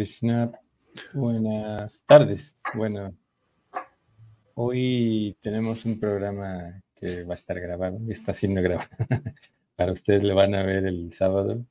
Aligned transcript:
Krishna, 0.00 0.50
buenas 1.12 2.02
tardes. 2.06 2.62
Bueno, 2.74 3.14
hoy 4.54 5.36
tenemos 5.42 5.84
un 5.84 6.00
programa 6.00 6.80
que 6.94 7.22
va 7.24 7.32
a 7.32 7.34
estar 7.34 7.60
grabado, 7.60 8.00
está 8.08 8.32
siendo 8.32 8.62
grabado. 8.62 8.88
Para 9.76 9.92
ustedes 9.92 10.22
le 10.22 10.32
van 10.32 10.54
a 10.54 10.62
ver 10.62 10.86
el 10.86 11.12
sábado. 11.12 11.66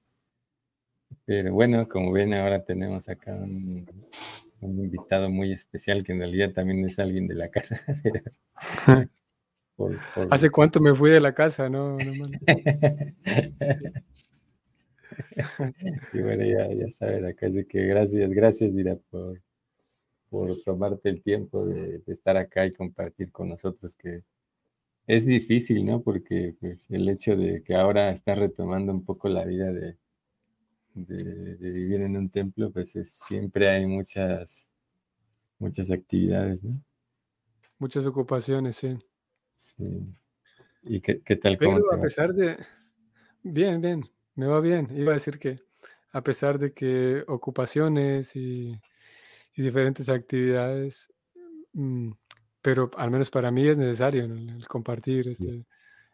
Pero 1.26 1.54
bueno, 1.54 1.90
como 1.90 2.12
ven, 2.12 2.36
ahora 2.36 2.64
tenemos 2.64 3.10
acá 3.10 3.34
un, 3.34 3.88
invitado 4.62 5.32
muy 5.32 5.52
especial 5.52 6.04
que 6.04 6.12
en 6.12 6.20
realidad 6.20 6.52
también 6.52 6.86
es 6.86 7.00
alguien 7.00 7.28
de 7.28 7.34
la 7.34 7.50
casa. 7.50 7.82
¿Hace 10.30 10.52
cuánto 10.52 10.80
me 10.80 10.94
fui 10.94 11.10
de 11.10 11.20
la 11.20 11.34
casa? 11.34 11.68
No, 11.68 11.98
y 16.14 16.22
bueno, 16.22 16.46
ya, 16.46 16.72
ya 16.74 16.90
saben 16.92 17.26
acá, 17.26 17.48
así 17.48 17.66
que 17.66 17.86
gracias, 17.86 18.30
gracias, 18.30 18.76
Dira, 18.76 18.98
por, 19.10 19.42
por 20.30 20.62
tomarte 20.62 21.10
el 21.10 21.22
tiempo 21.22 21.66
de, 21.66 22.02
estar 22.08 22.38
acá 22.38 22.66
y 22.66 22.74
compartir 22.74 23.32
con 23.32 23.50
nosotros, 23.50 23.96
que 23.96 24.24
es 25.08 25.26
difícil, 25.26 25.86
¿no? 25.86 26.02
Porque 26.02 26.56
pues, 26.60 26.90
el 26.92 27.10
hecho 27.10 27.36
de 27.36 27.64
que 27.64 27.76
ahora 27.76 28.12
está 28.12 28.36
retomando 28.36 28.92
un 28.92 29.04
poco 29.04 29.28
la 29.28 29.46
vida 29.46 29.72
de, 29.72 29.98
de, 30.94 31.72
vivir 31.72 32.02
en 32.02 32.18
un 32.18 32.30
templo, 32.30 32.72
pues 32.72 32.92
siempre 33.04 33.70
hay 33.70 33.86
muchas, 33.86 34.70
muchas 35.58 35.92
actividades, 35.92 36.64
¿no? 36.64 36.80
Muchas 37.80 38.06
ocupaciones, 38.06 38.76
sí. 38.76 38.98
Sí. 39.56 40.06
¿Y 40.84 41.02
qué, 41.02 41.22
qué 41.22 41.36
tal? 41.36 41.58
Pero 41.58 41.94
a 41.94 42.02
pesar 42.02 42.34
de... 42.34 42.58
Bien, 43.42 43.80
bien. 43.80 44.04
Me 44.36 44.48
va 44.48 44.60
bien. 44.60 44.88
Iba 44.96 45.12
a 45.12 45.16
decir 45.16 45.40
que 45.40 45.58
a 46.12 46.22
pesar 46.22 46.58
de 46.60 46.74
que 46.74 47.24
ocupaciones 47.28 48.36
y, 48.36 48.80
diferentes 49.56 50.08
actividades, 50.08 51.12
mm, 51.74 52.12
pero 52.62 52.90
al 52.96 53.12
menos 53.12 53.30
para 53.30 53.52
mí 53.52 53.68
es 53.68 53.78
necesario 53.78 54.24
el, 54.24 54.66
compartir 54.68 55.30
este, 55.30 55.66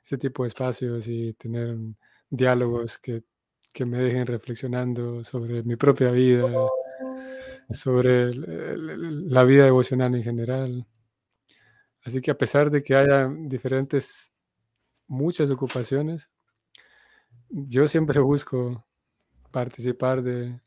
este, 0.03 0.17
tipo 0.17 0.43
de 0.43 0.47
espacios 0.49 1.07
y 1.07 1.33
tener 1.33 1.77
diálogos 2.29 2.97
que, 2.97 3.23
me 3.85 3.97
dejen 3.97 4.25
reflexionando 4.25 5.23
sobre 5.23 5.61
mi 5.63 5.75
propia 5.75 6.09
vida, 6.09 6.45
sobre 7.69 8.33
la 8.33 9.43
vida 9.43 9.65
devocional 9.65 10.15
en 10.15 10.23
general. 10.23 10.87
Así 12.05 12.21
que 12.21 12.31
a 12.31 12.37
pesar 12.37 12.71
de 12.71 12.81
que 12.81 12.95
haya 12.95 13.27
diferentes, 13.27 14.33
muchas 15.07 15.49
ocupaciones, 15.49 16.29
yo 17.55 17.87
siempre 17.87 18.19
busco 18.19 18.85
participar 19.51 20.21
de, 20.21 20.59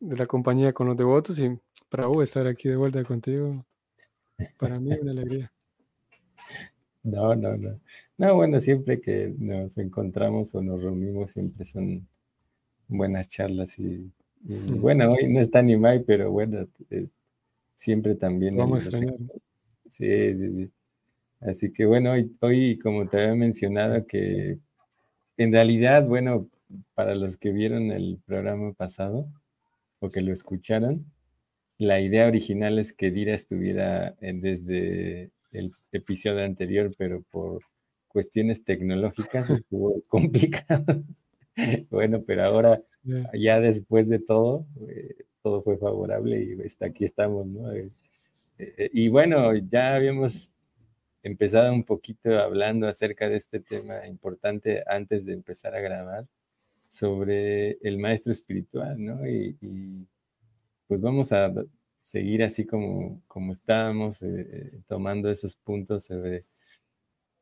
la 0.00 0.26
compañía 0.26 0.72
con 0.72 0.88
los 0.88 0.96
devotos 0.96 1.38
y 1.38 1.56
para 1.88 2.08
estar 2.22 2.46
aquí 2.48 2.68
de 2.68 2.76
vuelta 2.76 3.04
contigo, 3.04 3.64
para 4.58 4.80
mí 4.80 4.92
es 4.92 5.00
una 5.00 5.12
alegría. 5.12 5.52
No, 7.04 7.36
no, 7.36 7.56
no. 7.56 7.80
No, 8.18 8.34
bueno, 8.34 8.58
siempre 8.60 9.00
que 9.00 9.32
nos 9.38 9.78
encontramos 9.78 10.54
o 10.54 10.62
nos 10.62 10.82
reunimos, 10.82 11.32
siempre 11.32 11.64
son 11.64 12.08
buenas 12.88 13.28
charlas 13.28 13.78
y, 13.78 14.10
bueno, 14.42 15.12
hoy 15.12 15.32
no 15.32 15.38
está 15.38 15.62
ni 15.62 15.76
Mai, 15.76 16.02
pero 16.04 16.32
bueno, 16.32 16.66
eh, 16.90 17.08
siempre 17.74 18.16
también. 18.16 18.56
Vamos 18.56 18.88
a. 18.88 18.90
Sí, 19.88 20.34
sí, 20.34 20.54
sí. 20.54 20.72
Así 21.40 21.72
que 21.72 21.86
bueno, 21.86 22.12
hoy, 22.12 22.36
hoy 22.40 22.78
como 22.78 23.06
te 23.08 23.20
había 23.20 23.34
mencionado 23.34 24.04
que 24.06 24.58
en 25.36 25.52
realidad, 25.52 26.06
bueno, 26.06 26.48
para 26.94 27.14
los 27.14 27.36
que 27.36 27.52
vieron 27.52 27.90
el 27.90 28.20
programa 28.24 28.72
pasado 28.72 29.28
o 30.00 30.10
que 30.10 30.20
lo 30.20 30.32
escucharon, 30.32 31.06
la 31.78 32.00
idea 32.00 32.26
original 32.26 32.78
es 32.78 32.92
que 32.92 33.10
Dira 33.10 33.34
estuviera 33.34 34.14
desde 34.20 35.30
el 35.52 35.72
episodio 35.90 36.44
anterior, 36.44 36.90
pero 36.96 37.22
por 37.30 37.62
cuestiones 38.08 38.64
tecnológicas 38.64 39.50
estuvo 39.50 40.00
complicado. 40.08 41.02
bueno, 41.90 42.22
pero 42.26 42.44
ahora, 42.44 42.82
ya 43.34 43.60
después 43.60 44.08
de 44.08 44.18
todo, 44.18 44.66
eh, 44.88 45.24
todo 45.42 45.62
fue 45.62 45.76
favorable 45.76 46.42
y 46.42 46.60
está, 46.64 46.86
aquí 46.86 47.04
estamos, 47.04 47.46
¿no? 47.46 47.72
Eh, 47.72 47.90
eh, 48.58 48.90
y 48.92 49.08
bueno, 49.08 49.54
ya 49.56 49.96
habíamos 49.96 50.51
empezado 51.22 51.72
un 51.72 51.84
poquito 51.84 52.38
hablando 52.38 52.88
acerca 52.88 53.28
de 53.28 53.36
este 53.36 53.60
tema 53.60 54.06
importante 54.06 54.82
antes 54.86 55.24
de 55.26 55.34
empezar 55.34 55.74
a 55.74 55.80
grabar 55.80 56.26
sobre 56.88 57.78
el 57.82 57.98
maestro 57.98 58.32
espiritual, 58.32 59.02
¿no? 59.02 59.26
Y, 59.26 60.06
pues 60.86 61.00
vamos 61.00 61.32
a 61.32 61.50
seguir 62.02 62.42
así 62.42 62.66
como, 62.66 63.22
como 63.28 63.52
estábamos, 63.52 64.22
eh, 64.22 64.28
eh, 64.28 64.80
tomando 64.86 65.30
esos 65.30 65.56
puntos 65.56 66.04
sobre... 66.04 66.42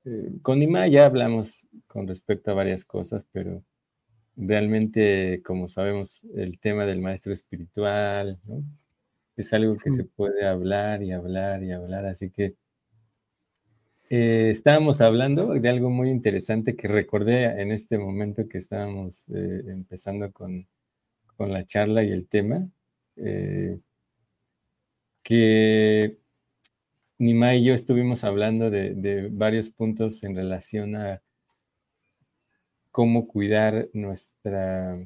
Eh, 0.05 0.33
con 0.43 0.62
Ima 0.62 0.87
ya 0.87 1.06
hablamos 1.06 1.67
con 1.88 2.06
respecto 2.06 2.50
a 2.50 2.55
varias 2.55 2.85
cosas, 2.85 3.26
pero 3.33 3.65
realmente, 4.37 5.43
como 5.44 5.69
sabemos, 5.69 6.25
el 6.37 6.59
tema 6.61 6.87
del 6.87 7.00
maestro 7.00 7.33
espiritual, 7.33 8.38
¿no? 8.44 8.62
Es 9.37 9.53
algo 9.53 9.76
que 9.79 9.91
se 9.91 10.05
puede 10.05 10.47
hablar 10.47 11.03
y 11.03 11.12
hablar 11.12 11.62
y 11.62 11.73
hablar, 11.73 12.06
así 12.06 12.31
que 12.31 12.55
eh, 14.11 14.51
estábamos 14.51 15.01
hablando 15.01 15.55
de 15.55 15.69
algo 15.69 15.89
muy 15.89 16.11
interesante 16.11 16.75
que 16.75 16.89
recordé 16.89 17.45
en 17.62 17.71
este 17.71 17.97
momento 17.97 18.49
que 18.49 18.59
estábamos 18.59 19.29
eh, 19.29 19.62
empezando 19.69 20.33
con, 20.33 20.67
la 21.39 21.65
charla 21.65 22.03
y 22.05 22.11
el 22.12 22.29
tema, 22.29 22.69
eh, 23.17 23.79
que 25.23 26.19
Nima 27.19 27.55
y 27.55 27.65
yo 27.65 27.73
estuvimos 27.75 28.25
hablando 28.25 28.69
de, 28.71 29.29
varios 29.31 29.71
puntos 29.71 30.23
en 30.25 30.35
relación 30.37 30.97
a 30.97 31.23
cómo 32.91 33.29
cuidar 33.29 33.89
nuestra, 33.93 34.99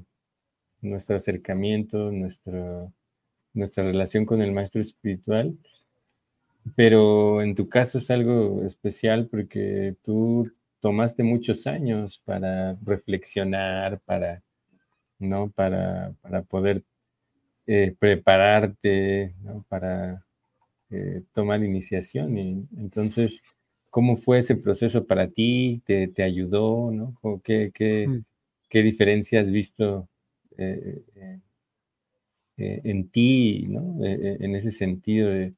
nuestro 0.81 1.17
acercamiento, 1.17 2.11
nuestra 2.11 3.85
relación 3.85 4.27
con 4.27 4.41
el 4.43 4.53
maestro 4.53 4.81
espiritual 4.81 5.59
pero 6.77 7.43
en 7.43 7.55
tu 7.55 7.69
caso 7.69 7.99
es 7.99 8.11
algo 8.11 8.63
especial 8.65 9.29
porque 9.29 9.97
tú 10.03 10.51
tomaste 10.81 11.23
muchos 11.23 11.67
años 11.67 12.21
para 12.25 12.77
reflexionar, 12.85 14.01
para, 14.01 14.43
¿no? 15.19 15.51
Para, 15.51 16.15
poder 16.49 16.83
eh, 17.67 17.95
prepararte, 17.99 19.35
Para 19.69 20.25
eh, 20.91 21.23
tomar 21.33 21.63
iniciación. 21.63 22.39
Y 22.39 22.67
entonces, 22.77 23.43
¿cómo 23.91 24.17
fue 24.17 24.39
ese 24.39 24.57
proceso 24.57 25.07
para 25.07 25.29
ti? 25.29 25.83
¿Te, 25.85 26.23
ayudó, 26.23 26.91
no? 26.91 27.15
¿Qué, 27.43 27.71
qué, 27.75 28.07
mm. 28.09 28.25
qué 28.69 28.83
diferencia 28.83 29.41
has 29.41 29.51
visto 29.51 30.09
eh, 30.59 31.03
en 32.57 33.09
ti, 33.09 33.67
¿no? 33.69 34.05
en 34.05 34.55
ese 34.55 34.71
sentido 34.71 35.29
de 35.29 35.55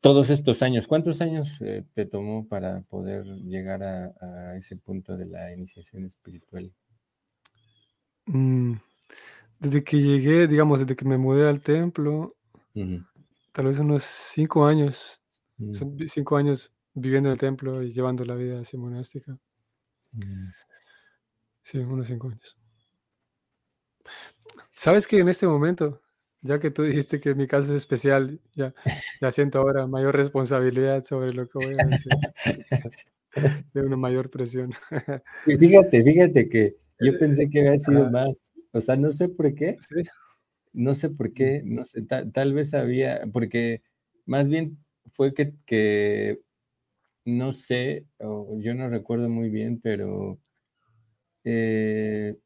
todos 0.00 0.30
estos 0.30 0.62
años, 0.62 0.86
¿cuántos 0.86 1.20
años 1.20 1.60
eh, 1.62 1.84
te 1.94 2.06
tomó 2.06 2.46
para 2.46 2.82
poder 2.82 3.24
llegar 3.24 3.82
a, 3.82 4.56
ese 4.56 4.76
punto 4.76 5.16
de 5.16 5.26
la 5.26 5.52
iniciación 5.52 6.04
espiritual? 6.04 6.72
Mm, 8.26 8.74
desde 9.58 9.84
que 9.84 10.00
llegué, 10.00 10.46
digamos, 10.46 10.80
desde 10.80 10.96
que 10.96 11.04
me 11.04 11.18
mudé 11.18 11.48
al 11.48 11.60
templo, 11.60 12.36
tal 13.52 13.66
vez 13.66 13.78
unos 13.78 14.04
cinco 14.04 14.66
años, 14.66 15.20
mm. 15.58 16.06
cinco 16.08 16.36
años 16.36 16.72
viviendo 16.94 17.28
en 17.28 17.34
el 17.34 17.38
templo 17.38 17.82
y 17.82 17.92
llevando 17.92 18.24
la 18.24 18.34
vida 18.34 18.60
así 18.60 18.76
monástica. 18.76 19.38
Mm. 20.12 20.50
Sí, 21.62 21.78
unos 21.78 22.06
cinco 22.06 22.28
años. 22.28 22.56
¿Sabes 24.70 25.06
que 25.06 25.18
en 25.18 25.28
este 25.28 25.46
momento 25.46 26.00
ya 26.42 26.58
que 26.58 26.70
tú 26.70 26.82
dijiste 26.82 27.20
que 27.20 27.34
mi 27.34 27.46
caso 27.46 27.70
es 27.70 27.76
especial, 27.76 28.40
ya, 28.54 28.74
ya 29.20 29.30
siento 29.30 29.58
ahora 29.58 29.86
mayor 29.86 30.16
responsabilidad 30.16 31.04
sobre 31.04 31.32
lo 31.32 31.48
que 31.48 31.58
voy 31.58 31.76
a 31.78 31.86
decir. 31.86 32.12
De 33.74 33.82
una 33.82 33.96
mayor 33.96 34.30
presión. 34.30 34.72
Y 35.46 35.56
fíjate, 35.56 36.02
fíjate 36.02 36.48
que 36.48 36.76
yo 37.00 37.18
pensé 37.18 37.50
que 37.50 37.60
había 37.60 37.78
sido 37.78 38.10
más. 38.10 38.52
O 38.72 38.80
sea, 38.80 38.96
no 38.96 39.10
sé 39.10 39.28
por 39.28 39.54
qué. 39.54 39.76
No 40.72 40.94
sé 40.94 41.10
por 41.10 41.32
qué, 41.32 41.62
no 41.64 41.84
sé, 41.84 42.02
tal, 42.02 42.52
vez 42.54 42.74
había, 42.74 43.26
porque 43.32 43.82
más 44.26 44.48
bien 44.48 44.78
fue 45.12 45.32
que, 45.32 45.54
que 45.64 46.40
no 47.24 47.52
sé, 47.52 48.04
o 48.18 48.56
yo 48.58 48.74
no 48.74 48.88
recuerdo 48.88 49.28
muy 49.28 49.48
bien, 49.48 49.80
pero 49.80 50.38
eh, 51.44 52.36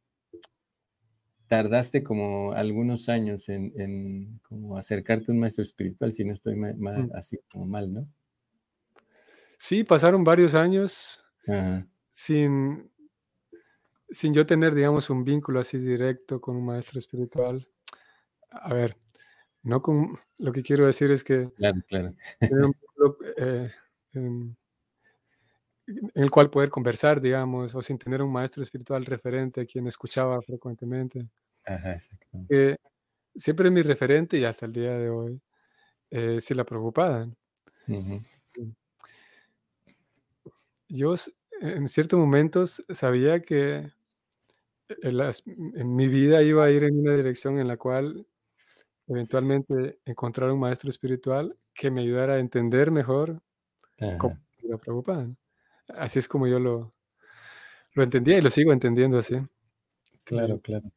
tardaste 1.51 2.05
como 2.05 2.53
algunos 2.53 3.09
años 3.09 3.49
en, 3.49 4.39
como 4.49 4.77
acercarte 4.77 5.33
a 5.33 5.35
un 5.35 5.41
maestro 5.41 5.63
espiritual, 5.63 6.15
si 6.15 6.25
no 6.25 6.33
estoy 6.33 6.55
mm. 6.55 7.11
así 7.13 7.41
como 7.51 7.67
mal, 7.67 7.93
¿no? 7.93 8.07
Sí, 9.59 9.83
pasaron 9.83 10.23
varios 10.23 10.55
años 10.55 11.25
sin... 12.09 12.89
sin 14.11 14.33
yo 14.33 14.47
tener, 14.47 14.77
digamos, 14.77 15.11
un 15.11 15.25
vínculo 15.25 15.59
así 15.59 15.77
directo 15.77 16.41
con 16.41 16.55
un 16.55 16.67
maestro 16.67 17.01
espiritual. 17.01 17.67
A 18.53 18.73
ver, 18.73 18.97
no 19.65 19.83
con, 19.83 20.21
lo 20.39 20.53
que 20.53 20.63
quiero 20.63 20.87
decir 20.87 21.11
es 21.11 21.25
que 21.25 21.51
Claro, 21.57 21.81
claro. 21.89 22.15
eh, 23.39 23.73
en, 24.13 24.57
el 26.15 26.31
cual 26.31 26.51
poder 26.51 26.71
conversar, 26.71 27.21
digamos, 27.21 27.75
o 27.75 27.83
sin 27.83 27.99
tener 27.99 28.23
un 28.23 28.33
maestro 28.33 28.63
espiritual 28.63 29.05
referente 29.05 29.63
a 29.63 29.67
quien 29.67 29.87
escuchaba 29.87 30.41
frecuentemente. 30.43 31.29
Ajá. 31.65 31.99
Que 32.49 32.77
siempre 33.35 33.71
mi 33.71 33.83
referente 33.83 34.39
y 34.39 34.45
hasta 34.45 34.67
el 34.67 34.73
día 34.73 34.97
de 34.97 35.11
hoy 35.11 35.41
eh, 36.11 36.41
sí 36.41 36.55
la 36.55 36.65
preocupada. 36.65 37.29
Yo 40.89 41.15
en 41.61 41.89
ciertos 41.89 42.19
momentos 42.19 42.83
sabía 42.91 43.41
que 43.41 43.91
en 45.03 45.95
mi 45.95 46.09
vida 46.09 46.43
iba 46.43 46.65
a 46.65 46.71
ir 46.71 46.85
en 46.85 46.99
una 46.99 47.15
dirección 47.15 47.59
en 47.59 47.69
la 47.69 47.77
cual 47.77 48.27
eventualmente 49.07 49.99
encontrar 50.05 50.51
un 50.51 50.61
maestro 50.61 50.91
espiritual 50.91 51.57
que 51.75 51.91
me 51.91 52.01
ayudara 52.01 52.35
a 52.35 52.39
entender 52.39 52.91
mejor 52.91 53.41
cómo 54.19 54.39
era 54.63 54.79
preocupada. 54.79 55.29
Así 55.97 56.19
es 56.19 56.29
como 56.29 56.47
yo 56.47 56.59
lo, 56.59 56.95
lo 57.95 58.03
entendía 58.03 58.39
y 58.39 58.41
lo 58.41 58.51
sigo 58.51 58.73
entendiendo 58.73 59.19
así. 59.19 59.37
Claro, 60.25 60.61
claro, 60.61 60.91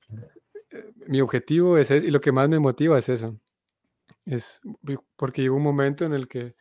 eh, 0.71 0.91
Mi 1.07 1.21
objetivo 1.21 1.77
es 1.77 1.91
y 1.91 2.11
lo 2.11 2.21
que 2.21 2.31
más 2.31 2.49
me 2.49 2.59
motiva 2.59 2.97
es 2.99 3.09
eso. 3.09 3.39
Es 4.25 4.61
porque 5.15 5.41
llegó 5.41 5.57
un 5.57 5.63
momento 5.63 6.05
en 6.05 6.13
el 6.13 6.27
que, 6.27 6.55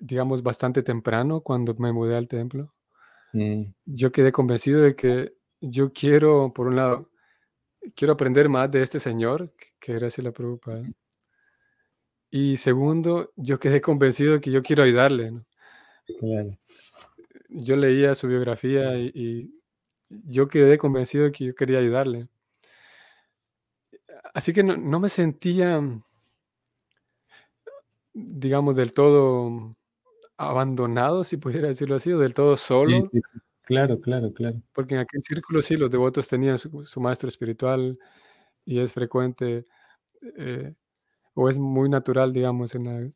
digamos, 0.00 0.42
bastante 0.42 0.82
temprano, 0.82 1.40
cuando 1.40 1.74
me 1.74 1.92
mudé 1.92 2.16
al 2.16 2.28
templo, 2.28 2.74
mm. 3.32 3.62
yo 3.86 4.12
quedé 4.12 4.32
convencido 4.32 4.80
de 4.80 4.94
que 4.94 5.34
yo 5.60 5.92
quiero, 5.92 6.52
por 6.52 6.66
un 6.68 6.76
lado, 6.76 7.10
quiero 7.94 8.14
aprender 8.14 8.48
más 8.48 8.70
de 8.70 8.82
este 8.82 9.00
señor, 9.00 9.52
que 9.80 9.92
era 9.92 10.08
así 10.08 10.22
la 10.22 10.32
preocupada. 10.32 10.82
Y 12.30 12.56
segundo, 12.56 13.32
yo 13.36 13.58
quedé 13.58 13.80
convencido 13.80 14.34
de 14.34 14.40
que 14.40 14.50
yo 14.50 14.62
quiero 14.62 14.82
ayudarle. 14.82 15.32
Yo 17.48 17.76
leía 17.76 18.14
su 18.14 18.28
biografía 18.28 18.96
y, 18.96 19.54
yo 20.08 20.48
quedé 20.48 20.76
convencido 20.76 21.24
de 21.24 21.32
que 21.32 21.46
yo 21.46 21.54
quería 21.54 21.78
ayudarle. 21.78 22.28
Así 24.34 24.52
que 24.52 24.62
no, 24.62 25.00
me 25.00 25.08
sentía, 25.08 25.80
digamos, 28.12 28.76
del 28.76 28.92
todo 28.92 29.70
abandonado, 30.36 31.24
si 31.24 31.38
pudiera 31.38 31.68
decirlo 31.68 31.96
así, 31.96 32.12
o 32.12 32.18
del 32.18 32.34
todo 32.34 32.56
solo. 32.58 33.10
Claro, 33.62 34.00
claro, 34.00 34.32
claro. 34.34 34.60
Porque 34.74 34.94
en 34.94 35.00
aquel 35.00 35.22
círculo 35.22 35.62
sí, 35.62 35.76
los 35.76 35.90
devotos 35.90 36.28
tenían 36.28 36.58
su, 36.58 37.00
maestro 37.00 37.28
espiritual 37.28 37.98
y 38.64 38.80
es 38.80 38.92
frecuente 38.92 39.66
eh, 40.36 40.74
o 41.34 41.48
es 41.48 41.58
muy 41.58 41.88
natural, 41.88 42.32
digamos, 42.32 42.74
en 42.74 42.84
la, 42.84 43.10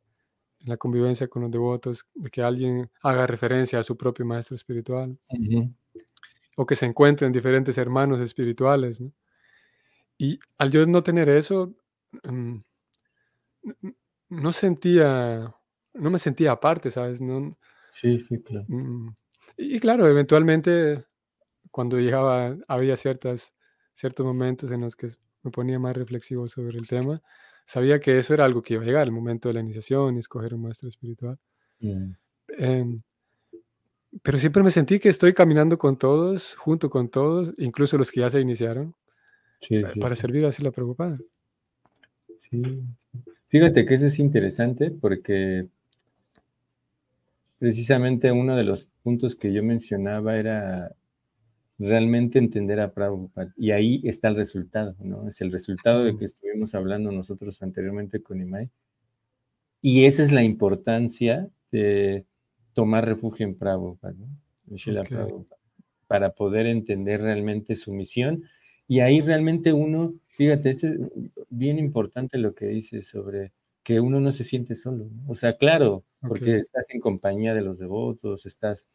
en 0.60 0.68
la, 0.68 0.76
convivencia 0.76 1.28
con 1.28 1.42
los 1.42 1.50
devotos, 1.50 2.06
de 2.14 2.30
que 2.30 2.42
alguien 2.42 2.90
haga 3.02 3.26
referencia 3.26 3.78
a 3.78 3.82
su 3.82 3.96
propio 3.96 4.25
maestro 4.25 4.56
espiritual. 4.56 5.18
O 6.56 6.64
que 6.64 6.76
se 6.76 6.86
encuentren 6.86 7.32
diferentes 7.32 7.76
hermanos 7.78 8.20
espirituales. 8.20 9.02
Y 10.18 10.38
al 10.58 10.70
yo 10.70 10.86
no 10.86 11.02
tener 11.02 11.28
eso, 11.28 11.75
mm, 12.25 12.58
no 14.30 14.52
sentía, 14.52 15.54
no 15.94 16.10
me 16.10 16.18
sentía 16.18 16.52
aparte, 16.52 16.90
¿sabes? 16.90 17.20
No, 17.20 17.56
sí, 17.88 18.18
sí, 18.18 18.42
claro. 18.42 18.64
Mm, 18.68 19.08
y 19.56 19.80
claro, 19.80 20.06
eventualmente, 20.06 21.04
cuando 21.70 21.98
llegaba, 21.98 22.56
había 22.68 22.96
ciertas, 22.96 23.54
ciertos 23.92 24.25
momentos 24.26 24.70
en 24.70 24.82
los 24.82 24.96
que 24.96 25.08
me 25.42 25.50
ponía 25.50 25.78
más 25.78 25.96
reflexivo 25.96 26.48
sobre 26.48 26.78
el 26.78 26.86
tema, 26.88 27.22
sabía 27.66 28.00
que 28.00 28.18
eso 28.18 28.32
era 28.32 28.44
algo 28.44 28.62
que 28.62 28.75
iba 28.75 28.82
a 28.82 28.87
llegar, 28.87 29.06
el 29.06 29.12
momento 29.12 29.49
de 29.49 29.54
la 29.54 29.61
iniciación 29.61 30.16
y 30.16 30.20
escoger 30.20 30.54
un 30.54 30.62
maestro 30.62 30.88
espiritual. 30.88 31.38
Mm. 31.80 32.12
Em, 32.56 33.02
pero 34.23 34.38
siempre 34.38 34.62
me 34.62 34.70
sentí 34.70 34.99
que 34.99 35.08
estoy 35.11 35.35
caminando 35.35 35.76
con 35.76 35.99
todos, 35.99 36.54
junto 36.54 36.88
con 36.88 37.11
todos, 37.11 37.52
incluso 37.58 37.99
los 37.99 38.11
que 38.11 38.20
ya 38.20 38.30
se 38.30 38.40
iniciaron, 38.40 38.94
sí, 39.61 39.76
eh, 39.76 39.85
para 40.00 40.16
servir 40.16 40.46
así 40.46 40.62
la 40.62 40.70
preocupada. 40.70 41.18
Sí. 42.38 42.62
Fíjate 43.49 43.85
que 43.85 43.94
eso 43.94 44.06
es 44.06 44.18
interesante 44.18 44.90
porque 44.90 45.66
precisamente 47.58 48.30
uno 48.32 48.56
de 48.56 48.64
los 48.64 48.92
puntos 49.02 49.35
que 49.35 49.52
yo 49.52 49.62
mencionaba 49.62 50.37
era 50.37 50.94
realmente 51.78 52.38
entender 52.38 52.80
a 52.80 52.92
Prabhupada. 52.92 53.52
Y 53.56 53.71
ahí 53.71 54.00
está 54.04 54.28
el 54.28 54.37
resultado, 54.37 54.97
¿no? 55.00 55.28
Es 55.28 55.40
el 55.40 55.52
resultado 55.52 56.04
de 56.04 56.16
que 56.16 56.25
estuvimos 56.25 56.75
hablando 56.75 57.12
nosotros 57.12 57.62
anteriormente 57.62 58.23
con 58.23 58.40
Imai. 58.40 58.71
Y 59.83 60.04
esa 60.04 60.23
es 60.23 60.33
la 60.33 60.42
importancia 60.42 61.49
de 61.71 62.25
tomar 62.73 63.06
refugio 63.06 63.47
en 63.47 63.56
Prabhupada, 63.56 64.14
¿no? 64.14 65.04
Prabhupada, 65.04 65.61
para 66.06 66.30
poder 66.30 66.66
entender 66.66 67.21
realmente 67.21 67.75
su 67.75 67.92
misión. 67.92 68.45
Y 68.88 69.00
ahí 69.00 69.21
realmente 69.21 69.73
uno, 69.73 70.14
fíjate, 70.37 70.71
es 70.71 70.87
bien 71.50 71.78
importante 71.78 72.38
lo 72.38 72.54
que 72.54 72.66
dice 72.66 73.02
sobre 73.02 73.52
que 73.83 74.00
uno 74.00 74.18
no 74.18 74.33
se 74.33 74.45
siente 74.45 74.75
solo. 74.75 75.09
O 75.28 75.35
sea, 75.35 75.56
claro, 75.56 76.04
porque 76.21 76.56
estás 76.56 76.90
en 76.90 77.00
compañía 77.00 77.54
de 77.54 77.62
los 77.62 77.78
devotos, 77.78 78.47
estás 78.47 78.88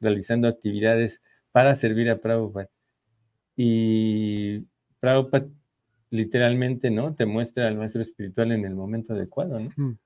realizando 0.00 0.48
actividades 0.48 1.22
para 1.54 1.76
servir 1.76 2.10
a 2.10 2.20
Prabhupada. 2.20 2.68
Y 3.54 4.58
Prabhupada 4.98 5.46
literalmente, 6.10 6.90
¿no? 6.90 7.14
Te 7.14 7.26
muestra 7.26 7.68
al 7.68 7.76
maestro 7.76 8.02
espiritual 8.02 8.50
en 8.50 8.64
el 8.64 8.74
momento 8.74 9.12
adecuado, 9.12 9.60
¿no? 9.60 9.70
Hmm. 9.76 9.96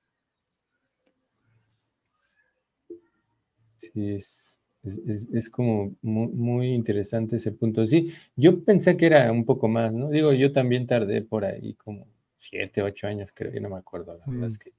Sí, 3.77 4.11
es, 4.11 4.59
es, 4.83 5.49
como 5.49 5.95
muy, 6.03 6.27
muy, 6.27 6.67
interesante 6.67 7.37
ese 7.37 7.51
punto. 7.51 7.83
Sí, 7.87 8.13
yo 8.35 8.63
pensé 8.63 8.95
que 8.95 9.07
era 9.07 9.31
un 9.31 9.43
poco 9.43 9.67
más, 9.67 9.91
¿no? 9.91 10.09
Digo, 10.09 10.31
yo 10.33 10.51
también 10.51 10.85
tardé 10.85 11.23
por 11.23 11.45
ahí 11.45 11.73
como 11.73 12.05
siete, 12.35 12.83
ocho 12.83 13.07
años, 13.07 13.31
creo, 13.33 13.51
que 13.51 13.59
no 13.59 13.69
me 13.69 13.77
acuerdo, 13.77 14.15
la 14.19 14.25
verdad 14.27 14.47
es 14.49 14.59
mm. 14.59 14.61
que, 14.61 14.73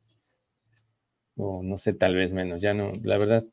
o 1.35 1.65
no 1.65 1.79
sé, 1.79 1.95
tal 1.95 2.15
vez 2.15 2.33
menos, 2.33 2.63
ya 2.63 2.75
no, 2.75 2.93
la 3.03 3.19
verdad, 3.19 3.45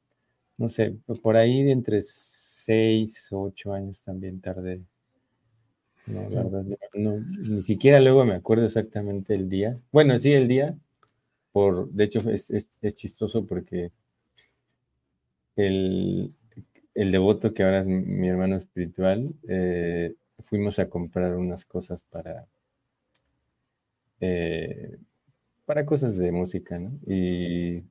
no 0.58 0.70
sé, 0.70 0.96
por 1.22 1.38
ahí 1.38 1.72
entre 1.72 2.02
seis, 2.02 3.30
ocho 3.32 3.74
años 3.74 4.02
también 4.02 4.42
tardé. 4.42 4.82
No, 6.08 6.30
la 6.30 6.44
verdad, 6.44 6.66
no, 6.94 7.20
ni 7.20 7.62
siquiera 7.62 8.00
luego 8.00 8.26
me 8.26 8.34
acuerdo 8.34 8.66
exactamente 8.66 9.36
el 9.36 9.50
día. 9.50 9.78
Bueno, 9.92 10.18
sí, 10.18 10.32
el 10.34 10.48
día, 10.48 10.76
por, 11.52 11.90
de 11.92 12.04
hecho 12.06 12.20
es, 12.30 12.50
es, 12.50 12.96
chistoso 12.96 13.46
porque 13.46 13.92
el, 15.56 16.34
el, 16.94 17.12
devoto 17.12 17.54
que 17.54 17.64
ahora 17.64 17.80
es 17.82 17.88
mi 17.88 18.30
hermano 18.30 18.56
espiritual, 18.56 19.34
eh, 19.50 20.16
fuimos 20.40 20.80
a 20.80 20.90
comprar 20.90 21.36
unas 21.36 21.66
cosas 21.66 22.04
para, 22.04 22.48
eh, 24.20 24.98
para 25.66 25.86
cosas 25.86 26.16
de 26.18 26.32
música, 26.32 26.80
¿no? 26.80 26.98
Y, 27.06 27.84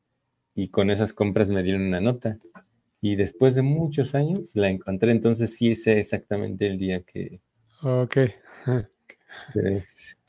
con 0.70 0.90
esas 0.90 1.12
compras 1.12 1.50
me 1.50 1.62
dieron 1.62 1.82
una 1.82 2.00
nota. 2.00 2.38
Y 3.08 3.14
después 3.14 3.54
de 3.54 3.62
muchos 3.62 4.16
años 4.16 4.56
la 4.56 4.68
encontré, 4.68 5.12
entonces 5.12 5.56
sí 5.56 5.76
sé 5.76 6.00
exactamente 6.00 6.66
el 6.66 6.76
día 6.76 7.02
que... 7.02 7.40
Ok. 7.84 8.16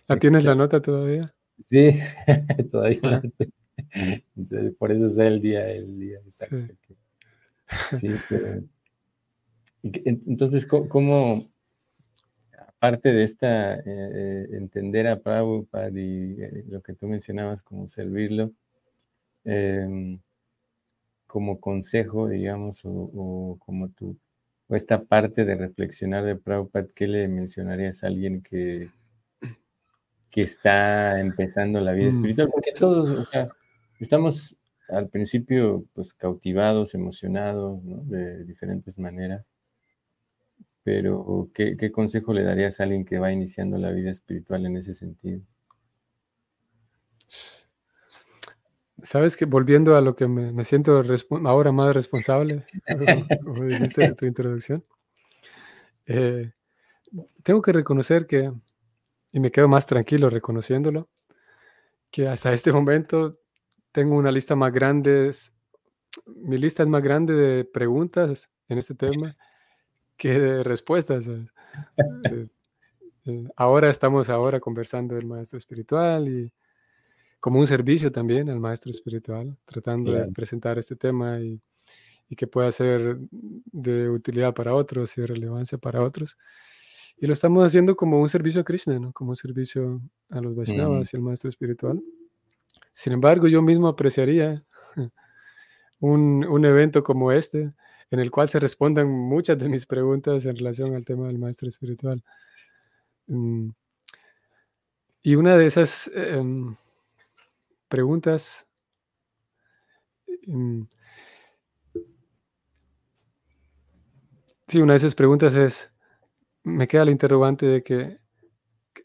¿La 0.07 0.19
tienes 0.19 0.43
la 0.43 0.53
nota 0.53 0.79
todavía? 0.79 1.33
Sí, 1.67 1.89
todavía 2.71 3.23
por 4.77 4.91
eso 4.91 5.09
sé 5.09 5.25
el 5.25 5.41
día, 5.41 5.67
el 5.71 5.99
día 5.99 6.19
exacto. 6.19 6.75
Sí, 7.95 8.09
entonces, 9.81 10.67
¿cómo, 10.67 11.41
parte 12.77 13.11
de 13.11 13.23
esta, 13.23 13.73
eh, 13.73 13.81
eh, 13.87 14.47
entender 14.51 15.07
a 15.07 15.19
Prabhupada 15.19 15.89
y 15.89 16.35
eh, 16.39 16.63
lo 16.69 16.81
que 16.81 16.93
tú 16.93 17.07
mencionabas 17.07 17.63
como 17.63 17.89
servirlo, 17.89 18.51
em, 19.45 20.19
como 21.27 21.59
consejo, 21.59 22.27
digamos, 22.27 22.81
o, 22.85 23.57
como 23.59 23.89
tú, 23.89 24.17
o 24.67 24.75
esta 24.75 25.03
parte 25.03 25.45
de 25.45 25.55
reflexionar 25.55 26.23
de 26.25 26.35
Prabhupada, 26.35 26.87
¿qué 26.95 27.07
le 27.07 27.27
mencionarías 27.27 28.03
a 28.03 28.07
alguien 28.07 28.41
que, 28.41 28.89
que 30.31 30.41
está 30.41 31.19
empezando 31.19 31.79
la 31.81 31.93
vida 31.93 32.07
mm. 32.07 32.09
espiritual? 32.09 32.49
Porque 32.51 32.71
todos, 32.71 33.09
o 33.09 33.19
sea, 33.25 33.49
estamos 33.99 34.57
al 34.89 35.09
principio 35.09 35.85
pues 35.93 36.13
cautivados, 36.13 36.95
emocionados, 36.95 37.83
¿no? 37.83 37.97
De 38.05 38.43
diferentes 38.45 38.97
maneras 38.97 39.45
pero 40.87 41.49
¿qué, 41.53 41.91
consejo 41.91 42.33
le 42.33 42.45
darías 42.45 42.79
a 42.79 42.83
alguien 42.83 43.03
que 43.03 43.19
va 43.19 43.33
iniciando 43.33 43.77
la 43.77 43.91
vida 43.91 44.09
espiritual 44.09 44.65
en 44.65 44.77
ese 44.77 44.93
sentido? 44.93 45.41
Sabes 49.03 49.37
que 49.37 49.45
volviendo 49.45 49.95
a 49.95 50.01
lo 50.01 50.15
que 50.15 50.27
me, 50.27 50.63
siento 50.63 51.03
ahora 51.45 51.71
más 51.71 51.93
responsable, 51.93 52.65
como 53.43 53.65
dijiste 53.65 54.05
en 54.05 54.15
tu 54.15 54.25
introducción, 54.25 54.83
eh, 56.05 56.51
tengo 57.43 57.61
que 57.61 57.73
reconocer 57.73 58.25
que, 58.25 58.51
y 59.31 59.39
me 59.39 59.51
quedo 59.51 59.67
más 59.67 59.85
tranquilo 59.85 60.29
reconociéndolo, 60.29 61.09
que 62.11 62.27
hasta 62.27 62.53
este 62.53 62.71
momento 62.71 63.39
tengo 63.91 64.15
una 64.15 64.31
lista 64.31 64.55
más 64.55 64.73
grande, 64.73 65.31
mi 66.25 66.57
lista 66.57 66.83
es 66.83 66.89
más 66.89 67.03
grande 67.03 67.33
de 67.33 67.65
preguntas 67.65 68.49
en 68.69 68.77
este 68.77 68.95
tema 68.95 69.35
que 70.17 70.39
de 70.39 70.63
respuestas. 70.63 71.27
Eh, 71.27 71.45
eh, 73.25 73.47
ahora 73.55 73.89
estamos 73.89 74.29
ahora 74.29 74.59
conversando 74.59 75.15
del 75.15 75.25
maestro 75.25 75.57
espiritual 75.57 76.27
y 76.27 76.51
como 77.39 77.59
un 77.59 77.67
servicio 77.67 78.11
también 78.11 78.49
al 78.49 78.59
maestro 78.59 78.91
espiritual, 78.91 79.55
tratando 79.65 80.11
de 80.11 80.31
presentar 80.31 80.77
este 80.79 80.95
tema 80.95 81.39
y, 81.39 81.61
y, 82.29 82.35
que 82.35 82.47
pueda 82.47 82.71
ser 82.71 83.17
de 83.31 84.09
utilidad 84.09 84.53
para 84.53 84.73
otros 84.73 85.17
y 85.17 85.21
de 85.21 85.27
relevancia 85.27 85.77
para 85.77 86.03
otros. 86.03 86.37
Y 87.19 87.25
lo 87.25 87.33
estamos 87.33 87.65
haciendo 87.65 87.95
como 87.95 88.21
un 88.21 88.29
servicio 88.29 88.61
a 88.61 88.63
Krishna, 88.63 88.99
¿no? 88.99 89.11
como 89.11 89.31
un 89.31 89.35
servicio 89.35 90.01
a 90.29 90.39
los 90.39 90.55
Vaishnavas 90.55 91.13
y 91.13 91.17
al 91.17 91.23
maestro 91.23 91.49
espiritual. 91.49 92.01
Sin 92.91 93.13
embargo, 93.13 93.47
yo 93.47 93.61
mismo 93.61 93.87
apreciaría 93.87 94.63
un, 95.99 96.45
un 96.45 96.65
evento 96.65 97.03
como 97.03 97.31
este, 97.31 97.73
en 98.11 98.19
el 98.19 98.31
cual 98.31 98.49
se 98.49 98.59
respondan 98.59 99.09
muchas 99.09 99.57
de 99.57 99.67
mis 99.67 99.85
preguntas 99.85 100.45
en 100.45 100.55
relación 100.55 100.95
al 100.95 101.05
tema 101.05 101.27
del 101.27 101.39
maestro 101.39 101.67
espiritual. 101.67 102.23
Mm, 103.27 103.69
y 105.23 105.35
una 105.35 105.57
de 105.57 105.65
esas 105.65 106.09
em, 106.13 106.75
preguntas 107.87 108.67
em, 110.47 110.87
sí, 114.67 114.81
una 114.81 114.93
de 114.93 114.97
esas 114.97 115.15
preguntas 115.15 115.55
es, 115.55 115.93
me 116.63 116.87
queda 116.87 117.05
la 117.05 117.11
interrogante 117.11 117.65
de 117.65 117.83
que 117.83 118.17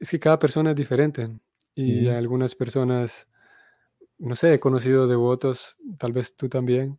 es 0.00 0.10
que 0.10 0.20
cada 0.20 0.38
persona 0.38 0.70
es 0.70 0.76
diferente 0.76 1.38
y 1.74 2.08
algunas 2.08 2.54
personas, 2.54 3.28
no 4.18 4.34
sé, 4.34 4.54
he 4.54 4.60
conocido 4.60 5.06
devotos, 5.06 5.76
tal 5.98 6.12
vez 6.12 6.36
tú 6.36 6.48
también, 6.48 6.98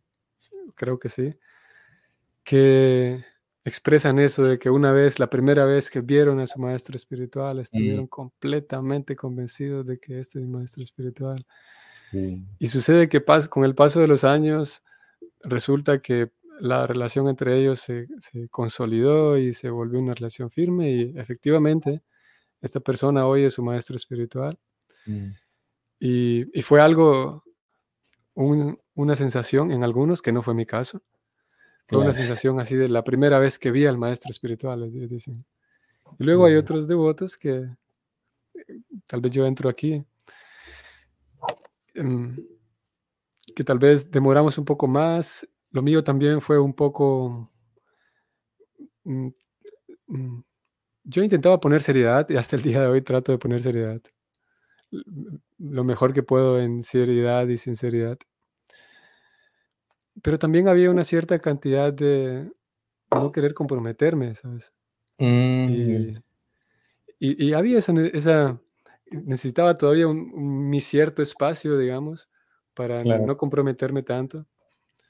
creo 0.74 0.98
que 0.98 1.08
sí, 1.08 1.38
que 2.42 3.24
expresan 3.64 4.18
eso 4.18 4.42
de 4.42 4.58
que 4.58 4.68
una 4.68 4.92
vez, 4.92 5.18
la 5.18 5.30
primera 5.30 5.64
vez 5.64 5.88
que 5.88 6.02
vieron 6.02 6.38
a 6.40 6.46
su 6.46 6.58
maestro 6.60 6.96
espiritual, 6.96 7.58
estuvieron 7.58 8.06
completamente 8.06 9.16
convencidos 9.16 9.86
de 9.86 9.98
que 9.98 10.20
este 10.20 10.38
es 10.38 10.44
mi 10.44 10.52
maestro 10.52 10.82
espiritual. 10.82 11.46
Y 12.58 12.68
sucede 12.68 13.08
que 13.08 13.22
con 13.48 13.64
el 13.64 13.74
paso 13.74 14.00
de 14.00 14.06
los 14.06 14.24
años 14.24 14.82
resulta 15.42 16.00
que 16.00 16.30
la 16.60 16.86
relación 16.86 17.28
entre 17.28 17.58
ellos 17.58 17.80
se, 17.80 18.06
consolidó 18.50 19.38
y 19.38 19.54
se 19.54 19.70
volvió 19.70 19.98
una 19.98 20.14
relación 20.14 20.50
firme 20.50 20.90
y 20.90 21.18
efectivamente 21.18 22.02
esta 22.60 22.80
persona 22.80 23.26
hoy 23.26 23.44
es 23.44 23.54
su 23.54 23.62
maestro 23.62 23.96
espiritual. 23.96 24.58
Mm. 25.06 25.28
Y, 26.00 26.62
fue 26.62 26.80
algo, 26.80 27.44
una 28.34 29.16
sensación 29.16 29.72
en 29.72 29.84
algunos, 29.84 30.20
que 30.20 30.32
no 30.32 30.42
fue 30.42 30.54
mi 30.54 30.66
caso, 30.66 31.02
fue 31.86 31.98
una 31.98 32.12
sensación 32.12 32.60
así 32.60 32.76
de 32.76 32.88
la 32.88 33.04
primera 33.04 33.38
vez 33.38 33.58
que 33.58 33.70
vi 33.70 33.86
al 33.86 33.98
maestro 33.98 34.30
espiritual, 34.30 34.90
dicen. 35.08 35.44
Y 36.18 36.24
luego 36.24 36.46
hay 36.46 36.54
otros 36.56 36.88
devotos 36.88 37.36
que, 37.36 37.68
tal 39.06 39.20
vez 39.20 39.32
yo 39.32 39.46
entro 39.46 39.68
aquí, 39.68 40.04
em, 41.94 42.36
que 43.54 43.64
tal 43.64 43.78
vez 43.78 44.10
demoramos 44.10 44.58
un 44.58 44.64
poco 44.64 44.86
más. 44.86 45.46
Lo 45.70 45.82
mío 45.82 46.02
también 46.02 46.40
fue 46.40 46.58
un 46.58 46.74
poco... 46.74 47.52
Mm, 49.04 49.28
mm, 50.06 50.42
yo 51.04 51.22
intentaba 51.22 51.60
poner 51.60 51.82
seriedad 51.82 52.26
y 52.30 52.36
hasta 52.36 52.56
el 52.56 52.62
día 52.62 52.80
de 52.80 52.86
hoy 52.86 53.02
trato 53.02 53.32
de 53.32 53.38
poner 53.38 53.62
seriedad. 53.62 54.00
Lo 55.58 55.84
mejor 55.84 56.14
que 56.14 56.22
puedo 56.22 56.60
en 56.60 56.82
seriedad 56.82 57.46
y 57.48 57.58
sinceridad. 57.58 58.18
Pero 60.24 60.38
también 60.38 60.68
había 60.68 60.90
una 60.90 61.04
cierta 61.04 61.38
cantidad 61.38 61.92
de 61.92 62.50
no 63.10 63.30
querer 63.30 63.52
comprometerme, 63.52 64.34
¿sabes? 64.34 64.72
Mm. 65.18 66.16
Y, 67.18 67.52
había 67.52 67.76
esa, 67.76 68.58
necesitaba 69.10 69.76
todavía 69.76 70.08
un, 70.08 70.70
mi 70.70 70.80
cierto 70.80 71.20
espacio, 71.20 71.76
digamos, 71.76 72.30
para 72.72 73.04
no 73.04 73.36
comprometerme 73.36 74.02
tanto. 74.02 74.46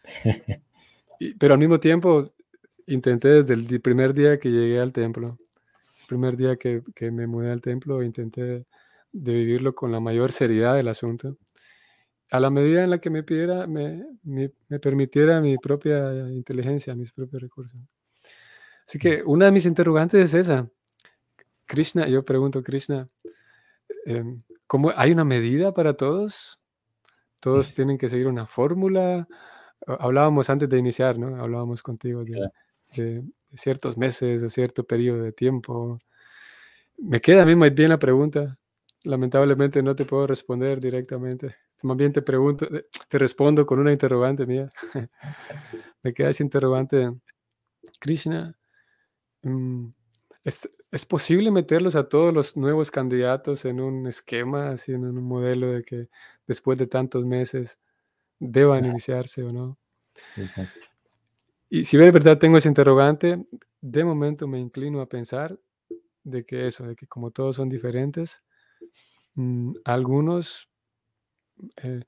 pero 1.38 1.54
al 1.54 1.60
mismo 1.60 1.78
tiempo 1.78 2.32
intenté 2.88 3.44
desde 3.44 3.54
el 3.54 3.80
primer 3.80 4.14
día 4.14 4.40
que 4.40 4.50
llegué 4.50 4.80
al 4.80 4.92
templo, 4.92 5.36
el 6.00 6.06
primer 6.08 6.36
día 6.36 6.56
que, 6.56 6.82
que 6.92 7.12
me 7.12 7.28
mudé 7.28 7.52
al 7.52 7.60
templo, 7.60 8.02
intenté 8.02 8.66
de 9.12 9.32
vivirlo 9.32 9.76
con 9.76 9.92
la 9.92 10.00
mayor 10.00 10.32
seriedad 10.32 10.74
del 10.74 10.88
asunto 10.88 11.36
a 12.34 12.40
la 12.40 12.50
medida 12.50 12.82
en 12.82 12.90
la 12.90 12.98
que 12.98 13.10
me 13.10 13.22
pidiera, 13.22 13.68
me, 13.68 14.04
me, 14.24 14.50
permitiera 14.80 15.40
mi 15.40 15.56
propia 15.56 16.28
inteligencia, 16.32 16.92
mis 16.96 17.12
propios 17.12 17.40
recursos. 17.40 17.80
Así 18.84 18.98
que 18.98 19.22
una 19.24 19.44
de 19.44 19.52
mis 19.52 19.66
interrogantes 19.66 20.20
es 20.20 20.34
esa. 20.34 20.68
Krishna, 21.64 22.08
yo 22.08 22.24
pregunto, 22.24 22.60
Krishna, 22.64 23.06
em, 24.04 24.38
¿cómo, 24.66 24.90
¿hay 24.96 25.12
una 25.12 25.24
medida 25.24 25.72
para 25.72 25.94
todos? 25.94 26.60
¿Todos 27.38 27.72
tienen 27.74 27.98
que 27.98 28.08
seguir 28.08 28.26
una 28.26 28.48
fórmula? 28.48 29.28
Hablábamos 29.86 30.50
antes 30.50 30.68
de 30.68 30.76
iniciar, 30.76 31.16
¿no? 31.16 31.36
Hablábamos 31.36 31.82
contigo 31.82 32.24
de, 32.24 32.50
de, 32.96 33.22
ciertos 33.54 33.96
meses 33.96 34.42
o 34.42 34.50
cierto 34.50 34.82
periodo 34.82 35.22
de 35.22 35.30
tiempo. 35.30 36.00
Me 36.98 37.20
queda 37.20 37.42
a 37.42 37.46
mí 37.46 37.54
muy 37.54 37.70
bien 37.70 37.90
la 37.90 37.98
pregunta. 38.00 38.58
Lamentablemente 39.04 39.84
no 39.84 39.94
te 39.94 40.04
puedo 40.04 40.26
responder 40.26 40.80
directamente. 40.80 41.63
Más 41.84 41.98
bien 41.98 42.14
te 42.14 42.22
pregunto, 42.22 42.64
eh, 42.74 42.86
te 43.08 43.18
respondo 43.18 43.66
con 43.66 43.78
una 43.78 43.92
interrogante 43.92 44.46
mía. 44.46 44.70
Me 46.02 46.14
queda 46.14 46.30
ese 46.30 46.42
interrogante. 46.42 47.12
Krishna, 48.00 48.56
mm, 49.42 49.88
¿es, 50.44 51.04
posible 51.06 51.50
meterlos 51.50 51.94
a 51.94 52.08
todos 52.08 52.32
los 52.32 52.56
nuevos 52.56 52.90
candidatos 52.90 53.66
en 53.66 53.80
un 53.80 54.06
esquema, 54.06 54.70
así 54.70 54.92
en 54.92 55.04
un 55.04 55.22
modelo 55.22 55.72
de 55.72 55.82
que 55.82 56.08
después 56.46 56.78
de 56.78 56.86
tantos 56.86 57.26
meses 57.26 57.78
deban 58.38 58.86
iniciarse 58.86 59.42
o 59.42 59.52
no? 59.52 59.76
Exacto. 60.38 60.80
Y 61.68 61.84
si 61.84 61.98
de 61.98 62.10
verdad 62.10 62.38
tengo 62.38 62.56
ese 62.56 62.68
interrogante, 62.68 63.44
de 63.82 64.04
momento 64.04 64.48
me 64.48 64.58
inclino 64.58 65.02
a 65.02 65.08
pensar 65.08 65.58
de 66.22 66.46
que 66.46 66.66
eso, 66.66 66.84
de 66.84 66.96
que 66.96 67.06
como 67.06 67.30
todos 67.30 67.56
son 67.56 67.68
diferentes, 67.68 68.42
mm, 69.34 69.74
algunos 69.84 70.70
eh, 71.82 72.04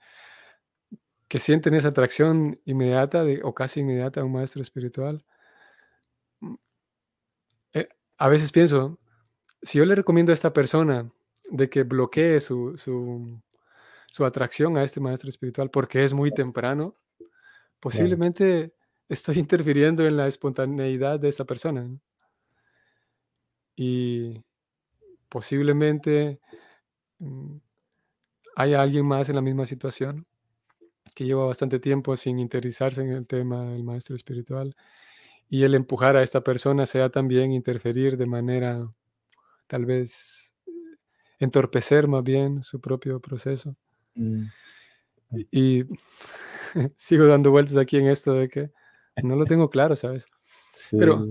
que 1.29 1.39
sienten 1.39 1.75
esa 1.75 1.89
atracción 1.89 2.61
inmediata 2.65 3.25
de, 3.25 3.41
o 3.43 3.55
casi 3.55 3.81
inmediata 3.81 4.21
a 4.21 4.25
un 4.25 4.33
maestro 4.33 4.63
espiritual. 4.63 5.25
Mm, 6.41 6.55
eh, 7.75 7.89
a 8.19 8.29
veces 8.29 8.53
pienso, 8.53 8.99
si 9.63 9.79
yo 9.79 9.85
le 9.85 9.95
recomiendo 9.95 10.33
a 10.33 10.35
esta 10.35 10.53
persona 10.53 11.11
de 11.51 11.69
que 11.71 11.83
bloquee 11.85 12.41
su, 12.41 12.77
su, 12.79 14.25
atracción 14.25 14.79
a 14.79 14.85
este 14.85 15.01
maestro 15.01 15.29
espiritual 15.29 15.71
porque 15.71 16.03
es 16.05 16.15
muy 16.15 16.31
temprano, 16.31 16.97
posiblemente 17.81 18.75
estoy 19.09 19.39
interfiriendo 19.39 20.07
en 20.07 20.17
la 20.17 20.27
espontaneidad 20.29 21.21
de 21.21 21.29
esta 21.29 21.45
persona. 21.45 21.89
Y 23.77 24.43
posiblemente 25.29 26.41
mm, 27.19 27.57
hay 28.57 28.73
alguien 28.73 29.07
más 29.07 29.29
en 29.29 29.37
la 29.37 29.43
misma 29.43 29.67
situación 29.67 30.27
que 31.15 31.25
lleva 31.25 31.47
bastante 31.47 31.79
tiempo 31.79 32.17
sin 32.17 32.39
interesarse 32.39 33.03
en 33.03 33.13
el 33.13 33.27
tema 33.27 33.67
del 33.67 33.85
maestro 33.85 34.17
espiritual 34.17 34.75
y 35.49 35.63
el 35.63 35.75
empujar 35.75 36.17
a 36.17 36.23
esta 36.23 36.41
persona 36.41 36.87
sea 36.87 37.11
también 37.11 37.53
interferir 37.53 38.17
de 38.17 38.27
manera 38.27 38.91
tal 39.67 39.85
vez 39.85 40.55
entorpecer 41.39 42.09
más 42.09 42.25
bien 42.25 42.63
su 42.63 42.81
propio 42.81 43.21
proceso. 43.21 43.77
Mm. 44.15 44.45
Y, 45.51 45.85
sigo 46.97 47.27
dando 47.27 47.51
vueltas 47.51 47.77
aquí 47.77 47.99
en 47.99 48.09
esto 48.09 48.33
de 48.33 48.49
que 48.49 48.71
no 49.23 49.37
lo 49.37 49.45
tengo 49.45 49.69
claro, 49.69 49.97
¿sabes? 49.97 50.27
Pero, 50.93 51.27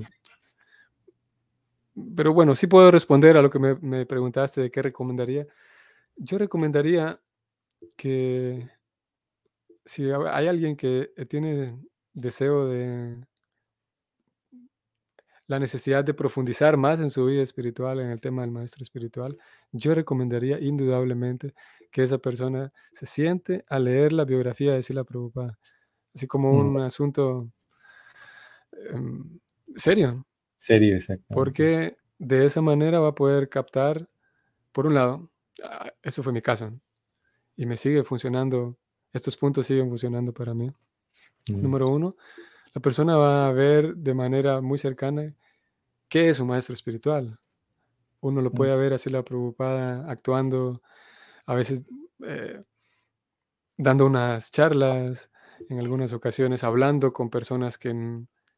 pero 2.14 2.34
bueno, 2.34 2.56
sí 2.56 2.68
puedo 2.68 2.92
responder 2.92 3.38
a 3.38 3.42
lo 3.42 3.50
que 3.50 3.58
me, 3.58 3.76
me 3.76 4.06
preguntaste 4.06 4.60
de 4.60 4.70
qué 4.70 4.82
recomendaría. 4.82 5.48
Yo 6.18 6.38
recomendaría 6.38 7.20
que 7.96 8.70
si 9.86 10.10
hay 10.10 10.48
alguien 10.48 10.76
que 10.76 11.12
eh, 11.16 11.26
tiene 11.26 11.80
deseo 12.14 12.68
de 12.68 13.26
la 15.48 15.60
necesidad 15.60 16.04
de 16.04 16.14
profundizar 16.14 16.76
más 16.76 17.00
en 17.00 17.12
su 17.12 17.26
vida 17.26 17.44
espiritual, 17.44 18.00
en 18.00 18.10
el 18.10 18.20
tema 18.20 18.42
del 18.42 18.52
maestro 18.52 18.84
espiritual, 18.84 19.38
yo 19.72 19.94
recomendaría 19.94 20.60
indudablemente 20.60 21.54
que 21.92 22.04
esa 22.04 22.18
persona 22.18 22.74
se 22.92 23.06
siente 23.06 23.64
a 23.70 23.78
leer 23.78 24.12
la 24.12 24.26
biografía 24.26 24.74
de 24.74 24.82
Sila 24.82 25.04
Prabhupada, 25.04 25.60
así 26.16 26.26
como 26.26 26.52
mm. 26.52 26.76
un 26.76 26.82
asunto 26.82 27.52
em, 28.92 29.40
serio. 29.76 30.26
Serio, 30.58 30.96
exacto. 30.96 31.26
Porque 31.30 31.96
de 32.18 32.46
esa 32.46 32.62
manera 32.62 33.00
va 33.00 33.10
a 33.10 33.16
poder 33.16 33.50
captar, 33.50 34.10
por 34.72 34.88
un 34.88 34.96
lado, 34.96 35.30
ah, 35.64 35.92
eso 36.02 36.24
fue 36.24 36.34
mi 36.34 36.42
caso, 36.42 36.72
y 37.56 37.66
me 37.66 37.78
sigue 37.78 38.04
funcionando, 38.04 38.78
estos 39.14 39.38
puntos 39.38 39.66
siguen 39.68 39.90
funcionando 39.90 40.34
para 40.34 40.54
mí. 40.54 40.72
Mm, 41.50 41.62
Número 41.62 41.88
uno, 41.90 42.16
la 42.74 42.82
persona 42.82 43.18
va 43.18 43.48
a 43.48 43.52
ver 43.54 43.96
de 43.96 44.14
manera 44.14 44.62
muy 44.62 44.78
cercana 44.78 45.34
qué 46.10 46.30
es 46.30 46.40
un 46.40 46.48
maestro 46.48 46.74
espiritual. 46.74 47.40
Uno 48.22 48.42
lo 48.42 48.52
mm, 48.52 48.56
puede 48.56 48.76
ver 48.76 48.94
así 48.94 49.10
la 49.10 49.24
preocupada 49.24 50.10
actuando, 50.10 50.82
a 51.46 51.56
veces 51.56 51.90
eh, 52.26 52.64
dando 53.78 54.06
unas 54.06 54.52
charlas, 54.52 55.30
en 55.70 55.80
algunas 55.80 56.12
ocasiones 56.14 56.64
hablando 56.64 57.12
con 57.12 57.30
personas 57.30 57.78
que 57.78 57.94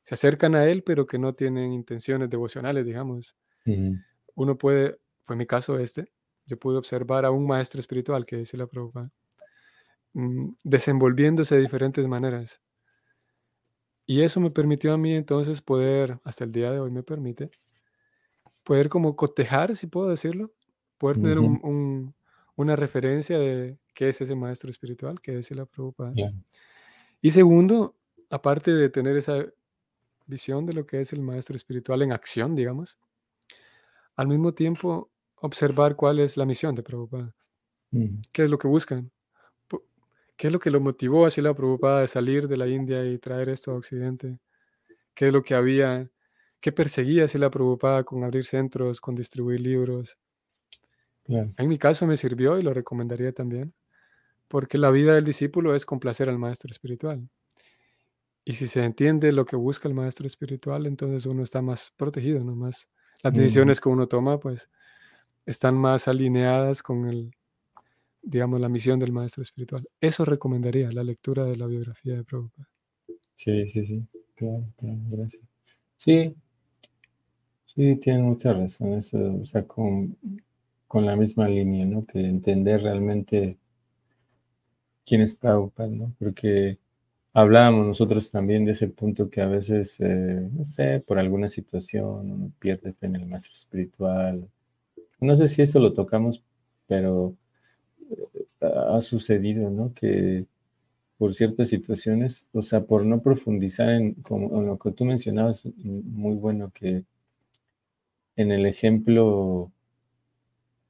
se 0.04 0.16
acercan 0.16 0.56
a 0.56 0.66
él, 0.66 0.84
pero 0.84 1.06
que 1.06 1.20
no 1.20 1.34
tienen 1.34 1.74
intenciones 1.74 2.30
devocionales, 2.30 2.86
digamos. 2.86 3.36
mm, 3.66 3.98
Uno 4.36 4.58
puede, 4.58 5.00
fue 5.24 5.36
mi 5.36 5.46
caso 5.46 5.78
este, 5.80 6.12
yo 6.48 6.58
pude 6.60 6.78
observar 6.80 7.26
a 7.26 7.32
un 7.32 7.48
maestro 7.48 7.80
espiritual 7.82 8.26
que 8.26 8.38
dice 8.38 8.58
la 8.58 8.68
Prabhupada, 8.68 9.12
mm, 10.14 10.50
desenvolviéndose 10.66 11.56
de 11.56 11.62
diferentes 11.62 12.06
maneras. 12.08 12.62
Y 14.08 14.22
eso 14.24 14.40
me 14.40 14.50
permitió 14.50 14.92
a 14.92 14.98
mí 14.98 15.14
entonces 15.14 15.62
poder, 15.62 16.20
hasta 16.24 16.44
el 16.46 16.52
día 16.52 16.72
de 16.72 16.80
hoy 16.80 16.90
me 16.90 17.04
permite, 17.04 17.52
poder 18.64 18.90
como 18.90 19.16
cotejar, 19.16 19.76
si 19.76 19.88
puedo 19.88 20.10
decirlo, 20.10 20.52
poder 20.98 21.18
tener 21.20 21.40
ujú, 21.40 21.48
un- 21.48 21.60
un- 21.64 22.16
una 22.56 22.76
referencia 22.76 23.38
de 23.40 23.80
qué 23.94 24.10
es 24.10 24.22
ese 24.22 24.36
maestro 24.36 24.70
espiritual 24.70 25.22
que 25.22 25.36
dice 25.38 25.56
la 25.56 25.66
Prabhupada. 25.66 26.20
Y 27.22 27.32
segundo, 27.32 27.96
aparte 28.30 28.72
de 28.72 28.90
tener 28.90 29.18
esa 29.18 29.46
visión 30.28 30.66
de 30.66 30.74
lo 30.74 30.86
que 30.88 31.02
es 31.02 31.14
el 31.14 31.22
maestro 31.22 31.56
espiritual 31.58 32.02
en 32.04 32.14
acción, 32.14 32.56
digamos, 32.56 33.00
al 34.16 34.28
mismo 34.28 34.54
tiempo 34.54 35.12
observar 35.48 35.96
cuál 35.96 36.20
es 36.20 36.38
la 36.38 36.46
misión 36.46 36.76
de 36.76 36.84
Prabhupada, 36.84 37.34
qué 38.32 38.44
es 38.44 38.50
lo 38.50 38.58
que 38.58 38.68
buscan, 38.68 39.12
qué 40.38 40.48
es 40.48 40.54
lo 40.54 40.60
que 40.60 40.70
lo 40.70 40.80
motivó 40.80 41.26
así 41.26 41.42
la 41.42 41.54
Prabhupada 41.54 42.02
de 42.02 42.08
salir 42.08 42.48
de 42.48 42.58
la 42.58 42.68
India 42.68 43.04
y 43.06 43.18
traer 43.18 43.50
esto 43.50 43.72
a 43.72 43.76
Occidente, 43.76 44.40
qué 45.16 45.28
es 45.28 45.34
lo 45.34 45.44
que 45.44 45.56
había, 45.56 46.10
qué 46.62 46.72
perseguía 46.72 47.26
así 47.26 47.38
la 47.38 47.50
Prabhupada 47.50 48.04
con 48.04 48.24
abrir 48.24 48.46
centros, 48.46 49.02
con 49.02 49.16
distribuir 49.16 49.62
libros. 49.62 50.18
claro, 51.26 51.54
En 51.58 51.68
mi 51.68 51.78
caso 51.78 52.06
me 52.08 52.18
sirvió 52.18 52.60
y 52.60 52.64
lo 52.64 52.74
recomendaría 52.74 53.32
también, 53.32 53.74
porque 54.48 54.78
la 54.78 54.92
vida 54.92 55.16
del 55.16 55.26
discípulo 55.26 55.76
es 55.76 55.86
complacer 55.86 56.30
al 56.30 56.40
maestro 56.40 56.72
espiritual. 56.72 57.28
Y 58.46 58.54
si 58.54 58.68
se 58.68 58.82
entiende 58.82 59.34
lo 59.34 59.46
que 59.46 59.58
busca 59.58 59.90
el 59.90 59.94
maestro 59.94 60.26
espiritual, 60.26 60.86
entonces 60.86 61.26
uno 61.26 61.44
está 61.44 61.62
más 61.62 61.94
protegido, 61.98 62.44
¿no? 62.46 62.56
Más, 62.56 62.90
las 63.22 63.34
decisiones 63.34 63.82
que 63.82 63.90
uno 63.90 64.08
toma, 64.08 64.40
pues, 64.40 64.70
están 65.48 65.76
más 65.76 66.08
alineadas 66.08 66.84
con 66.84 67.08
el, 67.08 67.32
digamos, 68.22 68.60
la 68.60 68.70
misión 68.70 69.00
del 69.00 69.14
maestro 69.14 69.42
espiritual. 69.42 69.88
Eso 70.00 70.26
recomendaría 70.26 70.92
la 70.92 71.04
lectura 71.04 71.46
de 71.46 71.56
la 71.56 71.66
biografía 71.66 72.16
de 72.16 72.24
Prabhupada. 72.24 72.70
Sí, 73.38 73.70
sí, 73.70 73.86
sí, 73.86 74.06
claro, 74.36 74.66
claro, 74.78 75.00
gracias. 75.10 75.42
Sí, 75.96 76.36
sí, 77.66 77.96
tienen 77.96 78.24
mucha 78.26 78.54
razón, 78.54 78.94
eso, 78.94 79.18
o 79.42 79.46
sea, 79.46 79.66
con, 79.66 80.18
con 80.88 81.06
la 81.06 81.16
misma 81.16 81.48
línea, 81.48 81.86
¿no? 81.86 82.04
Que 82.04 82.20
entender 82.20 82.82
realmente 82.84 83.58
quién 85.06 85.22
es 85.22 85.34
Prabhupada, 85.34 85.90
¿no? 85.90 86.14
Porque 86.20 86.78
hablábamos 87.34 87.88
nosotros 87.88 88.32
también 88.32 88.66
de 88.66 88.72
ese 88.72 88.90
punto 88.90 89.30
que 89.30 89.42
a 89.42 89.48
veces, 89.48 90.00
eh, 90.02 90.50
no 90.52 90.66
sé, 90.66 91.00
por 91.00 91.20
alguna 91.20 91.48
situación 91.48 92.32
uno 92.32 92.52
pierde 92.60 92.94
fe 92.94 93.06
en 93.06 93.16
el 93.16 93.26
maestro 93.28 93.54
espiritual. 93.54 94.50
No 95.20 95.36
sé 95.36 95.48
si 95.48 95.62
eso 95.62 95.80
lo 95.80 95.94
tocamos, 95.94 96.44
pero 96.88 97.36
ha 98.62 99.02
sucedido, 99.02 99.70
¿no? 99.70 99.94
Que 99.94 100.46
por 101.18 101.34
ciertas 101.34 101.70
situaciones, 101.70 102.48
o 102.54 102.62
sea, 102.62 102.86
por 102.86 103.06
no 103.06 103.22
profundizar 103.22 103.90
en, 103.90 104.14
como, 104.16 104.62
lo 104.62 104.78
que 104.78 104.92
tú 104.92 105.06
mencionabas, 105.06 105.66
muy 105.76 106.36
bueno 106.36 106.72
que 106.74 107.04
en 108.36 108.52
el 108.52 108.66
ejemplo, 108.68 109.72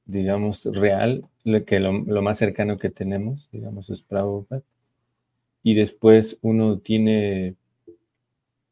digamos, 0.04 0.66
real, 0.66 1.24
lo, 1.44 1.64
que 1.64 1.80
lo, 1.80 2.22
más 2.22 2.38
cercano 2.38 2.76
que 2.78 2.90
tenemos, 2.90 3.48
digamos, 3.50 3.88
es 3.90 4.02
Prabhupada, 4.02 4.62
y 5.62 5.74
después 5.74 6.38
uno 6.42 6.78
tiene 6.78 7.56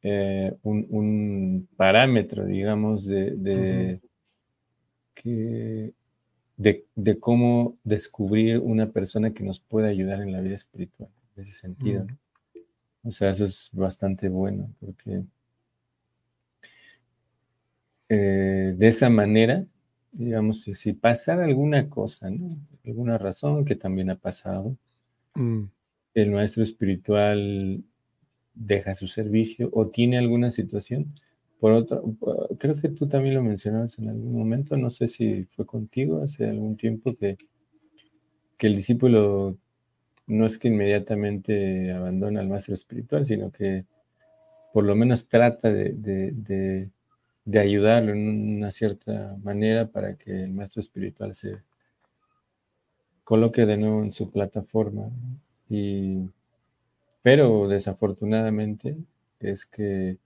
eh, 0.03 0.55
un, 0.63 0.87
un, 0.91 1.69
parámetro, 1.77 2.45
digamos, 2.45 3.07
de. 3.07 4.01
Que, 5.17 5.93
de, 6.57 6.87
de, 6.95 7.19
cómo 7.19 7.77
descubrir 7.83 8.61
una 8.61 8.93
persona 8.93 9.33
que 9.35 9.43
nos 9.43 9.59
puede 9.59 9.89
ayudar 9.89 10.21
en 10.21 10.31
la 10.31 10.41
vida 10.41 10.55
espiritual, 10.55 11.11
en 11.35 11.43
ese 11.43 11.53
sentido. 11.53 12.05
Mm. 12.05 12.07
¿no? 12.07 12.19
O 13.03 13.11
sea, 13.11 13.31
eso 13.31 13.45
es 13.45 13.71
bastante 13.73 14.29
bueno, 14.29 14.73
porque 14.79 15.25
eh, 18.09 18.75
de 18.77 18.87
esa 18.87 19.11
manera, 19.11 19.67
digamos, 20.13 20.61
si, 20.61 20.75
si, 20.75 20.93
pasara 20.93 21.45
alguna 21.45 21.89
cosa, 21.91 22.31
¿no? 22.31 22.57
alguna 22.85 23.19
razón 23.19 23.65
que 23.65 23.75
también 23.75 24.11
ha 24.11 24.17
pasado, 24.17 24.77
Mm. 25.37 25.65
el 26.15 26.31
maestro 26.31 26.63
espiritual 26.63 27.85
deja 28.55 28.95
su 28.95 29.07
servicio 29.07 29.69
o 29.73 29.89
tiene 29.89 30.19
alguna 30.19 30.51
situación. 30.51 31.13
Por 31.61 31.73
otro, 31.73 32.05
creo 32.59 32.77
que 32.77 32.91
tú 32.91 33.09
también 33.09 33.35
lo 33.35 33.43
mencionabas 33.43 33.99
en 33.99 34.11
algún 34.11 34.37
momento, 34.37 34.77
no 34.77 34.91
sé 34.91 35.09
si 35.09 35.45
fue 35.45 35.65
contigo 35.65 36.23
hace 36.23 36.49
algún 36.49 36.77
tiempo 36.77 37.15
que, 37.17 37.39
que 38.59 38.67
el 38.67 38.77
discípulo 38.77 39.57
no 40.27 40.45
es 40.47 40.59
que 40.59 40.69
inmediatamente 40.69 41.93
abandona 41.93 42.41
al 42.41 42.49
maestro 42.49 42.75
espiritual, 42.75 43.25
sino 43.25 43.51
que 43.51 43.87
por 44.73 44.85
lo 44.85 44.95
menos 44.95 45.29
trata 45.29 45.71
de, 45.73 45.93
de, 45.93 46.33
de, 46.33 46.91
de, 47.45 47.59
ayudarlo 47.59 48.13
en 48.13 48.59
una 48.59 48.71
cierta 48.71 49.37
manera 49.43 49.87
para 49.87 50.17
que 50.17 50.45
el 50.45 50.53
maestro 50.53 50.81
espiritual 50.81 51.33
se 51.35 51.63
coloque 53.25 53.65
de 53.67 53.77
nuevo 53.77 54.03
en 54.05 54.13
su 54.13 54.31
plataforma. 54.31 55.11
Y, 55.71 56.29
pero 57.23 57.69
desafortunadamente 57.69 58.97
es 59.41 59.65
que 59.67 60.19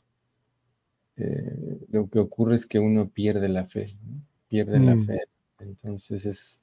eh, 1.17 1.79
lo 1.91 2.09
que 2.09 2.19
ocurre 2.19 2.55
es 2.55 2.67
que 2.67 2.79
uno 2.79 3.09
pierde 3.09 3.49
la 3.49 3.67
fe, 3.67 3.87
¿no? 4.05 4.21
pierde 4.49 4.79
mm. 4.79 4.85
la 4.87 4.99
fe. 4.99 5.21
Entonces 5.61 6.27
es, 6.27 6.61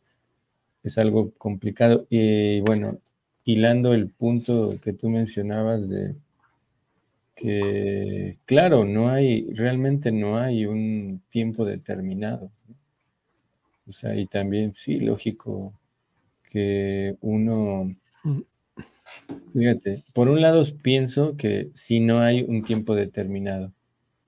es 0.83 0.97
algo 0.97 1.31
complicado. 1.37 2.07
Y 2.09 2.61
bueno, 2.61 2.99
hilando 3.43 3.93
el 3.93 4.09
punto 4.09 4.75
que 4.81 4.93
tú 4.93 5.09
mencionabas 5.09 5.87
de 5.87 6.15
que, 7.37 8.39
claro, 8.45 8.83
no 8.83 9.09
hay, 9.09 9.47
realmente 9.53 10.11
no 10.11 10.37
hay 10.37 10.65
un 10.65 11.21
tiempo 11.29 11.65
determinado. 11.65 12.51
¿no? 12.67 12.75
O 13.87 13.91
sea, 13.91 14.15
y 14.15 14.25
también 14.25 14.73
sí, 14.73 14.99
lógico 14.99 15.73
que 16.49 17.15
uno, 17.21 17.95
fíjate, 19.53 20.03
por 20.13 20.27
un 20.29 20.41
lado 20.41 20.63
pienso 20.81 21.37
que 21.37 21.69
sí 21.73 21.99
no 21.99 22.19
hay 22.19 22.43
un 22.43 22.63
tiempo 22.63 22.95
determinado, 22.95 23.71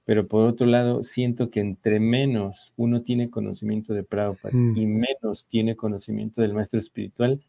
pero 0.09 0.27
por 0.27 0.47
otro 0.47 0.65
lado 0.65 1.03
siento 1.03 1.51
que 1.51 1.59
entre 1.59 1.99
menos 1.99 2.73
uno 2.77 3.03
tiene 3.03 3.29
conocimiento 3.29 3.93
de 3.93 4.01
Prabhupada 4.01 4.55
Mm. 4.55 4.75
y 4.75 4.87
menos 4.87 5.45
tiene 5.45 5.75
conocimiento 5.75 6.41
del 6.41 6.55
maestro 6.55 6.79
espiritual, 6.79 7.39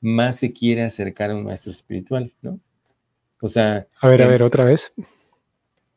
más 0.00 0.36
se 0.38 0.50
quiere 0.54 0.82
acercar 0.82 1.30
a 1.30 1.36
un 1.36 1.44
maestro 1.44 1.70
espiritual, 1.70 2.32
¿no? 2.40 2.58
O 3.42 3.48
sea, 3.50 3.86
A 4.00 4.08
ver, 4.08 4.22
a 4.22 4.28
ver, 4.28 4.42
otra 4.42 4.64
vez. 4.64 4.94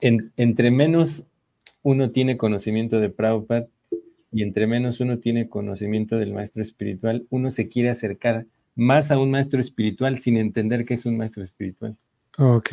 en- 0.01 0.33
entre 0.35 0.71
menos 0.71 1.23
uno 1.83 2.11
tiene 2.11 2.35
conocimiento 2.35 2.99
de 2.99 3.09
Prabhupada 3.09 3.67
y 4.29 4.43
entre 4.43 4.67
menos 4.67 4.99
uno 4.99 5.19
tiene 5.19 5.47
conocimiento 5.47 6.17
del 6.17 6.33
maestro 6.33 6.61
espiritual, 6.61 7.27
uno 7.29 7.49
se 7.49 7.69
quiere 7.69 7.89
acercar 7.91 8.45
más 8.75 9.09
a 9.11 9.17
un 9.19 9.31
maestro 9.31 9.61
espiritual 9.61 10.17
sin 10.19 10.35
entender 10.35 10.83
que 10.83 10.95
es 10.95 11.05
un 11.05 11.15
maestro 11.15 11.43
espiritual. 11.43 11.95
Ok. 12.37 12.71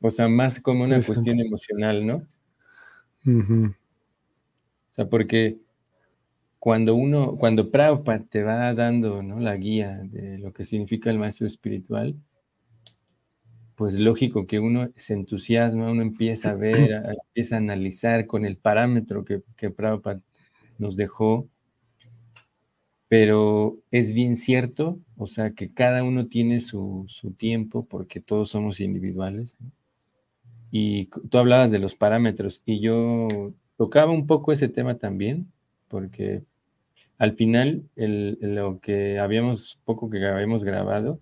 O 0.00 0.10
sea, 0.10 0.28
más 0.28 0.60
como 0.60 0.84
una 0.84 1.02
cuestión 1.04 1.38
emocional, 1.40 2.06
¿no? 2.06 2.16
O 4.90 4.94
sea, 4.94 5.08
porque 5.08 5.60
cuando 6.58 6.94
uno, 6.96 7.36
cuando 7.38 7.70
Prabhupada 7.70 8.24
te 8.28 8.42
va 8.42 8.74
dando 8.74 9.22
¿no? 9.22 9.40
la 9.40 9.56
guía 9.56 9.98
de 10.04 10.38
lo 10.38 10.52
que 10.52 10.64
significa 10.66 11.10
el 11.10 11.18
maestro 11.18 11.46
espiritual, 11.46 12.16
pues 13.76 13.98
lógico 13.98 14.46
que 14.46 14.58
uno 14.58 14.90
se 14.96 15.14
entusiasma, 15.14 15.90
uno 15.90 16.02
empieza 16.02 16.50
a 16.50 16.54
ver, 16.54 16.94
a- 16.94 17.12
empieza 17.28 17.56
a 17.56 17.58
analizar 17.58 18.26
con 18.26 18.44
el 18.46 18.56
parámetro 18.56 19.24
que, 19.24 19.42
que 19.56 19.70
Prabhupada 19.70 20.22
nos 20.78 20.96
dejó, 20.96 21.48
pero 23.08 23.78
es 23.90 24.12
bien 24.12 24.36
cierto, 24.36 25.00
o 25.16 25.26
sea, 25.26 25.52
que 25.54 25.72
cada 25.72 26.02
uno 26.04 26.26
tiene 26.26 26.60
su, 26.60 27.04
su 27.08 27.32
tiempo 27.32 27.86
porque 27.86 28.20
todos 28.20 28.50
somos 28.50 28.80
individuales, 28.80 29.56
¿no? 29.60 29.70
Y 30.70 31.06
tú 31.06 31.38
hablabas 31.38 31.70
de 31.70 31.78
los 31.78 31.94
parámetros 31.94 32.62
y 32.64 32.80
yo 32.80 33.28
tocaba 33.76 34.10
un 34.12 34.26
poco 34.26 34.52
ese 34.52 34.68
tema 34.68 34.98
también, 34.98 35.52
porque 35.88 36.42
al 37.18 37.34
final 37.34 37.84
lo 37.94 38.80
que 38.80 39.18
habíamos, 39.18 39.78
poco 39.84 40.10
que 40.10 40.26
habíamos 40.26 40.64
grabado, 40.64 41.20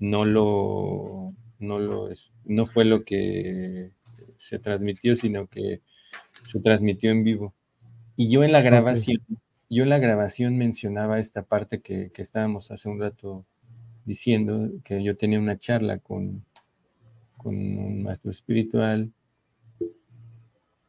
no 0.00 0.24
lo, 0.24 1.34
no 1.58 1.78
lo, 1.78 2.08
no 2.44 2.66
fue 2.66 2.84
lo 2.84 3.04
que 3.04 3.90
se 4.36 4.58
transmitió, 4.58 5.14
sino 5.16 5.46
que 5.46 5.80
se 6.42 6.60
transmitió 6.60 7.10
en 7.10 7.24
vivo. 7.24 7.54
Y 8.16 8.30
yo 8.30 8.44
en 8.44 8.52
la 8.52 8.62
grabación, 8.62 9.18
yo 9.68 9.82
en 9.82 9.90
la 9.90 9.98
grabación 9.98 10.56
mencionaba 10.56 11.18
esta 11.18 11.42
parte 11.42 11.80
que, 11.80 12.10
que, 12.12 12.22
estábamos 12.22 12.70
hace 12.70 12.88
un 12.88 13.00
rato 13.00 13.44
diciendo, 14.04 14.70
que 14.84 15.02
yo 15.02 15.16
tenía 15.16 15.38
una 15.38 15.58
charla 15.58 15.98
con, 15.98 16.44
con 17.36 17.56
un 17.56 18.02
maestro 18.02 18.30
espiritual 18.30 19.12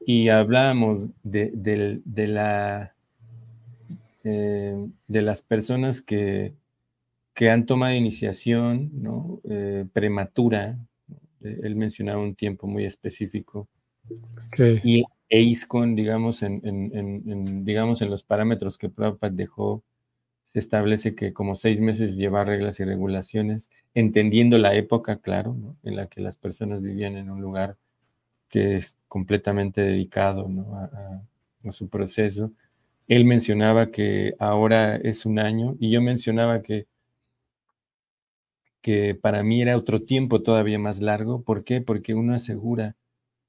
y 0.08 0.30
hablábamos 0.30 1.08
de, 1.24 1.52
de 2.06 2.28
la, 2.28 2.96
eh, 4.24 4.88
de 5.06 5.22
las 5.22 5.42
personas 5.42 6.02
que, 6.02 6.54
que, 7.34 7.50
han 7.50 7.66
tomado 7.66 7.94
iniciación 7.94 8.90
¿no? 8.94 9.42
Eh, 9.50 9.86
prematura. 9.92 10.80
Él 11.42 11.76
mencionaba 11.76 12.22
un 12.22 12.36
tiempo 12.36 12.68
muy 12.68 12.86
específico. 12.86 13.68
Y 14.86 15.04
EISCON, 15.28 15.94
digamos 15.96 16.42
en, 16.42 17.66
digamos, 17.66 18.02
en 18.02 18.10
los 18.10 18.24
parámetros 18.24 18.78
que 18.78 18.88
Prabhupada 18.88 19.34
dejó, 19.34 19.84
se 20.48 20.60
establece 20.60 21.14
que 21.14 21.34
como 21.34 21.56
seis 21.56 21.82
meses 21.82 22.16
lleva 22.16 22.46
reglas 22.46 22.80
y 22.80 22.86
regulaciones, 22.86 23.70
entendiendo 23.94 24.58
la 24.58 24.76
época, 24.76 25.18
claro, 25.18 25.58
en 25.84 25.98
la 25.98 26.08
que 26.08 26.22
las 26.22 26.38
personas 26.38 26.82
vivían 26.82 27.18
en 27.18 27.30
un 27.30 27.42
lugar 27.42 27.76
que 28.48 28.78
es 28.78 28.98
completamente 29.10 29.82
dedicado 29.82 30.50
a, 30.74 31.22
su 31.72 31.90
proceso. 31.90 32.54
Él 33.10 33.26
mencionaba 33.26 33.92
que 33.92 34.36
ahora 34.40 34.96
es 34.96 35.26
un 35.26 35.38
año 35.38 35.76
y 35.82 35.92
yo 35.92 36.02
mencionaba 36.02 36.62
que, 36.64 36.88
que 38.82 39.16
para 39.16 39.44
mí 39.44 39.62
era 39.62 39.76
otro 39.76 40.04
tiempo 40.04 40.42
todavía 40.44 40.80
más 40.80 41.02
largo. 41.02 41.42
¿Por 41.42 41.66
qué? 41.66 41.82
Porque 41.82 42.16
uno 42.16 42.34
asegura 42.34 42.96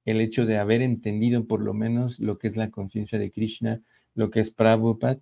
el 0.04 0.20
hecho 0.20 0.46
de 0.46 0.58
haber 0.58 0.82
entendido 0.82 1.46
por 1.46 1.60
lo 1.62 1.74
menos 1.74 2.18
lo 2.18 2.38
que 2.38 2.48
es 2.48 2.56
la 2.56 2.70
conciencia 2.70 3.20
de 3.20 3.30
Krishna, 3.30 3.82
lo 4.16 4.30
que 4.30 4.40
es 4.40 4.50
Prabhupada 4.50 5.20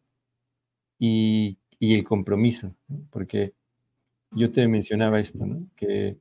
y, 0.98 1.58
el 1.80 2.04
compromiso, 2.04 2.74
porque 3.10 3.52
yo 4.32 4.50
te 4.50 4.66
mencionaba 4.68 5.20
esto, 5.20 5.46
¿no? 5.46 5.66
que 5.76 6.18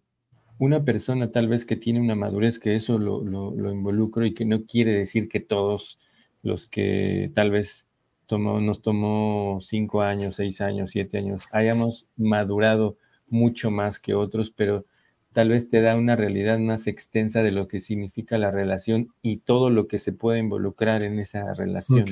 una 0.58 0.84
persona 0.84 1.32
tal 1.32 1.48
vez 1.48 1.66
que 1.66 1.76
tiene 1.76 2.00
una 2.00 2.16
madurez, 2.16 2.60
que 2.60 2.76
eso 2.76 2.98
lo, 2.98 3.24
lo, 3.24 3.72
involucro 3.72 4.26
y 4.26 4.34
que 4.34 4.46
no 4.46 4.66
quiere 4.66 4.94
decir 4.94 5.28
que 5.28 5.40
todos 5.40 6.00
los 6.44 6.68
que 6.68 7.32
tal 7.34 7.52
vez 7.52 7.88
tomó, 8.26 8.62
nos 8.62 8.82
tomó 8.82 9.60
cinco 9.62 10.02
años, 10.02 10.36
seis 10.36 10.62
años, 10.62 10.92
siete 10.92 11.18
años, 11.18 11.48
hayamos 11.52 12.10
madurado 12.16 12.98
mucho 13.28 13.72
más 13.72 14.00
que 14.00 14.14
otros, 14.14 14.50
pero 14.50 14.86
tal 15.34 15.50
vez 15.50 15.68
te 15.68 15.82
da 15.82 15.98
una 15.98 16.16
realidad 16.16 16.60
más 16.60 16.88
extensa 16.88 17.44
de 17.44 17.52
lo 17.52 17.68
que 17.68 17.82
significa 17.82 18.38
la 18.38 18.52
relación 18.52 19.14
y 19.22 19.38
todo 19.38 19.70
lo 19.70 19.88
que 19.88 20.00
se 20.00 20.14
puede 20.14 20.40
involucrar 20.40 21.04
en 21.04 21.20
esa 21.20 21.54
relación. 21.54 22.06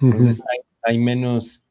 Entonces 0.00 0.42
hay, 0.52 0.60
menos, 0.92 1.62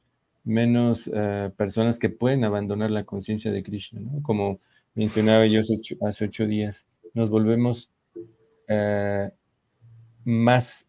menos 0.43 1.09
eh, 1.13 1.51
personas 1.55 1.99
que 1.99 2.09
pueden 2.09 2.43
abandonar 2.43 2.91
la 2.91 3.05
conciencia 3.05 3.51
de 3.51 3.63
Krishna, 3.63 4.01
¿no? 4.01 4.21
Como 4.23 4.59
mencionaba 4.95 5.45
yo 5.45 5.61
hace 6.01 6.25
ocho, 6.25 6.47
días, 6.47 6.87
nos 7.13 7.29
volvemos 7.29 7.91
eh, 8.67 9.31
más 10.25 10.87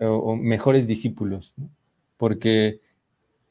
o, 0.00 0.36
mejores 0.36 0.86
discípulos, 0.86 1.54
porque 2.16 2.80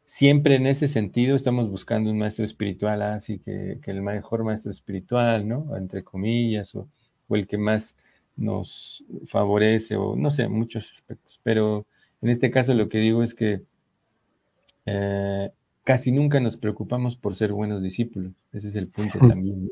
siempre 0.06 0.56
en 0.56 0.68
ese 0.68 0.88
sentido 0.88 1.36
estamos 1.36 1.70
buscando 1.70 2.12
un 2.12 2.18
maestro 2.18 2.46
espiritual, 2.46 3.02
así 3.02 3.40
que, 3.40 3.80
el 3.84 4.02
mejor 4.02 4.44
maestro 4.44 4.72
espiritual, 4.72 5.48
¿no? 5.48 5.76
Entre 5.78 6.04
comillas, 6.04 6.76
o, 6.76 6.88
el 7.30 7.48
que 7.48 7.58
más 7.58 7.98
nos 8.36 9.04
favorece, 9.26 9.96
o 9.96 10.16
no 10.16 10.30
sé, 10.30 10.48
muchos 10.50 10.92
aspectos. 10.92 11.40
Pero 11.44 11.88
en 12.22 12.30
este 12.30 12.52
caso 12.52 12.74
lo 12.76 12.90
que 12.90 13.00
digo 13.00 13.24
es 13.24 13.34
que 13.34 13.64
eh, 14.86 15.52
casi 15.84 16.12
nunca 16.12 16.40
nos 16.40 16.58
preocupamos 16.58 17.16
por 17.16 17.36
ser 17.36 17.52
buenos 17.54 17.82
discípulos. 17.82 18.34
Ese 18.52 18.68
es 18.70 18.76
el 18.76 18.88
punto 18.88 19.20
también. 19.20 19.72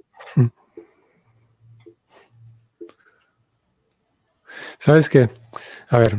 ¿Sabes 4.78 5.10
qué? 5.10 5.30
A 5.90 6.00
ver. 6.00 6.18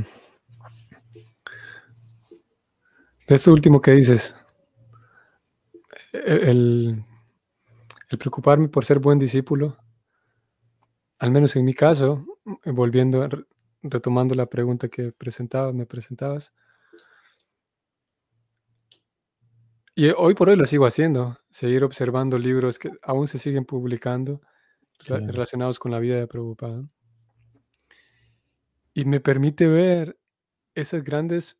De 3.28 3.36
esto 3.36 3.52
último 3.52 3.80
que 3.80 3.92
dices, 3.92 4.34
e-, 6.12 6.50
el, 6.50 7.04
preocuparme 8.18 8.68
por 8.68 8.84
ser 8.84 8.98
buen 8.98 9.18
discípulo, 9.18 9.78
al 11.18 11.30
menos 11.30 11.56
en 11.56 11.64
mi 11.64 11.74
caso, 11.74 12.26
volviendo, 12.64 13.28
retomando 13.82 14.34
la 14.34 14.46
pregunta 14.46 14.88
que 14.88 15.12
presentaba, 15.12 15.72
me 15.72 15.86
presentabas, 15.86 16.52
Y 19.94 20.08
hoy 20.08 20.34
por 20.34 20.48
hoy 20.48 20.56
lo 20.56 20.64
sigo 20.64 20.86
haciendo, 20.86 21.38
seguir 21.50 21.84
observando 21.84 22.38
libros 22.38 22.78
que 22.78 22.90
aún 23.02 23.28
se 23.28 23.38
siguen 23.38 23.66
publicando 23.66 24.40
relacionados 25.06 25.78
con 25.78 25.90
la 25.90 25.98
vida 25.98 26.16
de 26.16 26.26
Prabhupada. 26.26 26.84
Y 28.94 29.04
me 29.04 29.20
permite 29.20 29.66
ver 29.68 30.16
esas 30.74 31.04
grandes 31.04 31.58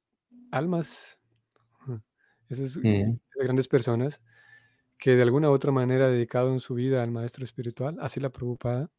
almas, 0.51 1.21
esas, 2.49 2.79
mm. 2.79 3.19
grandes 3.39 3.69
personas 3.69 4.23
que 4.99 5.15
de 5.17 5.23
alguna 5.23 5.51
u 5.51 5.53
otra 5.53 5.73
manera 5.73 6.09
dedicado 6.09 6.53
en 6.53 6.61
su 6.61 6.75
vida 6.75 7.03
al 7.03 7.11
maestro 7.11 7.45
espiritual, 7.45 7.99
así 8.01 8.19
la 8.19 8.31
Prabhupada. 8.31 8.91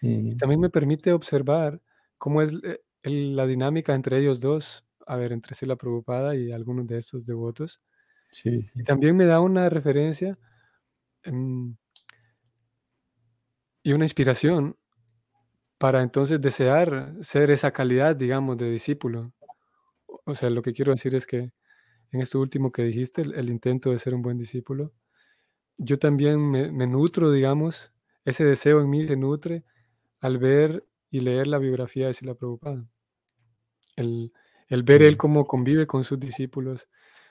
Y 0.00 0.36
también 0.36 0.60
me 0.60 0.70
permite 0.70 1.12
observar 1.12 1.80
cómo 2.18 2.42
es 2.42 2.52
eh, 2.62 2.78
la 3.02 3.46
dinámica 3.46 3.94
entre 3.94 4.18
ellos 4.18 4.40
dos, 4.40 4.84
a 5.06 5.16
ver, 5.16 5.32
entre 5.32 5.56
la 5.66 5.74
Prabhupada 5.74 6.36
y 6.36 6.52
algunos 6.52 6.86
de 6.86 6.98
estos 6.98 7.24
devotos 7.26 7.80
y 8.44 8.82
también 8.84 9.16
me 9.16 9.24
da 9.24 9.40
una 9.40 9.68
referencia 9.68 10.38
em, 11.22 11.76
y 13.82 13.92
una 13.92 14.04
inspiración 14.04 14.76
para 15.78 16.02
entonces 16.02 16.40
desear 16.40 17.14
ser 17.20 17.50
esa 17.50 17.70
calidad, 17.70 18.16
digamos, 18.16 18.56
de 18.58 18.70
discípulo. 18.70 19.32
O 20.24 20.34
sea, 20.34 20.50
lo 20.50 20.62
que 20.62 20.72
quiero 20.72 20.92
decir 20.92 21.14
es 21.14 21.26
que 21.26 21.52
en 22.12 22.20
esto 22.20 22.40
último 22.40 22.72
que 22.72 22.82
dijiste, 22.82 23.22
el, 23.22 23.50
intento 23.50 23.90
de 23.90 23.98
ser 23.98 24.14
un 24.14 24.22
buen 24.22 24.38
discípulo, 24.38 24.92
yo 25.76 25.98
también 25.98 26.50
me, 26.50 26.86
nutro, 26.86 27.30
digamos, 27.30 27.92
ese 28.24 28.44
deseo 28.44 28.80
en 28.80 28.90
mí 28.90 29.04
se 29.04 29.16
nutre 29.16 29.64
al 30.20 30.38
ver 30.38 30.84
y 31.10 31.20
leer 31.20 31.46
la 31.46 31.58
biografía 31.58 32.06
de 32.06 32.14
Sila 32.14 32.34
Prabhupada. 32.34 32.86
El, 33.96 34.32
el 34.68 34.82
ver 34.82 35.02
él 35.02 35.16
cómo 35.16 35.46
convive 35.46 35.86
con 35.86 36.04
sus 36.04 36.18
discípulos, 36.18 36.88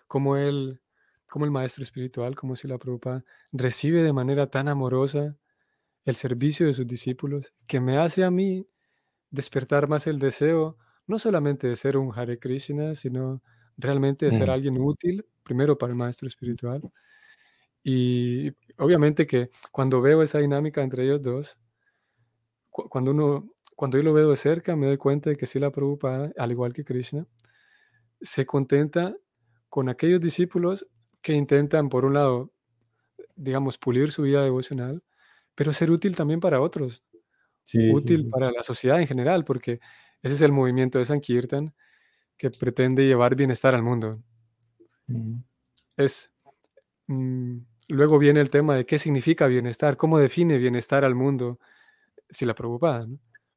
cómo 0.08 0.38
él 0.38 0.80
como 1.28 1.46
el 1.46 1.52
maestro 1.52 1.84
espiritual, 1.84 2.36
como 2.36 2.56
si 2.56 2.68
la 2.68 2.78
Prabhupada 2.78 3.24
recibe 3.52 4.04
de 4.04 4.14
manera 4.14 4.50
tan 4.50 4.68
amorosa 4.68 5.38
el 6.06 6.16
servicio 6.16 6.68
de 6.68 6.74
sus 6.74 6.88
discípulos, 6.88 7.54
que 7.68 7.80
me 7.80 7.98
hace 7.98 8.24
a 8.24 8.32
mí 8.32 8.68
despertar 9.32 9.88
más 9.88 10.08
el 10.08 10.20
deseo, 10.20 10.78
no 11.08 11.20
solamente 11.20 11.68
de 11.68 11.76
ser 11.76 11.98
un 11.98 12.12
Hare 12.16 12.40
Krishna, 12.40 12.96
sino 12.96 13.42
realmente 13.78 14.28
de 14.28 14.32
ser 14.32 14.48
mm. 14.48 14.52
alguien 14.52 14.78
útil, 14.80 15.26
primero 15.44 15.78
para 15.78 15.92
el 15.92 15.98
maestro 15.98 16.28
espiritual. 16.28 16.82
Y 17.84 18.52
obviamente 18.78 19.28
que 19.28 19.50
cuando 19.72 20.02
veo 20.02 20.24
esa 20.24 20.40
dinámica 20.40 20.82
entre 20.82 21.04
ellos 21.04 21.22
dos, 21.22 21.58
cuando 22.70 23.12
uno, 23.12 23.50
cuando 23.76 23.98
yo 23.98 24.04
lo 24.04 24.14
veo 24.14 24.30
de 24.30 24.38
cerca, 24.38 24.76
me 24.76 24.88
doy 24.88 24.98
cuenta 24.98 25.30
de 25.30 25.38
que 25.38 25.48
si 25.48 25.60
la 25.60 25.72
Prabhupada, 25.72 26.32
al 26.38 26.52
igual 26.52 26.74
que 26.74 26.84
Krishna, 26.84 27.26
se 28.22 28.46
contenta 28.46 29.16
con 29.70 29.90
aquellos 29.90 30.22
discípulos 30.22 30.88
que 31.26 31.34
intentan, 31.34 31.90
por 31.90 32.06
un 32.06 32.14
lado, 32.14 32.52
digamos, 33.36 33.80
pulir 33.80 34.12
su 34.12 34.22
vida 34.22 34.44
devocional, 34.44 35.02
pero 35.56 35.74
ser 35.74 35.90
útil 35.90 36.16
también 36.16 36.40
para 36.40 36.62
otros, 36.62 37.04
útil 37.92 38.30
para 38.30 38.52
la 38.52 38.62
sociedad 38.62 39.02
en 39.02 39.08
general, 39.08 39.44
porque 39.44 39.80
ese 40.22 40.36
es 40.36 40.42
el 40.42 40.52
movimiento 40.52 41.00
de 41.00 41.06
Sankirtan 41.06 41.74
que 42.38 42.52
pretende 42.52 43.08
llevar 43.08 43.36
bienestar 43.36 43.74
al 43.74 43.82
mundo. 43.82 44.22
Es 45.98 46.32
mm, 47.08 47.58
luego 47.88 48.20
viene 48.20 48.40
el 48.40 48.52
tema 48.52 48.76
de 48.76 48.86
qué 48.86 49.00
significa 49.00 49.48
bienestar, 49.48 49.98
cómo 49.98 50.20
define 50.20 50.60
bienestar 50.60 51.04
al 51.04 51.16
mundo, 51.16 51.60
si 52.30 52.46
la 52.46 52.54
preocupada, 52.54 53.08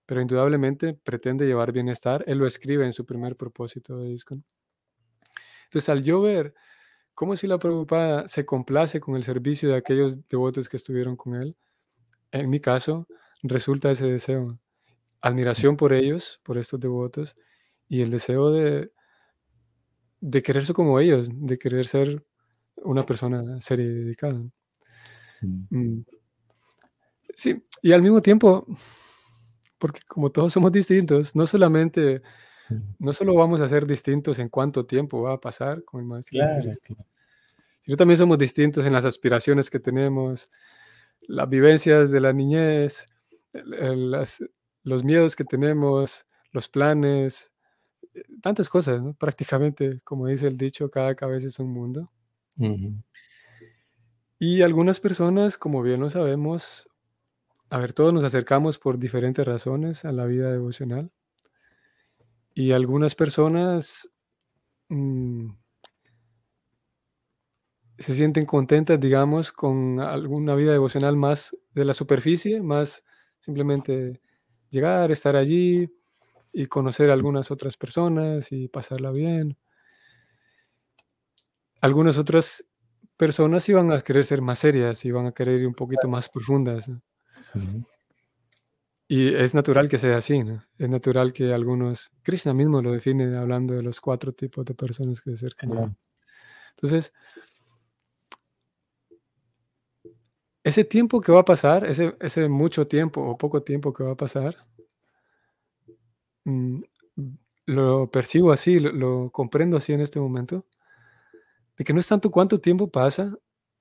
pero 0.07 0.23
indudablemente 0.23 0.95
pretende 0.95 1.45
llevar 1.45 1.73
bienestar. 1.73 2.25
Él 2.27 2.39
lo 2.39 2.47
escribe 2.47 2.87
en 2.87 2.95
su 2.95 3.05
primer 3.05 3.37
propósito 3.37 3.99
de 3.99 4.09
ISKCON. 4.09 4.43
Entonces, 5.65 5.91
al 5.91 6.03
yo 6.03 6.23
ver 6.23 6.55
¿Cómo 7.19 7.35
si 7.35 7.49
la 7.49 7.59
Prabhupada 7.59 8.29
se 8.29 8.47
complace 8.47 9.01
con 9.01 9.17
el 9.17 9.25
servicio 9.25 9.69
de 9.69 9.77
aquellos 9.77 10.29
devotos 10.29 10.69
que 10.69 10.77
estuvieron 10.77 11.17
con 11.17 11.35
él? 11.35 11.57
En 12.31 12.49
mi 12.49 12.61
caso, 12.61 13.09
resulta 13.43 13.91
ese 13.91 14.07
deseo. 14.07 14.57
Admiración 15.21 15.77
por 15.77 15.93
ellos, 15.93 16.41
por 16.45 16.59
estos 16.59 16.79
devotos, 16.79 17.35
y 17.89 18.03
el 18.03 18.11
deseo 18.11 18.53
de, 18.53 18.93
de 20.21 20.43
quererse 20.45 20.73
como 20.73 21.01
ellos, 21.01 21.29
de 21.33 21.59
querer 21.59 21.89
ser 21.89 22.25
una 22.77 23.05
persona 23.05 23.61
seria 23.61 23.87
y 23.87 23.95
dedicada. 23.95 24.41
Mm. 25.41 25.67
Mm. 25.71 26.05
Sí, 27.35 27.65
y 27.83 27.91
al 27.91 28.03
mismo 28.03 28.23
tiempo, 28.23 28.65
porque 29.77 30.03
como 30.07 30.31
todos 30.31 30.53
somos 30.53 30.71
distintos, 30.71 31.35
no 31.35 31.49
solamente. 31.49 32.23
no 32.99 33.13
solo 33.13 33.35
vamos 33.35 33.61
a 33.61 33.69
ser 33.69 33.87
distintos 33.87 34.39
en 34.39 34.49
cuánto 34.49 34.87
tiempo 34.87 35.23
va 35.23 35.35
a 35.35 35.41
pasar 35.41 35.85
con 35.85 36.01
el 36.01 36.07
maestro, 36.07 36.31
Claro, 36.39 36.75
sino 37.83 37.97
también 37.97 38.19
somos 38.19 38.39
distintos 38.39 38.87
en 38.87 38.93
las 38.93 39.05
aspiraciones 39.05 39.71
que 39.71 39.81
tenemos, 39.81 40.51
las 41.23 41.49
vivencias 41.49 42.11
de 42.11 42.21
la 42.21 42.33
niñez, 42.33 43.07
las- 43.55 44.45
los 44.85 45.05
miedos 45.05 45.37
que 45.37 45.45
tenemos, 45.45 46.27
los 46.53 46.69
planes, 46.69 47.53
eh, 48.15 48.23
tantas 48.43 48.69
cosas, 48.69 49.03
¿no? 49.03 49.15
Prácticamente, 49.15 50.01
como 50.05 50.29
dice 50.29 50.49
el 50.49 50.59
dicho, 50.59 50.91
cada 50.91 51.15
cabeza 51.15 51.49
es 51.49 51.59
un 51.61 51.73
mundo. 51.73 52.11
Y 54.41 54.63
algunas 54.63 54.99
personas, 54.99 55.57
como 55.59 55.81
bien 55.83 56.01
lo 56.01 56.11
sabemos, 56.11 56.89
a 57.71 57.79
ver, 57.79 57.93
todos 57.95 58.15
nos 58.15 58.25
acercamos 58.25 58.79
por 58.79 58.99
diferentes 58.99 59.47
razones 59.47 60.05
a 60.05 60.13
la 60.13 60.27
vida 60.27 60.51
devocional. 60.53 61.13
Y 62.59 62.73
algunas 62.73 63.15
personas 63.15 64.11
mm, 64.89 65.51
se 68.01 68.15
sienten 68.15 68.47
contentas, 68.47 68.99
digamos, 68.99 69.53
con 69.53 70.01
alguna 70.01 70.57
vida 70.57 70.73
devocional 70.73 71.17
más 71.17 71.57
de 71.73 71.85
la 71.85 71.95
superficie, 71.95 72.61
más 72.61 73.05
simplemente 73.39 74.21
llegar, 74.71 75.13
estar 75.13 75.37
allí 75.37 75.89
y 76.53 76.67
conocer 76.67 77.11
a 77.11 77.13
algunas 77.13 77.53
otras 77.53 77.77
personas 77.77 78.51
y 78.51 78.67
pasarla 78.67 79.13
bien. 79.13 79.57
Algunas 81.81 82.19
otras 82.19 82.65
personas 83.17 83.69
iban 83.69 83.93
a 83.93 84.01
querer 84.03 84.25
ser 84.25 84.43
más 84.43 84.59
serias, 84.59 85.05
iban 85.05 85.27
a 85.27 85.33
querer 85.33 85.61
ir 85.61 85.67
un 85.69 85.75
poquito 85.75 86.09
más 86.09 86.29
profundas. 86.29 86.91
Y 89.11 89.35
es 89.35 89.55
natural 89.55 89.89
que 89.89 89.97
sea 89.97 90.19
así, 90.19 90.45
¿no? 90.45 90.63
Es 90.77 90.89
natural 90.91 91.33
que 91.33 91.55
algunos, 91.55 92.11
Krishna 92.23 92.53
mismo 92.53 92.83
lo 92.83 92.93
define 92.93 93.35
hablando 93.39 93.73
de 93.73 93.83
los 93.83 94.01
cuatro 94.03 94.33
tipos 94.33 94.67
de 94.67 94.75
personas 94.75 95.23
que 95.23 95.31
se 95.31 95.37
acercan. 95.47 95.97
Entonces, 96.77 97.15
ese 100.63 100.85
tiempo 100.85 101.23
que 101.23 101.33
va 101.33 101.41
a 101.41 101.45
pasar, 101.47 101.87
ese, 101.87 102.17
ese 102.21 102.49
mucho 102.51 102.87
tiempo 102.87 103.23
o 103.23 103.39
poco 103.39 103.63
tiempo 103.63 103.95
que 103.95 104.05
va 104.05 104.13
a 104.13 104.17
pasar, 104.17 104.59
mm, 106.45 106.83
lo 107.65 108.11
percibo 108.11 108.53
así, 108.53 108.79
lo, 108.79 108.93
lo 108.93 109.31
comprendo 109.31 109.79
así 109.79 109.95
en 109.95 110.03
este 110.03 110.21
momento, 110.21 110.67
de 111.79 111.85
que 111.85 111.95
no 111.95 112.01
es 112.01 112.07
tanto 112.09 112.31
cuánto 112.31 112.61
tiempo 112.61 112.91
pasa, 112.91 113.35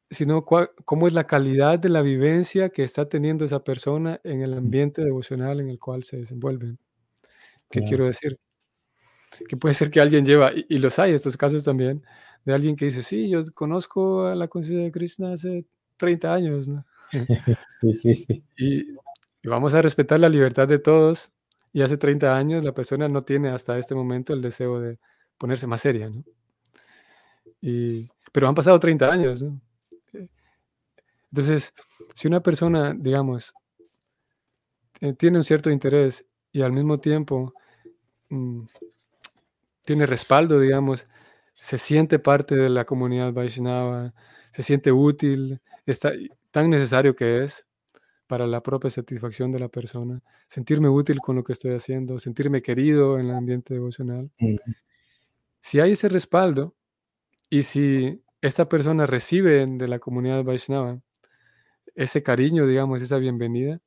sino 0.09 0.45
cómo 0.45 1.07
es 1.07 1.13
la 1.13 1.27
calidad 1.27 1.79
de 1.79 1.89
la 1.89 2.01
vivencia 2.01 2.69
que 2.69 2.83
está 2.83 3.09
teniendo 3.09 3.45
esa 3.45 3.63
persona 3.63 4.19
en 4.23 4.41
el 4.41 4.53
ambiente 4.53 5.03
devocional 5.03 5.59
en 5.59 5.69
el 5.69 5.79
cual 5.79 6.03
se 6.03 6.17
desenvuelve. 6.17 6.77
¿Qué 7.71 7.81
Claro. 7.81 7.87
quiero 7.89 8.05
decir? 8.05 8.37
Que 9.49 9.57
puede 9.57 9.75
ser 9.75 9.91
que 9.91 9.99
alguien 10.01 10.25
lleva, 10.25 10.51
y, 10.53 10.65
y 10.69 10.77
los 10.79 10.97
hay 10.99 11.13
estos 11.13 11.37
casos 11.37 11.63
también, 11.63 12.03
de 12.45 12.53
alguien 12.53 12.75
que 12.75 12.85
dice, 12.85 13.03
sí, 13.03 13.29
yo 13.29 13.41
conozco 13.53 14.25
a 14.27 14.35
la 14.35 14.47
conciencia 14.47 14.85
de 14.85 14.91
Krishna 14.91 15.33
hace 15.33 15.65
30 15.97 16.33
años, 16.33 16.69
¿no? 16.69 16.85
Sí, 17.69 17.93
sí, 17.93 18.15
sí. 18.15 18.43
Y, 18.57 18.91
y 18.91 19.47
vamos 19.49 19.73
a 19.73 19.81
respetar 19.81 20.19
la 20.19 20.29
libertad 20.29 20.67
de 20.67 20.79
todos. 20.79 21.31
Y 21.73 21.81
hace 21.81 21.97
30 21.97 22.35
años 22.35 22.63
la 22.65 22.73
persona 22.73 23.07
no 23.09 23.23
tiene 23.23 23.49
hasta 23.49 23.77
este 23.77 23.93
momento 23.95 24.33
el 24.33 24.41
deseo 24.41 24.79
de 24.79 24.97
ponerse 25.37 25.67
más 25.67 25.81
seria, 25.81 26.09
¿no? 26.09 26.23
Y, 27.61 28.07
pero 28.31 28.47
han 28.47 28.55
pasado 28.55 28.79
30 28.79 29.11
años, 29.11 29.41
¿no? 29.43 29.59
Entonces, 31.37 31.71
si 32.15 32.27
una 32.27 32.41
persona, 32.41 32.95
digamos, 32.97 33.53
eh, 35.01 35.13
tiene 35.13 35.37
un 35.37 35.43
cierto 35.43 35.69
interés 35.69 36.25
y 36.51 36.63
al 36.63 36.71
mismo 36.71 36.99
tiempo 36.99 37.53
mm, 38.29 38.65
tiene 39.85 40.07
respaldo, 40.07 40.59
digamos, 40.59 41.05
se 41.53 41.77
siente 41.77 42.17
parte 42.17 42.55
de 42.55 42.69
la 42.69 42.85
comunidad 42.85 43.33
Vaishnava, 43.33 44.15
se 44.49 44.63
siente 44.63 44.91
útil, 44.91 45.61
está 45.85 46.11
tan 46.49 46.71
necesario 46.71 47.15
que 47.15 47.43
es 47.43 47.67
para 48.25 48.47
la 48.47 48.63
propia 48.63 48.89
satisfacción 48.89 49.51
de 49.51 49.59
la 49.59 49.69
persona, 49.69 50.23
sentirme 50.47 50.89
útil 50.89 51.19
con 51.19 51.35
lo 51.35 51.43
que 51.43 51.53
estoy 51.53 51.75
haciendo, 51.75 52.17
sentirme 52.17 52.63
querido 52.63 53.19
en 53.19 53.27
el 53.27 53.35
ambiente 53.35 53.75
devocional. 53.75 54.31
Ujú. 54.41 54.57
Si 55.59 55.79
hay 55.79 55.91
ese 55.91 56.09
respaldo 56.09 56.73
y 57.47 57.61
si 57.61 58.23
esta 58.41 58.67
persona 58.67 59.05
recibe 59.05 59.67
de 59.67 59.87
la 59.87 59.99
comunidad 59.99 60.43
Vaishnava 60.43 60.99
ese 61.97 62.21
cariño, 62.21 62.67
digamos, 62.67 63.01
esa 63.01 63.17
bienvenida, 63.17 63.81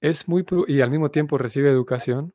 es 0.00 0.28
muy 0.28 0.44
y 0.66 0.80
al 0.80 0.90
mismo 0.90 1.10
tiempo 1.10 1.38
recibe 1.38 1.70
educación, 1.70 2.34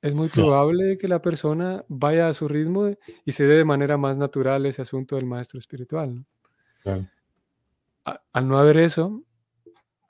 es 0.00 0.14
muy 0.14 0.28
probable 0.28 0.98
que 0.98 1.08
la 1.08 1.20
persona 1.20 1.84
vaya 1.88 2.28
a 2.28 2.34
su 2.34 2.46
ritmo 2.46 2.92
y 3.24 3.32
se 3.32 3.44
dé 3.44 3.56
de 3.56 3.64
manera 3.64 3.96
más 3.96 4.16
natural 4.16 4.64
ese 4.66 4.82
asunto 4.82 5.16
del 5.16 5.26
maestro 5.26 5.58
espiritual. 5.58 6.14
¿no? 6.14 6.24
Claro. 6.82 7.08
A- 8.04 8.22
al 8.32 8.46
no 8.46 8.56
haber 8.58 8.76
eso, 8.76 9.24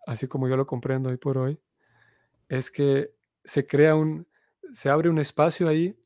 así 0.06 0.28
como 0.28 0.48
yo 0.48 0.56
lo 0.58 0.66
comprendo 0.66 1.08
hoy 1.08 1.16
por 1.16 1.38
hoy, 1.38 1.58
es 2.50 2.70
que 2.70 3.14
se 3.42 3.66
crea 3.66 3.94
un, 3.94 4.28
se 4.70 4.90
abre 4.90 5.08
un 5.08 5.18
espacio 5.18 5.66
ahí 5.66 5.96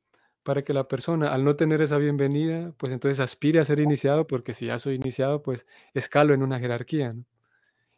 para 0.45 0.63
que 0.63 0.73
la 0.73 0.87
persona, 0.87 1.33
al 1.35 1.45
no 1.45 1.57
tener 1.57 1.83
esa 1.83 1.99
bienvenida, 1.99 2.73
pues 2.77 2.93
entonces 2.93 3.19
aspire 3.19 3.59
a 3.59 3.65
ser 3.65 3.81
iniciado, 3.81 4.29
porque 4.29 4.55
si 4.55 4.67
ya 4.67 4.79
soy 4.79 4.95
iniciado, 4.95 5.43
pues 5.43 5.67
escalo 5.95 6.33
en 6.33 6.45
una 6.45 6.61
jerarquía, 6.61 7.13
¿no? 7.13 7.25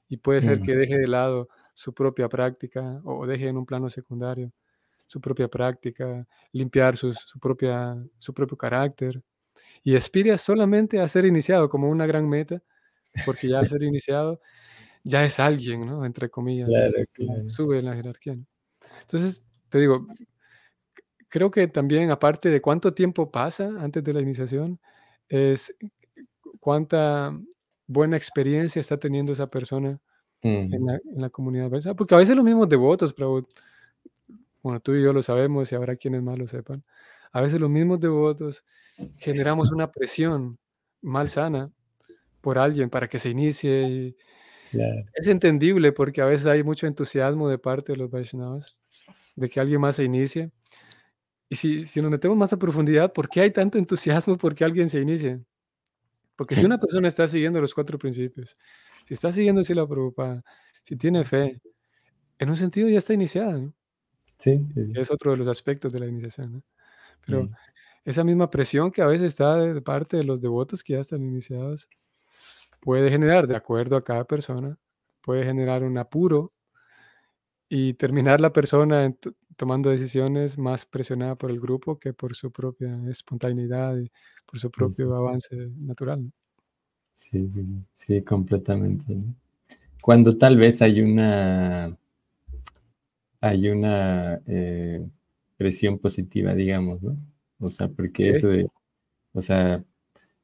Y 0.09 0.19
puede 0.19 0.41
ser 0.43 0.57
Ujú. 0.57 0.65
que 0.67 0.75
deje 0.77 0.99
de 0.99 1.09
lado 1.09 1.49
su 1.75 1.95
propia 1.95 2.29
práctica 2.29 3.01
o 3.05 3.27
deje 3.27 3.49
en 3.49 3.57
un 3.57 3.67
plano 3.67 3.91
secundario 3.91 4.53
su 5.07 5.21
propia 5.21 5.49
práctica, 5.49 6.27
limpiar 6.53 6.97
sus- 6.97 7.19
su, 7.21 7.39
propia, 7.41 7.97
su 8.19 8.35
propio 8.35 8.57
carácter 8.59 9.23
y 9.85 9.97
aspire 9.97 10.37
solamente 10.39 11.01
a 11.01 11.09
ser 11.09 11.27
iniciado 11.27 11.69
como 11.71 11.91
una 11.91 12.07
gran 12.07 12.29
meta, 12.29 12.63
porque 13.25 13.49
ya 13.49 13.61
al 13.61 13.69
ser 13.69 13.83
iniciado 13.85 14.41
ya 15.05 15.25
es 15.25 15.41
alguien, 15.41 15.87
¿no? 15.87 16.05
Entre 16.07 16.31
comillas, 16.31 16.69
Claro, 16.71 16.93
claro. 17.15 17.43
sube 17.49 17.79
en 17.81 17.87
la 17.87 17.95
jerarquía. 17.97 18.37
¿no? 18.37 18.47
Entonces, 19.03 19.45
te 19.71 19.79
digo, 19.81 20.07
creo 21.29 21.51
que 21.51 21.67
también, 21.69 22.11
aparte 22.11 22.49
de 22.51 22.61
cuánto 22.61 22.95
tiempo 22.95 23.31
pasa 23.31 23.71
antes 23.79 24.03
de 24.05 24.13
la 24.13 24.21
iniciación, 24.21 24.81
es 25.29 25.75
cuánta 26.61 27.33
buena 27.87 28.17
experiencia 28.17 28.81
está 28.81 28.99
teniendo 28.99 29.33
esa 29.33 29.47
persona 29.47 30.01
en 30.43 30.85
la, 30.85 30.95
en 30.95 31.21
la 31.23 31.31
comunidad. 31.31 31.71
¿verdad? 31.71 31.97
Porque 31.97 32.15
a 32.15 32.19
veces 32.19 32.37
los 32.37 32.45
mismos 32.45 32.69
devotos, 32.69 33.15
pero 33.15 33.47
bueno, 34.63 34.81
tú 34.81 34.95
y 34.95 35.03
yo 35.03 35.13
lo 35.13 35.23
sabemos 35.23 35.71
y 35.71 35.75
habrá 35.75 35.97
quienes 35.97 36.23
más 36.23 36.39
lo 36.39 36.47
sepan. 36.47 36.83
A 37.33 37.41
veces 37.41 37.61
los 37.61 37.71
mismos 37.71 38.01
devotos 38.01 38.65
generamos 39.19 39.73
una 39.73 39.91
presión 39.91 40.59
malsana 41.03 41.71
por 42.41 42.59
alguien 42.59 42.91
para 42.91 43.09
que 43.09 43.19
se 43.19 43.31
inicie 43.31 43.83
y 43.83 44.17
Claro. 44.71 45.05
es 45.15 45.29
entendible 45.29 45.93
porque 45.93 46.21
a 46.21 46.25
veces 46.27 46.47
hay 46.47 46.65
mucho 46.65 46.87
entusiasmo 46.87 47.49
de 47.49 47.59
parte 47.59 47.93
de 47.93 47.99
los 47.99 48.11
Vaishnavas 48.11 48.77
de 49.37 49.49
que 49.49 49.61
alguien 49.61 49.81
más 49.81 49.97
se 49.97 50.05
inicie. 50.05 50.51
Y 51.49 51.57
si, 51.57 51.85
si 51.85 52.03
nos 52.03 52.11
metemos 52.11 52.37
más 52.37 52.53
a 52.53 52.59
profundidad, 52.59 53.13
¿por 53.13 53.29
qué 53.29 53.43
hay 53.43 53.51
tanto 53.51 53.79
entusiasmo 53.79 54.37
porque 54.37 54.65
alguien 54.65 54.89
se 54.89 55.01
inicie? 55.01 55.41
Porque 56.37 56.55
si 56.55 56.65
una 56.67 56.79
persona 56.79 57.09
está 57.09 57.29
siguiendo 57.29 57.61
los 57.61 57.75
cuatro 57.75 57.99
principios, 57.99 58.57
si 59.07 59.15
está 59.15 59.33
siguiendo 59.33 59.63
la 59.67 59.87
Prabhupada, 59.87 60.43
si 60.83 60.97
tiene 60.97 61.25
fe, 61.25 61.61
en 62.39 62.51
un 62.51 62.57
sentido 62.57 62.89
ya 62.89 62.99
está 62.99 63.15
iniciada, 63.15 63.59
¿no? 63.59 63.75
Sí, 64.39 64.61
es 64.95 65.11
otro 65.11 65.31
de 65.31 65.37
los 65.37 65.49
aspectos 65.49 65.93
de 65.93 66.01
la 66.01 66.07
iniciación. 66.07 66.55
¿no? 66.55 66.63
Pero 67.25 67.49
esa 68.05 68.25
misma 68.25 68.51
presión 68.51 68.91
que 68.91 69.01
a 69.01 69.07
veces 69.07 69.29
está 69.29 69.57
de 69.57 69.81
parte 69.81 70.17
de 70.17 70.25
los 70.25 70.41
devotos 70.41 70.83
que 70.83 70.95
ya 70.95 71.01
están 71.01 71.23
iniciados 71.23 71.89
puede 72.81 73.11
generar, 73.11 73.47
de 73.47 73.57
acuerdo 73.57 73.97
a 73.97 74.03
cada 74.03 74.25
persona, 74.25 74.77
puede 75.23 75.45
generar 75.45 75.83
un 75.83 75.97
apuro 75.97 76.53
y 77.69 77.95
terminar 77.95 78.41
la 78.41 78.53
persona 78.53 79.11
tomando 79.57 79.91
decisiones 79.91 80.59
más 80.59 80.87
presionada 80.87 81.37
por 81.37 81.51
el 81.51 81.61
grupo 81.61 81.99
que 81.99 82.13
por 82.15 82.35
su 82.37 82.51
propia 82.53 82.99
espontaneidad 83.11 83.97
y 83.99 84.11
por 84.47 84.59
su 84.61 84.71
propio 84.71 85.15
sí. 85.15 85.17
avance 85.17 85.55
natural. 85.79 86.25
¿no? 86.27 86.33
Sí, 87.15 87.49
sí, 87.95 88.23
completamente, 88.23 89.15
¿no? 89.15 89.35
Cuando 90.03 90.37
tal 90.39 90.57
vez 90.59 90.83
hay 90.83 91.01
una, 91.03 91.97
hay 93.41 93.69
una 93.69 94.41
eh, 94.47 95.07
presión 95.57 95.99
positiva, 95.99 96.55
digamos, 96.55 97.03
¿no? 97.03 97.17
O 97.59 97.71
sea, 97.71 97.89
porque 97.89 98.31
eso 98.31 98.49
de, 98.49 98.67
o 99.35 99.43
sea, 99.43 99.85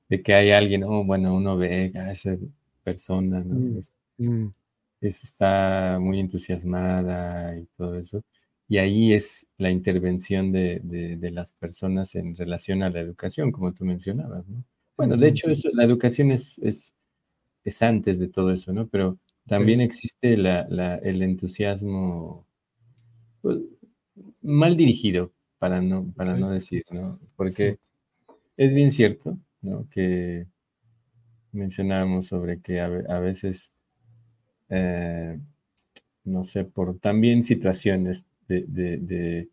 de 0.08 0.22
que 0.22 0.34
hay 0.34 0.52
alguien, 0.52 0.84
oh, 0.84 1.04
bueno, 1.06 1.34
uno 1.36 1.56
ve 1.58 1.92
a 1.96 2.12
esa 2.12 2.36
persona, 2.84 3.44
¿no? 3.44 3.66
Mm, 3.66 3.78
Es- 3.78 3.94
mm, 4.18 4.52
está 5.00 5.98
muy 6.00 6.20
entusiasmada 6.20 7.56
y 7.58 7.66
todo 7.76 7.96
eso. 7.98 8.22
Y 8.70 8.78
ahí 8.78 9.12
es 9.12 9.48
la 9.58 9.72
intervención 9.72 10.52
de, 10.52 11.18
las 11.32 11.52
personas 11.52 12.14
en 12.14 12.36
relación 12.36 12.84
a 12.84 12.90
la 12.90 13.00
educación, 13.00 13.50
como 13.50 13.72
tú 13.72 13.84
mencionabas, 13.84 14.46
¿no? 14.46 14.62
Bueno, 14.96 15.16
de 15.16 15.26
hecho, 15.26 15.50
eso, 15.50 15.70
la 15.72 15.82
educación 15.82 16.30
es, 16.30 16.56
es, 16.60 16.94
es 17.64 17.82
antes 17.82 18.20
de 18.20 18.28
todo 18.28 18.52
eso, 18.52 18.72
¿no? 18.72 18.86
Pero 18.86 19.18
también 19.48 19.80
existe 19.80 20.34
el 20.34 21.22
entusiasmo 21.22 22.46
pues, 23.42 23.58
mal 24.40 24.76
dirigido, 24.76 25.32
para 25.58 25.82
no, 25.82 26.12
para 26.14 26.36
no 26.36 26.50
decir, 26.50 26.84
¿no? 26.92 27.18
Porque 27.34 27.80
es 28.56 28.72
bien 28.72 28.92
cierto, 28.92 29.36
¿no? 29.62 29.88
Que 29.90 30.46
mencionábamos 31.50 32.26
sobre 32.26 32.60
que 32.60 32.78
a, 32.78 33.18
veces, 33.18 33.72
eh, 34.68 35.40
no 36.22 36.44
sé, 36.44 36.62
por 36.62 37.00
también 37.00 37.42
situaciones 37.42 38.26
de, 38.66 39.48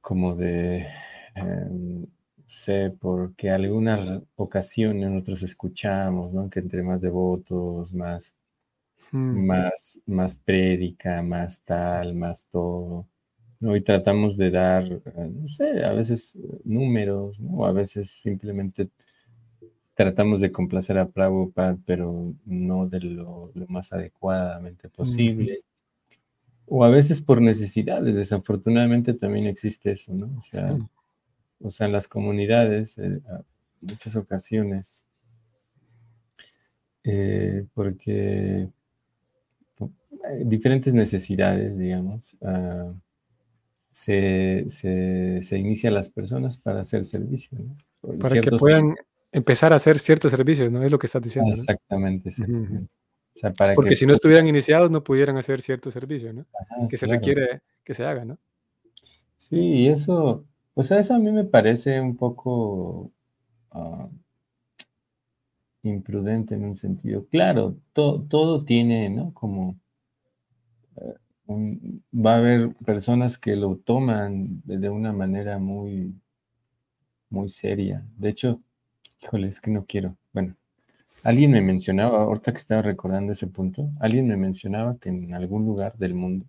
como 0.00 0.36
de, 0.36 0.86
em, 1.34 2.06
sé, 2.46 2.90
porque 3.00 3.50
alguna 3.50 4.22
ocasión 4.36 5.00
nosotros 5.00 5.42
escuchamos, 5.42 6.32
¿no? 6.32 6.48
Que 6.50 6.60
entre 6.60 6.82
más 6.82 7.00
devotos, 7.00 7.92
más, 7.94 8.34
hmm. 9.12 9.46
más, 9.46 10.00
más 10.06 10.36
prédica, 10.36 11.22
más 11.22 11.60
tal, 11.62 12.14
más 12.14 12.46
todo, 12.46 13.06
¿no? 13.60 13.76
Y 13.76 13.82
tratamos 13.82 14.36
de 14.36 14.50
dar, 14.50 14.84
eh, 14.84 15.30
no 15.34 15.48
sé, 15.48 15.84
a 15.84 15.92
veces 15.92 16.38
números, 16.64 17.40
¿no? 17.40 17.66
A 17.66 17.72
veces 17.72 18.10
simplemente 18.10 18.90
tratamos 19.96 20.40
de 20.40 20.52
complacer 20.52 20.98
a 20.98 21.08
Prabhupada, 21.08 21.78
pero 21.86 22.34
no 22.44 22.86
de 22.86 23.00
lo, 23.00 23.50
más 23.68 23.92
adecuadamente 23.92 24.88
posible. 24.90 25.62
O 26.66 26.84
a 26.84 26.88
veces 26.88 27.20
por 27.20 27.40
necesidades, 27.40 28.14
desafortunadamente 28.14 29.14
también 29.14 29.46
existe 29.46 29.92
eso, 29.92 30.12
¿no? 30.14 30.30
O 30.38 30.42
sea, 30.42 30.76
o 31.60 31.70
sea 31.70 31.86
en 31.86 31.92
las 31.92 32.08
comunidades, 32.08 32.98
en 32.98 33.16
eh, 33.16 33.42
muchas 33.80 34.16
ocasiones, 34.16 35.04
eh, 37.04 37.64
porque 37.72 38.68
diferentes 40.44 40.92
necesidades, 40.92 41.78
digamos, 41.78 42.36
ah, 42.42 42.92
se, 43.92 44.64
se, 44.68 45.42
se 45.42 45.58
inicia 45.58 45.90
a 45.90 45.92
las 45.92 46.08
personas 46.08 46.58
para 46.58 46.80
hacer 46.80 47.04
servicio. 47.04 47.58
¿no? 47.58 48.18
Para 48.18 48.40
que 48.40 48.50
puedan 48.50 48.94
empezar 49.32 49.72
a 49.72 49.76
hacer 49.76 49.98
ciertos 49.98 50.32
servicios, 50.32 50.70
¿no? 50.70 50.82
Es 50.82 50.90
lo 50.90 50.98
que 50.98 51.06
estás 51.06 51.22
diciendo. 51.22 51.52
Exactamente, 51.52 52.30
Porque 53.74 53.96
si 53.96 54.06
no 54.06 54.12
estuvieran 54.12 54.46
iniciados 54.46 54.90
no 54.90 55.04
pudieran 55.04 55.36
hacer 55.36 55.62
ciertos 55.62 55.92
servicios, 55.94 56.34
¿no? 56.34 56.46
que 56.88 56.96
se 56.96 57.06
requiere 57.06 57.62
que 57.84 57.94
se 57.94 58.04
haga, 58.04 58.24
¿no? 58.24 58.38
Sí, 59.36 59.58
y 59.58 59.88
eso, 59.88 60.44
pues 60.74 60.90
eso 60.90 61.14
a 61.14 61.18
mí 61.18 61.30
me 61.30 61.44
parece 61.44 62.00
un 62.00 62.16
poco 62.16 63.12
ah, 63.70 64.08
imprudente 65.82 66.54
en 66.54 66.64
un 66.64 66.76
sentido. 66.76 67.26
Claro, 67.26 67.76
todo 67.92 68.64
tiene, 68.64 69.10
¿no? 69.10 69.32
Como 69.34 69.76
va 71.48 72.34
a 72.34 72.36
haber 72.38 72.74
personas 72.84 73.38
que 73.38 73.54
lo 73.54 73.76
toman 73.76 74.62
de 74.64 74.90
una 74.90 75.12
manera 75.12 75.58
muy, 75.58 76.14
muy 77.30 77.48
seria. 77.50 78.04
De 78.16 78.30
hecho, 78.30 78.60
híjole, 79.22 79.48
es 79.48 79.60
que 79.60 79.70
no 79.70 79.84
quiero. 79.86 80.16
Alguien 81.22 81.50
me 81.50 81.60
mencionaba, 81.60 82.22
ahorita 82.22 82.52
que 82.52 82.58
estaba 82.58 82.82
recordando 82.82 83.32
ese 83.32 83.46
punto, 83.48 83.90
alguien 84.00 84.28
me 84.28 84.36
mencionaba 84.36 84.96
que 84.98 85.08
en 85.08 85.34
algún 85.34 85.64
lugar 85.64 85.96
del 85.98 86.14
mundo 86.14 86.46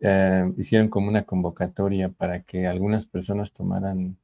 eh, 0.00 0.52
hicieron 0.56 0.88
como 0.88 1.08
una 1.08 1.24
convocatoria 1.24 2.08
para 2.08 2.42
que 2.42 2.66
algunas 2.66 3.06
personas 3.06 3.52
tomaran 3.52 4.16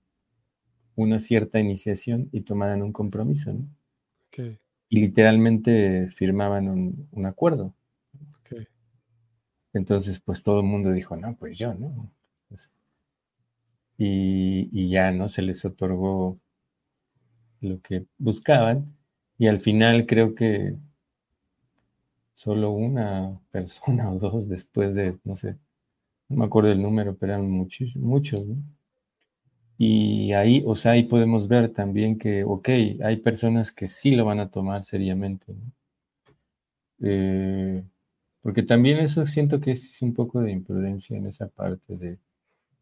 una 0.95 1.19
cierta 1.19 1.59
iniciación 1.59 2.29
y 2.33 2.43
tomaran 2.43 2.83
un 2.83 2.93
compromiso, 2.93 3.53
¿no? 3.53 3.67
Y 4.89 5.01
literalmente 5.01 6.09
firmaban 6.11 6.69
un 6.69 7.27
acuerdo. 7.27 7.75
Entonces, 9.73 10.21
pues 10.21 10.43
todo 10.43 10.61
el 10.61 10.67
mundo 10.67 10.93
dijo, 10.93 11.17
no, 11.17 11.35
pues 11.37 11.59
yo, 11.59 11.75
¿no? 11.75 12.11
Pues, 12.49 12.71
y, 13.97 14.89
ya, 14.89 15.13
¿no? 15.13 15.29
Se 15.29 15.43
les 15.43 15.65
otorgó 15.65 16.39
lo 17.63 17.81
que 17.81 18.07
buscaban 18.19 18.95
y 19.39 19.49
al 19.49 19.61
final 19.61 20.07
creo 20.07 20.35
que 20.35 20.77
solo 22.35 22.73
una 22.73 23.41
persona 23.51 24.11
o 24.11 24.19
dos 24.19 24.49
después 24.49 24.95
de, 24.95 25.19
no 25.25 25.37
sé, 25.37 25.57
no 26.29 26.39
me 26.39 26.45
acuerdo 26.45 26.73
el 26.73 26.83
número, 26.83 27.17
pero 27.17 27.35
eran 27.35 27.51
muchos, 27.51 27.97
muchos, 27.97 28.47
¿no? 28.47 28.57
Y 29.79 30.33
ahí, 30.33 30.63
o 30.65 30.77
sea, 30.77 30.93
ahí 30.93 31.05
podemos 31.05 31.49
ver 31.49 31.69
también 31.71 32.17
que, 32.17 32.45
ok, 32.45 32.69
hay 33.03 33.17
personas 33.17 33.73
que 33.73 33.89
sí 33.89 34.13
lo 34.13 34.25
van 34.25 34.39
a 34.39 34.49
tomar 34.51 34.83
seriamente, 34.85 35.53
¿no? 35.53 35.73
Eh, 37.01 37.83
porque 38.43 38.63
también 38.63 38.99
eso 38.99 39.27
siento 39.27 39.61
que 39.61 39.73
es 39.73 40.01
un 40.03 40.15
poco 40.15 40.41
de 40.41 40.53
imprudencia 40.53 41.17
en 41.17 41.27
esa 41.27 41.49
parte 41.49 41.97
de, 41.97 42.19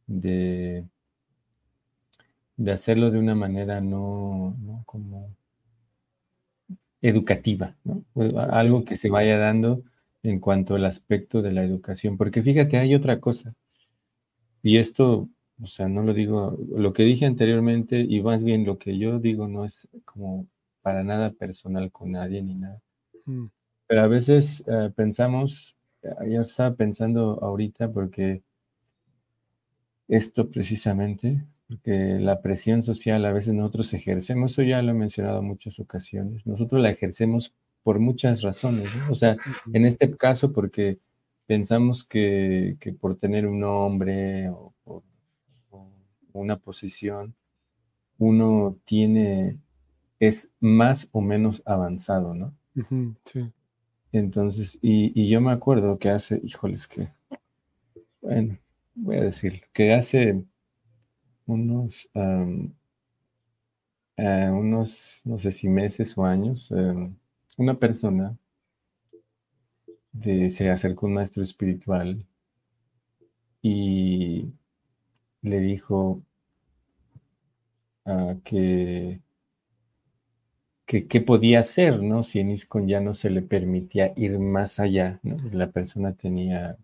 de, 0.07 0.85
hacerlo 2.69 3.11
de 3.11 3.19
una 3.19 3.35
manera 3.35 3.81
no, 3.81 4.55
como 4.87 5.35
educativa, 7.01 7.77
¿no? 7.85 8.05
algo 8.51 8.85
que 8.85 8.97
se 8.97 9.09
vaya 9.09 9.39
dando 9.39 9.83
en 10.23 10.39
cuanto 10.39 10.75
al 10.75 10.85
aspecto 10.85 11.41
de 11.43 11.53
la 11.53 11.65
educación. 11.65 12.17
Porque 12.17 12.43
fíjate, 12.43 12.79
hay 12.79 12.95
otra 12.95 13.21
cosa. 13.21 13.55
Y 14.63 14.77
esto, 14.77 15.29
o 15.63 15.67
sea, 15.67 15.89
no 15.89 16.03
lo 16.03 16.13
digo, 16.13 16.59
lo 16.69 16.93
que 16.93 17.05
dije 17.05 17.25
anteriormente 17.25 18.01
y 18.01 18.21
más 18.21 18.45
bien 18.45 18.67
lo 18.67 18.79
que 18.79 18.99
yo 18.99 19.19
digo 19.19 19.49
no 19.49 19.65
es 19.65 19.89
como 20.05 20.47
para 20.83 21.03
nada 21.03 21.31
personal 21.31 21.91
con 21.91 22.13
nadie 22.13 22.43
ni 22.43 22.55
nada. 22.55 22.81
Mm. 23.25 23.47
Pero 23.87 24.03
a 24.03 24.07
veces 24.07 24.63
eh, 24.67 24.91
pensamos, 24.95 25.77
ayer 26.19 26.43
estaba 26.43 26.75
pensando 26.75 27.39
ahorita 27.43 27.91
porque 27.91 28.43
esto 30.09 30.51
precisamente, 30.51 31.45
porque 31.71 32.19
la 32.19 32.43
presión 32.43 32.83
social 32.83 33.25
a 33.25 33.33
veces 33.33 33.55
nosotros 33.55 33.95
ejercemos, 33.95 34.51
eso 34.51 34.63
ya 34.63 34.83
lo 34.83 34.91
he 34.91 34.95
mencionado 34.95 35.39
en 35.39 35.47
muchas 35.47 35.79
ocasiones, 35.79 36.45
nosotros 36.45 36.83
la 36.83 36.91
ejercemos 36.91 37.55
por 37.85 38.01
muchas 38.01 38.43
razones, 38.43 38.89
O 39.09 39.15
sea, 39.15 39.37
en 39.73 39.87
este 39.87 40.11
caso 40.17 40.53
porque 40.53 40.99
pensamos 41.47 42.03
que, 42.03 42.77
por 43.01 43.17
tener 43.17 43.47
un 43.47 43.61
nombre 43.61 44.51
o, 44.51 44.75
por 44.83 45.05
una 46.33 46.59
posición, 46.59 47.37
uno 48.19 48.77
tiene, 48.85 49.61
es 50.19 50.51
más 50.59 51.09
o 51.13 51.21
menos 51.21 51.63
avanzado, 51.65 52.35
¿no? 52.35 52.53
sí. 53.25 53.49
Entonces, 54.11 54.77
y, 54.83 55.29
yo 55.29 55.41
me 55.41 55.53
acuerdo 55.53 56.01
que 56.01 56.11
hace, 56.11 56.41
híjoles, 56.43 56.89
que, 56.89 57.11
bueno, 58.21 58.59
voy 58.97 59.19
a 59.19 59.23
decir, 59.23 59.63
que 59.73 59.95
hace 59.95 60.43
unos, 61.53 62.09
eh, 64.17 64.51
unos, 64.51 65.23
no 65.25 65.39
sé 65.39 65.51
si 65.51 65.69
meses 65.69 66.17
o 66.19 66.25
años, 66.25 66.71
em, 66.71 67.15
una 67.59 67.79
persona 67.79 68.37
de, 70.13 70.51
se 70.51 70.71
acercó 70.71 71.07
un 71.07 71.15
maestro 71.15 71.43
espiritual 71.43 72.25
y 73.63 74.53
le 75.43 75.61
dijo 75.61 76.23
ah, 78.05 78.37
que 78.45 79.21
qué 80.87 81.21
podía 81.21 81.61
hacer, 81.61 82.03
¿no? 82.03 82.23
Si 82.23 82.41
en 82.41 82.51
ISCON 82.51 82.89
ya 82.89 83.01
no 83.01 83.15
se 83.15 83.31
le 83.31 83.43
permitía 83.43 84.13
ir 84.17 84.39
más 84.39 84.81
allá, 84.81 85.21
¿no? 85.23 85.37
La 85.53 85.71
persona 85.71 86.15
tenía 86.15 86.77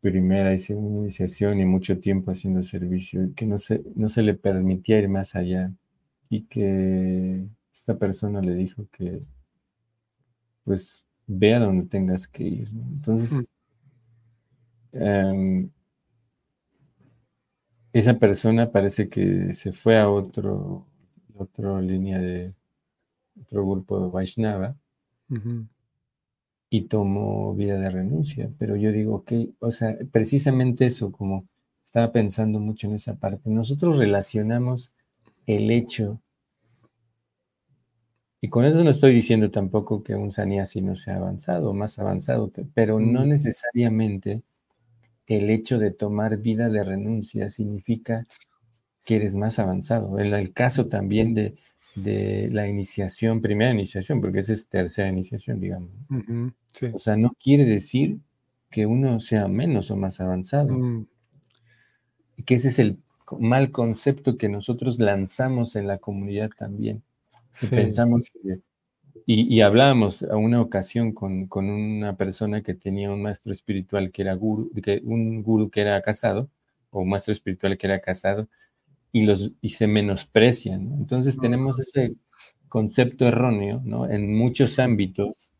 primera 0.00 0.54
iniciación 0.54 1.60
y 1.60 1.64
mucho 1.66 1.98
tiempo 1.98 2.30
haciendo 2.30 2.62
servicio, 2.62 3.24
y 3.24 3.32
que 3.32 3.46
no 3.46 3.58
se, 3.58 3.82
no 3.94 4.08
se 4.08 4.22
le 4.22 4.34
permitía 4.34 4.98
ir 4.98 5.08
más 5.08 5.34
allá 5.36 5.72
y 6.28 6.42
que 6.42 7.46
esta 7.72 7.98
persona 7.98 8.40
le 8.40 8.54
dijo 8.54 8.86
que 8.92 9.20
pues 10.64 11.04
vea 11.26 11.58
donde 11.58 11.86
tengas 11.86 12.28
que 12.28 12.44
ir. 12.44 12.68
Entonces, 12.68 13.48
em, 14.92 15.70
esa 17.92 18.18
persona 18.18 18.70
parece 18.70 19.08
que 19.08 19.52
se 19.54 19.72
fue 19.72 19.98
a 19.98 20.08
otro 20.08 20.86
otra 21.36 21.80
línea 21.80 22.18
de 22.18 22.54
otro 23.40 23.66
grupo 23.66 24.00
de 24.00 24.10
Vaishnava 24.10 24.76
y 26.70 26.82
tomó 26.82 27.54
vida 27.54 27.78
de 27.78 27.90
renuncia. 27.90 28.50
Pero 28.58 28.76
yo 28.76 28.92
digo, 28.92 29.16
ok, 29.16 29.32
o 29.60 29.70
sea, 29.70 29.98
precisamente 30.12 30.86
eso, 30.86 31.12
como 31.12 31.46
estaba 31.84 32.12
pensando 32.12 32.60
mucho 32.60 32.86
en 32.86 32.94
esa 32.94 33.16
parte, 33.16 33.50
nosotros 33.50 33.98
relacionamos 33.98 34.94
el 35.46 35.70
hecho 35.70 36.20
Y 38.42 38.48
con 38.48 38.64
eso 38.64 38.82
no 38.82 38.90
estoy 38.90 39.12
diciendo 39.12 39.50
tampoco 39.50 40.02
que 40.02 40.14
un 40.14 40.30
sannyasi 40.30 40.80
no 40.80 40.96
sea 40.96 41.16
avanzado, 41.16 41.74
más 41.74 41.98
avanzado, 41.98 42.50
pero 42.72 42.98
no 42.98 43.26
necesariamente 43.26 44.42
el 45.26 45.50
hecho 45.50 45.78
de 45.78 45.90
tomar 45.90 46.38
vida 46.38 46.70
de 46.70 46.82
renuncia 46.82 47.50
significa 47.50 48.26
que 49.04 49.16
eres 49.16 49.34
más 49.34 49.58
avanzado. 49.58 50.18
En 50.18 50.32
el 50.34 50.54
caso 50.54 50.88
también 50.88 51.34
de, 51.34 51.54
la 51.94 52.68
iniciación, 52.68 53.40
primera 53.40 53.72
iniciación, 53.72 54.20
porque 54.20 54.40
esa 54.40 54.52
es 54.52 54.68
tercera 54.68 55.08
iniciación, 55.08 55.60
digamos. 55.60 55.90
O 56.92 56.98
sea, 56.98 57.16
no 57.16 57.36
quiere 57.40 57.64
decir 57.64 58.18
que 58.70 58.86
uno 58.86 59.20
sea 59.20 59.48
menos 59.48 59.90
o 59.90 59.96
más 59.96 60.20
avanzado. 60.20 60.72
Mm. 60.76 61.06
Que 62.44 62.54
ese 62.54 62.68
es 62.68 62.78
el 62.78 62.98
mal 63.38 63.70
concepto 63.70 64.38
que 64.38 64.48
nosotros 64.48 64.98
lanzamos 64.98 65.76
en 65.76 65.86
la 65.86 65.98
comunidad 65.98 66.50
también. 66.56 67.02
pensamos 67.70 68.32
y, 69.26 69.56
y, 69.56 69.60
hablábamos 69.60 70.22
a 70.22 70.36
una 70.36 70.60
ocasión 70.60 71.12
con, 71.12 71.48
una 71.52 72.16
persona 72.16 72.62
que 72.62 72.74
tenía 72.74 73.10
un 73.10 73.22
maestro 73.22 73.52
espiritual 73.52 74.10
que 74.10 74.22
era 74.22 74.34
guru, 74.34 74.70
que, 74.82 75.00
un 75.04 75.42
guru 75.42 75.70
que 75.70 75.82
era 75.82 76.00
casado, 76.02 76.48
o 76.90 77.02
un 77.02 77.10
maestro 77.10 77.32
espiritual 77.32 77.76
que 77.78 77.86
era 77.86 78.00
casado, 78.00 78.48
y, 79.12 79.22
los, 79.22 79.52
y 79.60 79.70
se 79.70 79.86
menosprecian. 79.86 80.92
Entonces 80.92 81.38
tenemos 81.38 81.78
ese 81.80 82.14
concepto 82.68 83.26
erróneo 83.26 83.82
¿no? 83.84 84.08
en 84.08 84.36
muchos 84.36 84.78
ámbitos 84.78 85.50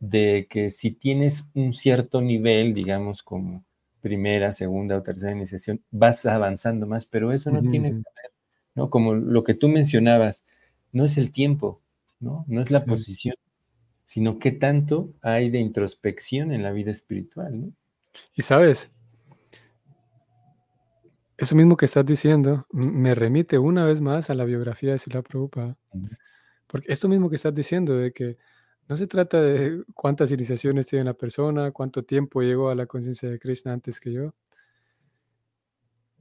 de 0.00 0.46
que 0.50 0.70
si 0.70 0.90
tienes 0.90 1.50
un 1.54 1.72
cierto 1.72 2.20
nivel, 2.20 2.74
digamos 2.74 3.22
como 3.22 3.64
primera, 4.00 4.52
segunda 4.52 4.98
o 4.98 5.02
tercera 5.02 5.32
iniciación, 5.32 5.82
vas 5.90 6.26
avanzando 6.26 6.86
más, 6.86 7.06
pero 7.06 7.32
eso 7.32 7.50
no 7.50 7.62
tiene 7.62 7.88
que 7.88 7.96
ver, 7.96 8.32
¿no? 8.74 8.90
Como 8.90 9.14
lo 9.14 9.44
que 9.44 9.54
tú 9.54 9.70
mencionabas, 9.70 10.44
no 10.92 11.04
es 11.04 11.16
el 11.16 11.32
tiempo, 11.32 11.80
¿no? 12.20 12.44
No 12.46 12.60
es 12.60 12.70
la 12.70 12.84
posición, 12.84 13.34
sino 14.04 14.38
qué 14.38 14.52
tanto 14.52 15.14
hay 15.22 15.48
de 15.48 15.58
introspección 15.60 16.52
en 16.52 16.62
la 16.62 16.72
vida 16.72 16.90
espiritual, 16.90 17.62
¿no? 17.62 17.72
Y 18.34 18.42
sabes, 18.42 18.90
eso 21.36 21.56
mismo 21.56 21.76
que 21.76 21.86
estás 21.86 22.06
diciendo 22.06 22.66
me 22.70 23.14
remite 23.14 23.58
una 23.58 23.84
vez 23.84 24.00
más 24.00 24.30
a 24.30 24.34
la 24.34 24.44
biografía 24.44 24.92
de 24.92 24.98
Sila 24.98 25.22
Prabhupada. 25.22 25.76
Porque 26.66 26.92
esto 26.92 27.08
mismo 27.08 27.28
que 27.28 27.36
estás 27.36 27.54
diciendo, 27.54 27.96
de 27.96 28.12
que 28.12 28.36
no 28.88 28.96
se 28.96 29.06
trata 29.06 29.40
de 29.40 29.82
cuántas 29.94 30.30
iniciaciones 30.30 30.86
tiene 30.86 31.02
una 31.02 31.14
persona, 31.14 31.70
cuánto 31.72 32.04
tiempo 32.04 32.42
llegó 32.42 32.68
a 32.70 32.74
la 32.74 32.86
conciencia 32.86 33.30
de 33.30 33.38
Krishna 33.38 33.72
antes 33.72 34.00
que 34.00 34.12
yo. 34.12 34.34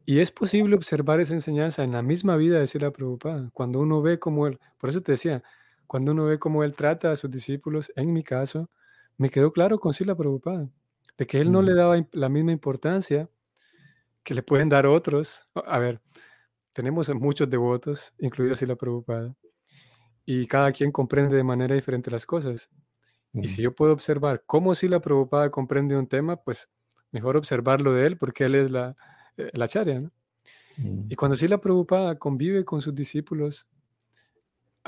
Y 0.06 0.20
es 0.20 0.32
posible 0.32 0.76
observar 0.76 1.20
esa 1.20 1.34
enseñanza 1.34 1.84
en 1.84 1.94
la 1.94 2.02
misma 2.02 2.36
vida 2.36 2.60
de 2.60 2.68
Sila 2.68 2.92
Prabhupada, 2.92 3.50
cuando 3.54 3.80
uno 3.80 4.02
ve 4.02 4.20
cómo 4.20 4.48
él, 4.48 4.60
por 4.78 4.90
eso 4.90 5.02
te 5.02 5.14
decía, 5.14 5.44
cuando 5.88 6.12
uno 6.12 6.26
ve 6.26 6.40
cómo 6.40 6.64
él 6.64 6.74
trata 6.76 7.12
a 7.12 7.16
sus 7.16 7.32
discípulos, 7.32 7.92
en 7.96 8.12
mi 8.12 8.24
caso, 8.24 8.70
me 9.18 9.30
quedó 9.30 9.54
claro 9.54 9.80
con 9.80 9.94
Sila 9.94 10.16
Prabhupada, 10.16 10.70
de 11.18 11.28
que 11.28 11.40
él 11.40 11.52
no 11.52 11.62
le 11.62 11.74
daba 11.74 12.06
la 12.12 12.30
misma 12.30 12.52
importancia 12.52 13.30
que 14.24 14.34
le 14.34 14.44
pueden 14.44 14.70
dar 14.70 14.86
otros. 14.86 15.48
A 15.66 15.80
ver, 15.80 16.02
tenemos 16.74 17.14
muchos 17.16 17.50
devotos, 17.50 18.14
incluido 18.18 18.56
Sila 18.56 18.76
Prabhupada, 18.76 19.36
y 20.26 20.48
cada 20.48 20.72
quien 20.72 20.92
comprende 20.92 21.36
de 21.36 21.44
manera 21.44 21.76
diferente 21.76 22.10
las 22.10 22.26
cosas. 22.26 22.70
Y 23.34 23.48
si 23.48 23.64
yo 23.64 23.74
puedo 23.74 23.94
observar 23.94 24.44
cómo 24.46 24.76
Sila 24.76 25.00
Prabhupada 25.00 25.50
comprende 25.50 25.98
un 25.98 26.08
tema, 26.08 26.38
pues 26.38 26.70
mejor 27.12 27.36
observarlo 27.36 27.92
de 27.94 28.06
él 28.06 28.18
porque 28.18 28.46
él 28.46 28.54
es 28.54 28.72
la, 28.72 28.96
eh, 29.38 29.50
la 29.54 29.68
charya, 29.68 30.00
¿no? 30.00 30.12
Y 30.78 31.16
cuando 31.16 31.38
Sila 31.38 31.60
Prabhupada 31.60 32.18
convive 32.18 32.66
con 32.66 32.82
sus 32.82 32.96
discípulos, 32.96 33.68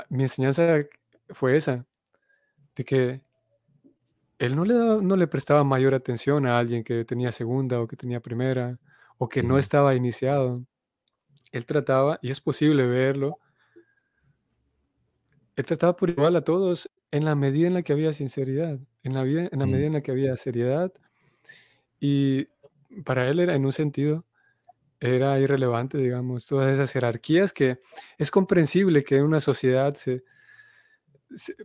mi 0.08 0.24
enseñanza 0.24 0.84
fue 1.30 1.56
esa, 1.56 1.86
de 2.74 2.84
que 2.84 3.20
él 4.38 4.56
no 4.56 4.64
le, 4.64 4.74
no 4.74 5.16
le 5.16 5.26
prestaba 5.26 5.64
mayor 5.64 5.94
atención 5.94 6.46
a 6.46 6.58
alguien 6.58 6.82
que 6.82 7.04
tenía 7.04 7.32
segunda 7.32 7.80
o 7.80 7.86
que 7.86 7.96
tenía 7.96 8.20
primera, 8.20 8.78
o 9.18 9.28
que 9.28 9.42
no 9.42 9.58
estaba 9.58 9.94
iniciado. 9.94 10.64
Él 11.52 11.66
trataba, 11.66 12.18
y 12.22 12.30
es 12.30 12.40
posible 12.40 12.86
verlo, 12.86 13.38
él 15.56 15.64
trataba 15.64 15.96
por 15.96 16.10
igual 16.10 16.36
a 16.36 16.42
todos 16.42 16.90
en 17.10 17.24
la 17.24 17.34
medida 17.34 17.66
en 17.66 17.74
la 17.74 17.82
que 17.82 17.92
había 17.92 18.12
sinceridad, 18.12 18.78
en 19.02 19.14
la, 19.14 19.22
vida, 19.22 19.48
en 19.50 19.58
la 19.58 19.66
medida 19.66 19.86
en 19.86 19.94
la 19.94 20.00
que 20.02 20.10
había 20.10 20.36
seriedad. 20.36 20.92
Y 21.98 22.46
para 23.04 23.28
él 23.28 23.40
era, 23.40 23.54
en 23.54 23.64
un 23.64 23.72
sentido, 23.72 24.26
era 25.00 25.38
irrelevante, 25.38 25.98
digamos, 25.98 26.46
todas 26.46 26.72
esas 26.72 26.92
jerarquías 26.92 27.52
que 27.52 27.80
es 28.18 28.30
comprensible 28.30 29.02
que 29.02 29.16
en 29.16 29.24
una 29.24 29.40
sociedad 29.40 29.94
se, 29.94 30.24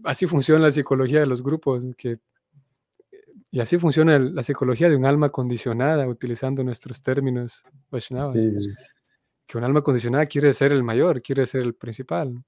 así 0.03 0.27
funciona 0.27 0.65
la 0.65 0.71
psicología 0.71 1.19
de 1.19 1.25
los 1.25 1.43
grupos, 1.43 1.85
que 1.97 2.19
y 3.53 3.59
así 3.59 3.77
funciona 3.77 4.17
la 4.17 4.43
psicología 4.43 4.87
de 4.89 4.95
un 4.95 5.05
alma 5.05 5.27
condicionada, 5.27 6.07
utilizando 6.07 6.63
nuestros 6.63 7.03
términos 7.03 7.63
Vaishnavas. 7.89 8.33
Que 9.45 9.57
un 9.57 9.65
alma 9.65 9.81
condicionada 9.81 10.25
quiere 10.25 10.53
ser 10.53 10.71
el 10.71 10.83
mayor, 10.83 11.21
quiere 11.21 11.45
ser 11.45 11.63
el 11.63 11.75
principal. 11.75 12.41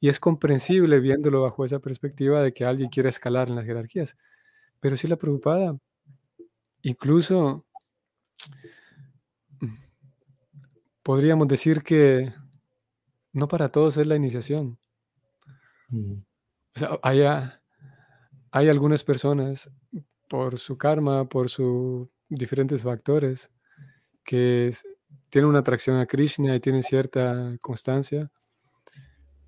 Y 0.00 0.08
es 0.08 0.18
comprensible 0.18 0.98
viéndolo 0.98 1.42
bajo 1.42 1.64
esa 1.64 1.78
perspectiva 1.78 2.42
de 2.42 2.52
que 2.52 2.64
alguien 2.64 2.90
quiere 2.90 3.08
escalar 3.08 3.48
en 3.48 3.54
las 3.54 3.64
jerarquías. 3.64 4.16
Pero 4.80 4.96
si 4.96 5.06
la 5.06 5.14
preocupada, 5.14 5.78
incluso 6.82 7.64
podríamos 11.04 11.46
decir 11.46 11.84
que 11.84 12.34
no 13.32 13.46
para 13.46 13.68
todos 13.68 13.96
es 13.96 14.08
la 14.08 14.16
iniciación. 14.16 14.76
Mm. 15.88 16.14
O 16.74 16.78
sea, 16.78 16.98
hay, 17.00 17.22
hay 18.50 18.68
algunas 18.68 19.04
personas 19.04 19.70
por 20.32 20.58
su 20.58 20.78
karma, 20.78 21.28
por 21.28 21.50
sus 21.50 22.08
diferentes 22.26 22.82
factores, 22.82 23.50
que 24.24 24.74
tienen 25.28 25.50
una 25.50 25.58
atracción 25.58 25.98
a 25.98 26.06
Krishna 26.06 26.56
y 26.56 26.60
tienen 26.60 26.82
cierta 26.82 27.54
constancia, 27.60 28.30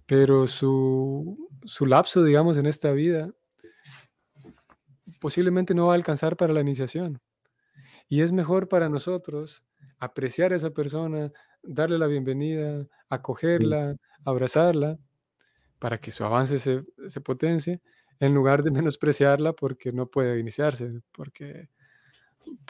pero 0.04 0.46
su, 0.46 1.48
su 1.64 1.86
lapso, 1.86 2.22
digamos, 2.22 2.58
en 2.58 2.66
esta 2.66 2.92
vida 2.92 3.32
posiblemente 5.22 5.72
no 5.72 5.86
va 5.86 5.94
a 5.94 5.96
alcanzar 5.96 6.36
para 6.36 6.52
la 6.52 6.60
iniciación. 6.60 7.18
Y 8.10 8.20
es 8.20 8.30
mejor 8.32 8.68
para 8.68 8.90
nosotros 8.90 9.64
apreciar 9.98 10.52
a 10.52 10.56
esa 10.56 10.68
persona, 10.68 11.32
darle 11.62 11.96
la 11.96 12.08
bienvenida, 12.08 12.86
acogerla, 13.08 13.96
abrazarla, 14.22 14.98
para 15.78 15.96
que 15.98 16.10
su 16.10 16.24
avance 16.24 16.58
se, 16.58 16.84
se 17.08 17.22
potencie, 17.22 17.80
en 18.20 18.34
lugar 18.34 18.62
de 18.62 18.70
menospreciarla 18.70 19.52
porque 19.52 19.92
no 19.92 20.06
puede 20.06 20.38
iniciarse, 20.38 21.00
porque 21.12 21.68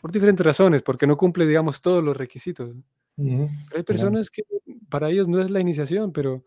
por 0.00 0.12
diferentes 0.12 0.44
razones, 0.44 0.82
porque 0.82 1.06
no 1.06 1.16
cumple, 1.16 1.46
digamos, 1.46 1.80
todos 1.80 2.02
los 2.02 2.16
requisitos. 2.16 2.74
hay 3.16 3.82
personas 3.84 4.30
que 4.30 4.42
para 4.88 5.10
ellos 5.10 5.28
no 5.28 5.40
es 5.40 5.50
la 5.50 5.60
iniciación, 5.60 6.12
pero, 6.12 6.44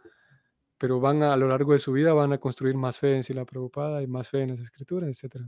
pero 0.77 0.99
van 0.99 1.23
a, 1.23 1.35
lo 1.35 1.47
largo 1.47 1.73
de 1.73 1.79
su 1.79 1.91
vida 1.91 2.13
van 2.13 2.33
a 2.33 2.37
construir 2.37 2.75
más 2.75 2.97
fe 2.97 3.15
en 3.15 3.23
sí 3.23 3.33
la 3.33 3.45
preocupada 3.45 4.01
y 4.01 4.07
más 4.07 4.29
fe 4.29 4.41
en 4.41 4.51
las 4.51 4.59
escrituras, 4.59 5.23
etc. 5.23 5.41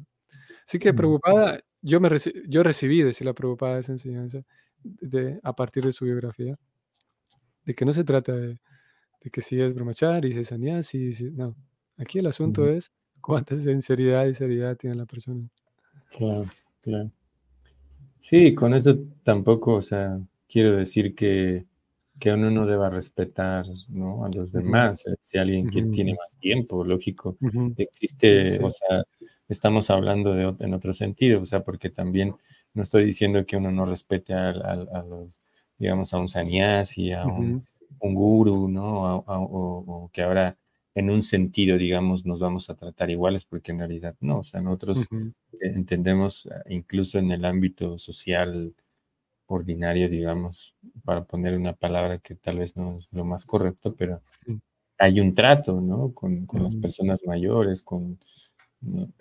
Así 0.66 0.80
que 0.80 0.94
preocupada, 0.94 1.60
yo, 1.82 2.00
me 2.00 2.10
yo 2.48 2.64
recibí 2.64 3.02
de 3.04 3.16
la 3.22 3.34
preocupada 3.34 3.80
esa 3.80 3.92
enseñanza 3.92 4.44
de, 4.84 5.40
a 5.44 5.54
partir 5.54 5.86
de 5.86 5.92
su 5.92 6.06
biografía, 6.06 6.58
de 7.66 7.76
que 7.76 7.86
no 7.86 7.94
se 7.94 8.04
trata 8.04 8.34
de, 8.36 8.60
de 9.22 9.30
que 9.30 9.42
si 9.42 9.62
es 9.62 9.74
bromachari, 9.74 10.34
si 10.34 10.40
es 10.40 10.48
sannyasi, 10.48 11.14
si, 11.14 11.32
no. 11.32 11.56
Aquí 11.98 12.20
el 12.20 12.28
asunto 12.28 12.66
es 12.66 12.94
cuánta 13.22 13.58
sinceridad 13.58 14.26
y 14.26 14.34
seriedad 14.34 14.76
tiene 14.76 14.96
la 14.96 15.06
persona. 15.06 15.48
Claro, 16.12 16.46
claro. 16.82 17.12
Sí, 18.20 18.54
con 18.54 18.74
eso 18.74 18.98
tampoco, 19.24 19.76
o 19.76 19.82
sea, 19.82 20.20
quiero 20.48 20.76
decir 20.76 21.16
que, 21.16 21.66
que 22.20 22.34
uno 22.34 22.52
no 22.52 22.66
deba 22.66 22.90
respetar 22.90 23.66
¿no? 23.88 24.26
a 24.26 24.30
los 24.30 24.52
demás. 24.52 25.06
Eh, 25.08 25.16
si 25.22 25.38
alguien 25.38 25.70
que 25.70 25.84
tiene 25.84 26.16
más 26.16 26.36
tiempo, 26.38 26.84
lógico, 26.84 27.38
existe, 27.78 28.62
o 28.64 28.70
sea, 28.70 29.04
estamos 29.48 29.90
hablando 29.90 30.34
de, 30.34 30.54
en 30.60 30.74
otro 30.74 30.94
sentido, 30.94 31.42
o 31.42 31.46
sea, 31.46 31.64
porque 31.64 31.90
también 31.90 32.36
no 32.74 32.84
estoy 32.84 33.06
diciendo 33.06 33.46
que 33.46 33.58
uno 33.58 33.72
no 33.72 33.86
respete 33.86 34.34
a, 34.34 34.54
los, 34.54 35.30
digamos, 35.78 36.14
a 36.14 36.20
un 36.20 36.28
sannyasi, 36.28 37.14
a 37.14 37.26
un, 37.26 37.66
un 38.00 38.14
guru, 38.14 38.68
¿no? 38.68 39.24
o, 39.26 40.10
que 40.12 40.24
ahora 40.24 40.58
en 41.00 41.10
un 41.10 41.22
sentido, 41.22 41.78
digamos, 41.78 42.26
nos 42.26 42.42
vamos 42.42 42.70
a 42.70 42.76
tratar 42.76 43.10
iguales, 43.10 43.46
porque 43.46 43.72
en 43.72 43.80
realidad 43.80 44.16
no, 44.20 44.40
o 44.40 44.44
sea, 44.44 44.60
nosotros 44.60 45.08
entendemos 45.62 46.46
ah, 46.52 46.62
incluso 46.68 47.20
en 47.20 47.32
el 47.32 47.46
ámbito 47.46 47.98
social 47.98 48.76
ordinario, 49.48 50.10
digamos, 50.10 50.76
para 51.06 51.24
poner 51.24 51.56
una 51.56 51.72
palabra 51.72 52.20
que 52.20 52.36
tal 52.36 52.60
vez 52.60 52.76
no 52.76 52.98
es 52.98 53.08
lo 53.14 53.24
más 53.24 53.46
correcto, 53.46 53.96
pero 53.96 54.22
hay 54.98 55.22
un 55.22 55.34
trato, 55.34 55.80
¿no? 55.80 56.14
Con, 56.14 56.46
las 56.62 56.76
personas 56.76 57.24
mayores, 57.26 57.82
con... 57.82 58.20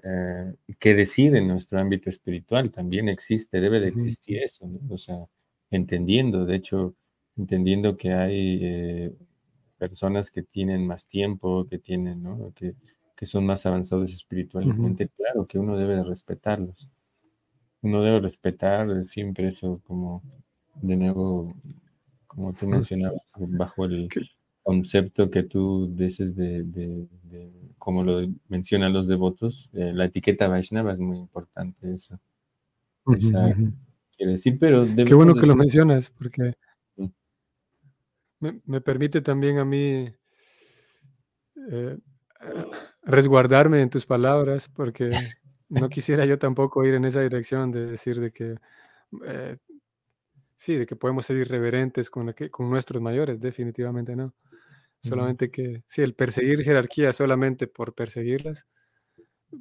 Eh, 0.03 0.55
qué 0.81 0.95
decir 0.95 1.35
en 1.37 1.47
nuestro 1.47 1.79
ámbito 1.79 2.11
espiritual 2.11 2.70
también 2.72 3.09
existe, 3.09 3.61
debe 3.61 3.79
de 3.79 3.89
existir 3.89 4.39
eso, 4.43 4.66
¿no? 4.66 4.81
O 4.93 4.99
sea, 4.99 5.26
entendiendo, 5.70 6.45
de 6.45 6.57
hecho, 6.57 6.97
entendiendo 7.37 7.97
que 7.97 8.12
hay 8.12 8.59
eh, 8.62 9.12
personas 9.79 10.31
que 10.31 10.43
tienen 10.43 10.87
más 10.87 11.07
tiempo, 11.07 11.66
que 11.66 11.79
tienen, 11.79 12.22
¿no? 12.22 12.53
Que, 12.55 12.74
que 13.16 13.26
son 13.26 13.47
más 13.47 13.66
avanzados 13.66 14.12
espiritualmente, 14.12 15.09
claro 15.09 15.47
que 15.47 15.59
uno 15.59 15.76
debe 15.76 16.03
respetarlos. 16.05 16.91
Uno 17.83 18.03
debe 18.03 18.20
respetar 18.20 19.05
siempre 19.05 19.49
eso 19.49 19.81
como, 19.87 20.22
de 20.83 20.97
nuevo, 20.97 21.49
como 22.26 22.53
tú 22.53 22.68
mencionabas, 22.68 23.33
bajo 23.37 23.87
el 23.87 24.09
concepto 24.62 25.31
que 25.31 25.43
tú 25.45 25.93
dices 25.97 26.37
de, 26.37 26.62
de, 26.62 27.09
como 27.79 28.05
lo 28.05 28.20
mencionan 28.49 28.93
los 28.93 29.07
devotos, 29.07 29.70
eh, 29.72 29.93
la 29.95 30.05
etiqueta 30.05 30.47
Vaishnava 30.47 30.93
es 30.93 31.01
muy 31.01 31.18
importante 31.18 31.93
eso. 31.93 32.20
quiere 33.05 34.33
decir, 34.33 34.59
pero... 34.61 34.87
Qué 34.95 35.14
bueno 35.14 35.35
que 35.35 35.47
lo 35.47 35.57
mencionas, 35.57 36.11
porque 36.11 36.55
me, 38.41 38.61
me, 38.64 38.80
permite 38.80 39.20
también 39.20 39.59
a 39.59 39.64
mí 39.64 40.12
eh, 41.70 41.99
resguardarme 43.03 43.82
en 43.82 43.91
tus 43.91 44.07
palabras, 44.07 44.68
porque 44.68 45.11
no 45.68 45.89
quisiera 45.89 46.24
yo 46.24 46.39
tampoco 46.39 46.84
ir 46.84 46.95
en 46.95 47.05
esa 47.05 47.20
dirección 47.20 47.70
de 47.72 47.86
decir 47.86 48.20
de 48.20 48.32
que, 48.32 48.55
eh, 49.24 49.57
sí, 50.55 50.76
de 50.76 50.86
que 50.86 50.97
podemos 50.97 51.26
ser 51.26 51.36
irreverentes 51.36 52.11
con, 52.11 52.34
con 52.51 52.70
nuestros 52.70 53.03
mayores, 53.03 53.41
definitivamente 53.41 54.14
no. 54.16 54.34
Solamente 55.01 55.49
que, 55.49 55.84
sí, 55.86 56.03
el 56.03 56.14
perseguir 56.14 56.64
jerarquías 56.64 57.14
solamente 57.14 57.68
por 57.68 57.95
perseguirlas, 57.95 58.66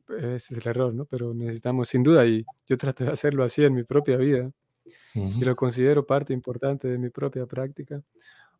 ese 0.09 0.35
es 0.35 0.51
el 0.51 0.67
error, 0.67 0.93
¿no? 0.93 1.05
Pero 1.05 1.33
necesitamos, 1.33 1.89
sin 1.89 2.01
duda, 2.01 2.25
y 2.25 2.43
yo 2.67 2.75
trato 2.75 3.03
de 3.03 3.11
hacerlo 3.11 3.43
así 3.43 3.63
en 3.63 3.75
mi 3.75 3.83
propia 3.83 4.17
vida, 4.17 4.51
y 5.13 5.45
lo 5.45 5.55
considero 5.55 6.05
parte 6.05 6.33
importante 6.33 6.87
de 6.87 6.97
mi 6.97 7.09
propia 7.09 7.45
práctica, 7.45 8.01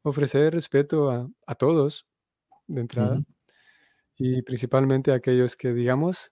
ofrecer 0.10 0.54
respeto 0.54 1.12
a, 1.12 1.30
a 1.48 1.56
todos 1.56 2.08
de 2.68 2.82
entrada, 2.82 3.22
y 4.18 4.42
principalmente 4.44 5.12
a 5.12 5.16
aquellos 5.16 5.56
que, 5.56 5.74
digamos, 5.74 6.32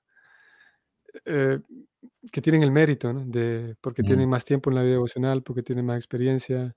eh, 1.26 1.59
que 2.32 2.41
tienen 2.41 2.63
el 2.63 2.71
mérito, 2.71 3.13
¿no? 3.13 3.26
De, 3.26 3.76
porque 3.82 4.03
tienen 4.03 4.30
más 4.30 4.45
tiempo 4.45 4.69
en 4.69 4.76
la 4.76 4.82
vida 4.84 4.93
devocional, 4.93 5.43
porque 5.43 5.63
tienen 5.63 5.86
más 5.86 5.97
experiencia, 5.97 6.76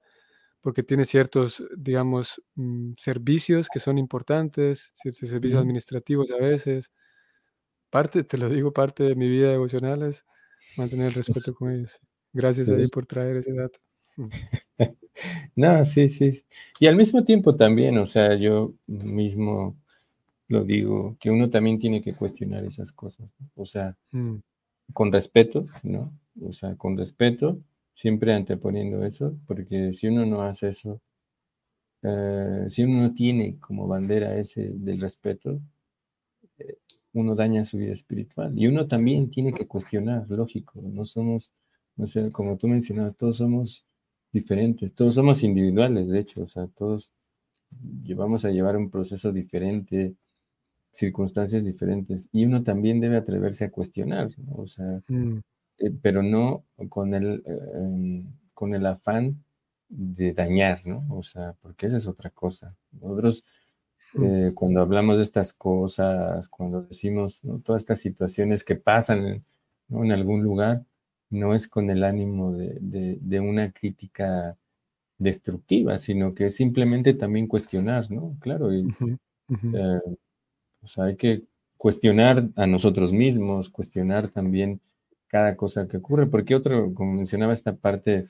porque 0.63 0.83
tiene 0.85 1.05
ciertos, 1.07 1.65
digamos, 1.77 2.43
mm, 2.57 2.93
servicios 2.99 3.69
que 3.71 3.81
son 3.81 3.99
importantes, 3.99 4.93
ciertos 4.95 5.29
servicios 5.31 5.61
administrativos 5.63 6.31
a 6.33 6.39
veces. 6.39 6.93
Parte, 7.91 8.25
te 8.25 8.39
lo 8.39 8.49
digo, 8.49 8.73
parte 8.73 9.05
de 9.05 9.15
mi 9.15 9.29
vida 9.29 9.51
devocional 9.51 10.03
es 10.03 10.25
mantener 10.77 11.09
el 11.09 11.15
respeto 11.15 11.55
con 11.55 11.71
ellos. 11.73 12.01
Gracias 12.33 12.69
a 12.71 12.77
ti 12.77 12.89
por 12.89 13.07
traer 13.07 13.37
ese 13.39 13.53
dato. 13.55 13.81
No, 15.57 15.85
sí, 15.85 16.09
sí. 16.09 16.31
Y 16.79 16.87
al 16.87 16.95
mismo 16.95 17.25
tiempo 17.25 17.57
también, 17.57 17.99
o 17.99 18.07
sea, 18.07 18.37
yo 18.37 18.75
mismo 18.87 19.77
lo 20.49 20.65
digo, 20.65 21.17
que 21.21 21.31
uno 21.31 21.51
también 21.51 21.79
tiene 21.79 22.01
que 22.01 22.15
cuestionar 22.15 22.65
esas 22.65 22.93
cosas, 22.93 23.35
o 23.55 23.67
sea, 23.67 23.97
mm. 24.13 24.37
con 24.95 25.13
respeto, 25.13 25.67
¿no? 25.83 26.13
O 26.43 26.53
sea, 26.53 26.75
con 26.77 26.97
respeto, 26.97 27.61
siempre 27.93 28.33
anteponiendo 28.33 29.05
eso, 29.05 29.37
porque 29.47 29.93
si 29.93 30.09
uno 30.09 30.25
no 30.25 30.43
hace 30.43 30.69
eso, 30.69 31.01
eh, 32.03 32.65
si 32.69 32.85
uno 32.85 33.03
no 33.03 33.13
tiene 33.13 33.59
como 33.59 33.87
bandera 33.87 34.39
ese 34.39 34.71
del 34.71 35.01
respeto, 35.01 35.61
eh, 36.59 36.79
uno 37.13 37.35
daña 37.35 37.65
su 37.65 37.79
vida 37.79 37.93
espiritual. 37.93 38.59
Y 38.59 38.69
uno 38.69 38.87
también 38.87 39.29
tiene 39.31 39.53
que 39.53 39.67
cuestionar, 39.67 40.27
lógico, 40.31 40.81
no 40.83 41.05
somos, 41.05 41.51
no 41.97 42.07
sé, 42.07 42.31
como 42.33 42.57
tú 42.57 42.69
mencionabas, 42.69 43.17
todos 43.17 43.39
somos 43.39 43.85
diferentes, 44.33 44.95
todos 44.95 45.15
somos 45.15 45.43
individuales, 45.43 46.09
de 46.09 46.21
hecho, 46.21 46.43
o 46.43 46.49
sea, 46.49 46.67
todos 46.69 47.11
llevamos 48.03 48.45
a 48.45 48.51
llevar 48.51 48.77
un 48.77 48.91
proceso 48.91 49.33
diferente, 49.33 50.15
circunstancias 50.93 51.65
diferentes, 51.65 52.29
y 52.33 52.45
uno 52.45 52.63
también 52.63 53.01
debe 53.01 53.17
atreverse 53.17 53.65
a 53.67 53.71
cuestionar, 53.71 54.31
o 54.55 54.67
sea, 54.67 55.03
mm. 55.09 55.39
Eh, 55.79 55.93
pero 56.03 56.23
no 56.23 56.65
con 56.89 57.15
el, 57.15 57.43
em, 57.47 58.27
con 58.53 58.75
el 58.75 58.85
afán 58.87 59.45
de 59.89 60.33
dañar, 60.33 60.85
¿no? 60.87 61.07
O 61.11 61.23
sea, 61.23 61.55
porque 61.63 61.87
esa 61.87 61.97
es 61.97 62.09
otra 62.09 62.31
cosa. 62.31 62.75
Nosotros, 62.93 63.45
mm. 64.15 64.25
eh, 64.25 64.53
cuando 64.55 64.81
hablamos 64.81 65.17
de 65.17 65.23
estas 65.23 65.53
cosas, 65.53 66.49
cuando 66.49 66.83
decimos 66.83 67.43
todas 67.65 67.83
estas 67.83 68.01
situaciones 68.01 68.65
que 68.65 68.75
pasan 68.75 69.45
en 69.91 70.13
algún 70.13 70.43
lugar, 70.43 70.85
no 71.31 71.55
es 71.55 71.69
con 71.69 71.91
el 71.91 72.05
ánimo 72.05 72.53
de, 72.53 73.41
una 73.41 73.73
crítica 73.73 74.57
destructiva, 75.19 75.99
sino 75.99 76.35
que 76.35 76.47
es 76.47 76.57
simplemente 76.57 77.15
también 77.15 77.47
cuestionar, 77.47 78.11
¿no? 78.11 78.37
Claro, 78.41 78.73
y, 78.73 78.89
eh, 79.51 80.01
o 80.83 80.87
sea, 80.87 81.05
hay 81.05 81.17
que 81.17 81.43
cuestionar 81.77 82.49
a 82.57 82.67
nosotros 82.67 83.13
mismos, 83.13 83.69
cuestionar 83.69 84.29
también 84.29 84.81
cada 85.29 85.57
cosa 85.57 85.87
que 85.87 85.99
ocurre, 85.99 86.27
porque 86.27 86.55
otro, 86.55 86.95
como 86.95 87.13
mencionaba, 87.15 87.53
esta 87.53 87.77
parte 87.77 88.27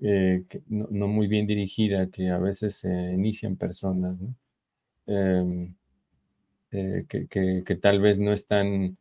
eh, 0.00 0.44
no, 0.68 1.08
muy 1.08 1.28
bien 1.28 1.46
dirigida 1.46 2.08
que 2.10 2.30
a 2.30 2.38
veces 2.38 2.74
se 2.76 3.12
inician 3.12 3.56
personas, 3.56 4.18
em, 5.06 5.74
eh, 6.72 7.06
que, 7.08 7.78
tal 7.80 8.00
vez 8.00 8.18
no 8.18 8.32
están 8.32 8.98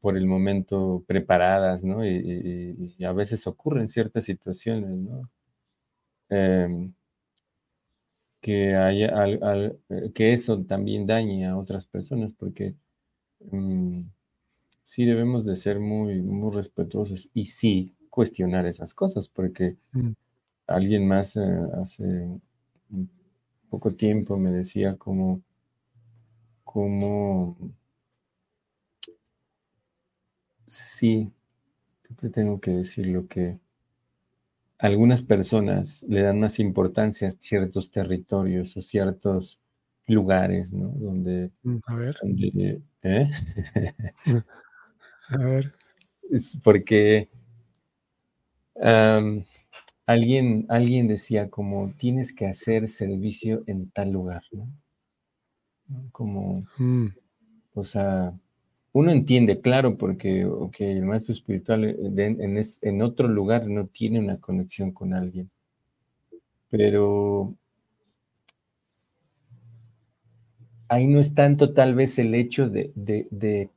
por 0.00 0.16
el 0.16 0.26
momento 0.26 1.04
preparadas, 1.06 1.84
¿no? 1.84 2.04
Y, 2.06 2.96
a 3.04 3.12
veces 3.12 3.46
ocurren 3.46 3.88
ciertas 3.88 4.24
situaciones, 4.24 4.90
¿no? 4.98 5.30
Em, 6.30 6.92
que, 8.40 8.74
haya, 8.74 9.12
eh, 9.26 10.12
que 10.14 10.32
eso 10.32 10.62
también 10.64 11.06
dañe 11.06 11.46
a 11.46 11.56
otras 11.58 11.86
personas, 11.86 12.32
porque 12.32 12.74
mm, 13.50 14.00
sí 14.82 15.04
debemos 15.04 15.44
de 15.44 15.56
ser 15.56 15.80
muy, 15.80 16.20
muy 16.22 16.54
respetuosos 16.54 17.30
y 17.34 17.46
sí 17.46 17.94
cuestionar 18.08 18.66
esas 18.66 18.94
cosas, 18.94 19.28
porque 19.28 19.76
mm. 19.92 20.10
alguien 20.66 21.06
más 21.06 21.36
eh, 21.36 21.40
hace 21.74 22.28
poco 23.68 23.92
tiempo 23.92 24.36
me 24.36 24.50
decía 24.50 24.96
como, 24.96 25.42
como, 26.64 27.56
sí, 30.70 31.32
te 32.20 32.30
tengo 32.30 32.60
que 32.60 32.70
decir 32.72 33.08
lo 33.08 33.26
que 33.28 33.58
algunas 34.78 35.22
personas 35.22 36.04
le 36.08 36.22
dan 36.22 36.40
más 36.40 36.58
importancia 36.58 37.28
a 37.28 37.32
ciertos 37.32 37.90
territorios 37.90 38.76
o 38.76 38.80
ciertos 38.80 39.60
lugares, 40.06 40.72
¿no? 40.72 40.88
Donde, 40.88 41.50
mm, 41.62 41.78
a 41.86 41.94
ver. 41.94 42.16
¿eh? 43.02 43.28
A 45.28 45.36
ver. 45.38 45.72
Es 46.28 46.58
porque 46.64 47.28
alguien, 50.06 50.66
alguien 50.68 51.06
decía 51.06 51.50
como 51.50 51.92
tienes 51.96 52.32
que 52.32 52.46
hacer 52.46 52.88
servicio 52.88 53.62
en 53.66 53.90
tal 53.90 54.10
lugar, 54.10 54.42
¿no? 54.50 54.68
Como, 56.12 56.64
mm. 56.78 57.06
o 57.74 57.84
sea, 57.84 58.32
uno 58.92 59.12
entiende, 59.12 59.60
claro, 59.60 59.96
porque 59.96 60.46
el 60.78 61.04
maestro 61.04 61.32
espiritual 61.32 61.84
eh, 61.84 62.76
en, 62.82 63.02
otro 63.02 63.28
lugar 63.28 63.66
no 63.68 63.86
tiene 63.86 64.18
una 64.18 64.38
conexión 64.38 64.92
con 64.92 65.14
alguien, 65.14 65.50
pero 66.70 67.54
ahí 70.88 71.06
no 71.06 71.20
es 71.20 71.34
tanto 71.34 71.72
tal 71.72 71.94
vez 71.94 72.18
el 72.18 72.34
hecho 72.34 72.68
de, 72.68 72.92
de 72.94 73.70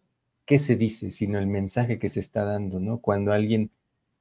qué 0.46 0.58
se 0.58 0.76
dice, 0.76 1.12
sino 1.12 1.40
el 1.40 1.48
mensaje 1.48 2.00
que 2.00 2.10
se 2.10 2.20
está 2.20 2.44
dando, 2.44 2.80
¿no? 2.80 3.00
Cuando 3.00 3.32
alguien 3.34 3.72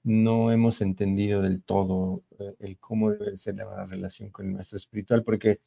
no 0.05 0.51
hemos 0.53 0.81
entendido 0.81 1.43
del 1.43 1.63
todo 1.63 2.23
eh, 2.39 2.55
el 2.61 2.79
cómo 2.79 3.13
debe 3.13 3.37
ser 3.37 3.57
la 3.57 3.87
relación 3.87 4.31
con 4.31 4.47
el 4.47 4.53
maestro 4.53 4.77
espiritual, 4.77 5.25
porque 5.25 5.61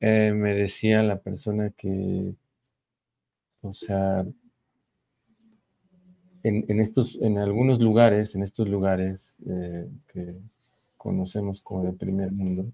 eh, 0.00 0.32
me 0.34 0.54
decía 0.54 1.02
la 1.02 1.20
persona 1.20 1.70
que, 1.70 2.34
o 3.68 3.72
sea, 3.72 4.24
en, 6.42 6.80
estos, 6.80 7.16
en 7.20 7.38
algunos 7.38 7.80
lugares, 7.80 8.34
en 8.34 8.42
estos 8.42 8.68
lugares 8.68 9.36
eh, 9.46 9.88
que 10.06 10.36
conocemos 10.96 11.60
como 11.60 11.84
de 11.84 11.92
primer 11.92 12.32
mundo, 12.32 12.72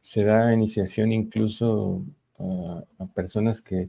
se 0.00 0.24
da 0.24 0.52
iniciación 0.52 1.12
incluso 1.12 2.04
a, 2.38 3.06
personas 3.14 3.62
que 3.62 3.88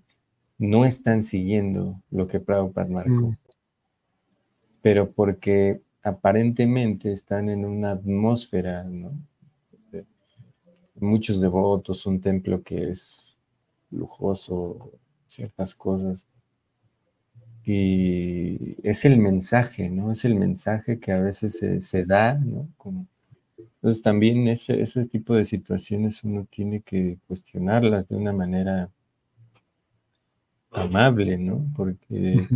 no 0.57 0.85
están 0.85 1.23
siguiendo 1.23 2.01
lo 2.11 2.27
que 2.27 2.39
Prabhupada 2.39 2.87
marcó, 2.87 3.29
mm. 3.29 3.37
pero 4.81 5.11
porque 5.11 5.81
aparentemente 6.03 7.11
están 7.11 7.49
en 7.49 7.65
una 7.65 7.91
atmósfera, 7.91 8.83
¿no? 8.83 9.13
muchos 10.95 11.41
devotos, 11.41 12.05
un 12.05 12.21
templo 12.21 12.61
que 12.61 12.91
es 12.91 13.30
lujoso, 13.91 14.91
ciertas 15.27 15.75
cosas. 15.75 16.27
Y 17.63 18.75
es 18.87 19.05
el 19.05 19.17
mensaje, 19.17 19.89
¿no? 19.89 20.11
Es 20.11 20.25
el 20.25 20.35
mensaje 20.35 20.99
que 20.99 21.11
a 21.11 21.19
veces 21.19 21.59
se, 21.79 22.05
da, 22.05 22.35
¿no? 22.35 22.67
Como 22.77 23.05
Entonces 23.57 24.01
también 24.01 24.47
ese, 24.47 24.81
ese 24.81 25.05
tipo 25.05 25.35
de 25.35 25.45
situaciones 25.45 26.23
uno 26.23 26.45
tiene 26.49 26.81
que 26.81 27.19
cuestionarlas 27.27 28.07
de 28.07 28.15
una 28.15 28.33
manera 28.33 28.89
amable, 30.71 31.37
¿no? 31.37 31.65
Porque 31.75 32.47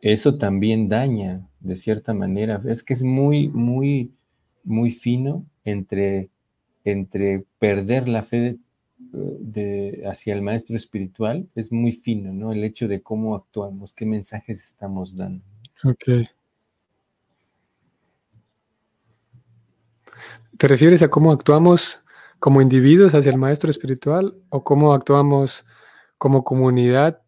eso 0.00 0.36
también 0.36 0.88
daña 0.88 1.48
de 1.60 1.76
cierta 1.76 2.12
manera. 2.12 2.60
Es 2.66 2.82
que 2.82 2.94
es 2.94 3.04
muy, 3.04 3.48
muy, 3.48 4.12
muy 4.64 4.90
fino 4.90 5.46
entre, 5.64 6.30
entre 6.84 7.44
perder 7.58 8.08
la 8.08 8.22
fe 8.22 8.58
de, 9.10 10.02
hacia 10.06 10.34
el 10.34 10.42
maestro 10.42 10.76
espiritual, 10.76 11.48
es 11.54 11.72
muy 11.72 11.92
fino, 11.92 12.32
¿no? 12.32 12.52
El 12.52 12.64
hecho 12.64 12.88
de 12.88 13.02
cómo 13.02 13.34
actuamos, 13.34 13.94
qué 13.94 14.06
mensajes 14.06 14.62
estamos 14.62 15.16
dando. 15.16 15.44
Ok. 15.84 16.28
¿Te 20.58 20.68
refieres 20.68 21.02
a 21.02 21.08
cómo 21.08 21.32
actuamos 21.32 22.04
como 22.38 22.60
individuos 22.60 23.14
hacia 23.14 23.30
el 23.30 23.38
maestro 23.38 23.70
espiritual 23.70 24.36
o 24.48 24.64
cómo 24.64 24.94
actuamos 24.94 25.64
como 26.18 26.44
comunidad 26.44 27.22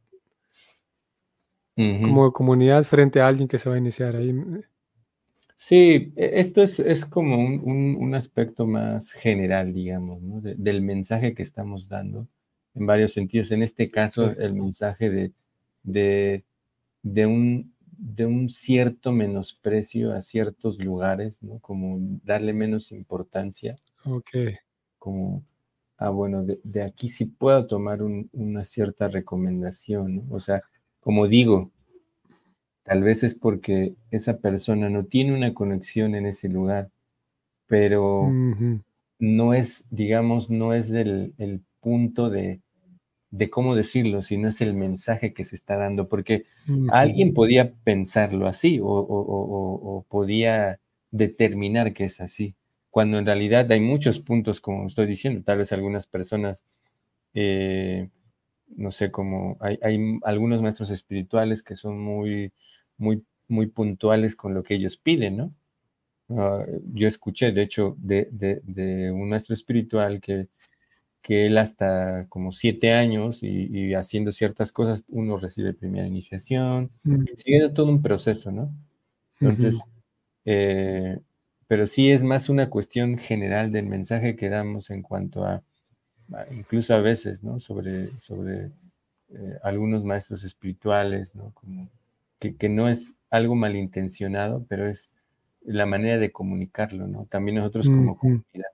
como 1.77 2.33
comunidad 2.33 2.85
frente 2.85 3.21
a 3.21 3.27
alguien 3.27 3.49
que 3.49 3.59
se 3.59 3.69
va 3.69 3.75
a 3.75 3.79
iniciar 3.79 4.15
ahí. 4.15 4.33
Sí, 5.57 6.13
e, 6.17 6.41
esto 6.41 6.63
es, 6.63 7.05
como 7.05 7.37
un, 7.37 8.15
aspecto 8.15 8.67
más 8.67 9.13
general, 9.13 9.73
digamos, 9.73 10.21
del 10.43 10.83
mensaje 10.83 11.35
que 11.35 11.43
estamos 11.43 11.89
dando 11.89 12.29
en 12.75 12.87
varios 12.87 13.13
sentidos. 13.13 13.51
En 13.53 13.63
este 13.63 13.89
caso, 13.89 14.31
el 14.31 14.55
mensaje 14.55 15.11
de, 15.11 16.45
de, 17.03 17.27
un, 17.27 17.73
de 17.97 18.27
un 18.27 18.49
cierto 18.49 19.13
menosprecio 19.13 20.13
a 20.13 20.21
ciertos 20.21 20.79
lugares, 20.79 21.43
¿no? 21.43 21.59
Como 21.61 21.99
darle 22.25 22.53
menos 22.53 22.93
importancia. 22.93 23.77
Ok. 24.05 24.31
Como, 24.99 25.45
ah, 25.99 26.11
bueno, 26.11 26.45
de, 26.45 26.83
aquí 26.83 27.09
sí 27.09 27.27
puedo 27.27 27.67
tomar 27.67 28.03
una 28.03 28.65
cierta 28.65 29.09
recomendación, 29.09 30.17
¿no? 30.17 30.35
O 30.35 30.41
sea, 30.41 30.63
como 31.01 31.29
digo, 31.29 31.71
tal 32.85 33.03
vez 33.03 33.25
es 33.25 33.35
porque 33.35 33.95
esa 34.11 34.39
persona 34.39 34.89
no 34.89 35.05
tiene 35.05 35.35
una 35.35 35.53
conexión 35.55 36.15
en 36.15 36.27
ese 36.27 36.49
lugar, 36.49 36.91
pero 37.67 38.31
no 39.19 39.55
es, 39.55 39.87
digamos, 39.91 40.51
no 40.51 40.75
es 40.75 40.93
el, 40.93 41.33
punto 41.81 42.31
de, 42.31 42.61
cómo 43.51 43.75
decirlo, 43.75 44.23
sino 44.23 44.49
es 44.49 44.61
el 44.61 44.75
mensaje 44.75 45.35
que 45.35 45.45
se 45.45 45.57
está 45.57 45.77
dando, 45.77 46.09
porque 46.09 46.45
alguien 46.91 47.35
podía 47.35 47.73
pensarlo 47.73 48.47
así 48.47 48.79
o, 48.83 50.05
podía 50.09 50.79
determinar 51.11 51.95
que 51.95 52.05
es 52.05 52.21
así, 52.21 52.55
cuando 52.91 53.19
en 53.19 53.27
realidad 53.27 53.71
hay 53.73 53.81
muchos 53.81 54.19
puntos, 54.19 54.61
como 54.61 54.87
estoy 54.87 55.07
diciendo, 55.07 55.43
tal 55.43 55.59
vez 55.59 55.73
algunas 55.73 56.07
personas 56.07 56.65
eh, 57.33 58.09
no 58.77 58.91
sé, 58.91 59.11
como 59.11 59.57
hay, 59.61 59.79
algunos 60.23 60.63
maestros 60.63 60.91
espirituales 60.91 61.63
que 61.63 61.77
son 61.77 61.99
muy, 61.99 62.53
muy, 62.97 63.25
muy 63.49 63.67
puntuales 63.67 64.37
con 64.37 64.55
lo 64.55 64.63
que 64.63 64.75
ellos 64.75 64.97
piden, 64.97 65.37
¿no? 65.37 65.55
Ah, 66.31 66.65
yo 66.93 67.07
escuché, 67.07 67.53
de 67.53 67.63
hecho, 67.63 67.97
de, 67.99 69.11
un 69.13 69.29
maestro 69.29 69.55
espiritual 69.55 70.21
que, 70.21 70.49
que 71.23 71.47
él 71.47 71.59
hasta 71.59 72.27
como 72.29 72.53
siete 72.53 72.93
años 72.93 73.43
y, 73.43 73.95
haciendo 73.95 74.33
ciertas 74.33 74.73
cosas, 74.73 75.05
uno 75.09 75.37
recibe 75.39 75.75
primera 75.75 76.07
iniciación, 76.07 76.91
mm. 77.03 77.25
sigue 77.37 77.69
todo 77.71 77.87
un 77.89 78.03
proceso, 78.03 78.53
¿no? 78.53 78.75
Entonces, 79.41 79.83
eh, 80.45 81.19
pero 81.67 81.87
sí 81.87 82.11
es 82.11 82.25
más 82.25 82.49
una 82.49 82.71
cuestión 82.71 83.19
general 83.19 83.73
del 83.73 83.87
mensaje 83.87 84.37
que 84.37 84.49
damos 84.49 84.91
en 84.91 85.03
cuanto 85.03 85.45
a 85.45 85.63
incluso 86.51 86.95
a 86.95 87.01
veces, 87.01 87.43
¿no? 87.43 87.59
Sobre, 87.59 88.19
sobre 88.19 88.71
eh, 89.31 89.59
algunos 89.63 90.05
maestros 90.05 90.45
espirituales, 90.45 91.35
¿no? 91.35 91.53
Como 91.55 91.91
que, 92.39 92.69
no 92.69 92.89
es 92.89 93.15
algo 93.31 93.55
malintencionado, 93.55 94.67
pero 94.69 94.87
es 94.87 95.11
la 95.63 95.87
manera 95.87 96.19
de 96.19 96.31
comunicarlo, 96.31 97.07
¿no? 97.07 97.27
También 97.27 97.57
nosotros 97.57 97.89
como 97.89 98.19
comunidad. 98.19 98.69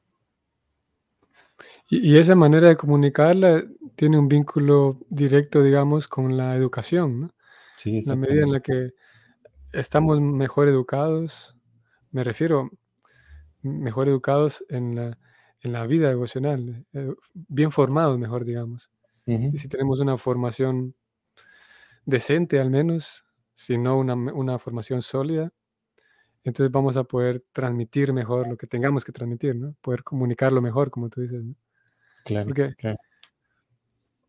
Y, 1.89 2.17
esa 2.19 2.35
manera 2.35 2.69
de 2.69 2.77
comunicarla 2.77 3.65
tiene 3.95 4.19
un 4.19 4.29
vínculo 4.29 4.99
directo, 5.09 5.63
digamos, 5.63 6.09
con 6.09 6.37
la 6.37 6.57
educación, 6.57 7.21
¿no? 7.21 7.31
Sí, 7.77 8.01
La 8.07 8.17
medida 8.17 8.43
en 8.43 8.53
la 8.53 8.61
que 8.61 8.91
estamos 9.73 10.21
mejor 10.21 10.69
educados, 10.69 11.57
me 12.11 12.25
refiero, 12.25 12.71
mejor 13.63 14.09
educados 14.09 14.65
en 14.69 14.95
la, 14.97 15.19
en 15.63 15.73
la 15.73 15.87
vida 15.87 16.09
devocional, 16.09 16.85
eh, 16.93 17.15
bien 17.35 17.71
formados, 17.71 18.19
mejor 18.19 18.45
digamos. 18.45 18.91
y 19.27 19.59
si 19.59 19.69
tenemos 19.69 20.01
una 20.01 20.19
formación 20.19 20.95
decente 22.05 22.59
al 22.59 22.71
menos, 22.71 23.25
si 23.55 23.79
no 23.79 23.99
una, 23.99 24.59
formación 24.59 25.03
sólida, 25.03 25.53
entonces 26.43 26.73
vamos 26.73 26.97
a 26.97 27.05
poder 27.05 27.45
transmitir 27.53 28.13
mejor 28.13 28.49
lo 28.49 28.57
que 28.57 28.67
tengamos 28.67 29.05
que 29.05 29.13
transmitir, 29.13 29.55
¿no? 29.55 29.77
Poder 29.83 30.03
comunicarlo 30.03 30.63
mejor, 30.63 30.91
como 30.91 31.11
tú 31.11 31.21
dices. 31.21 31.45
Claro, 32.25 32.47
Porque 32.47 32.75
claro. 32.75 32.99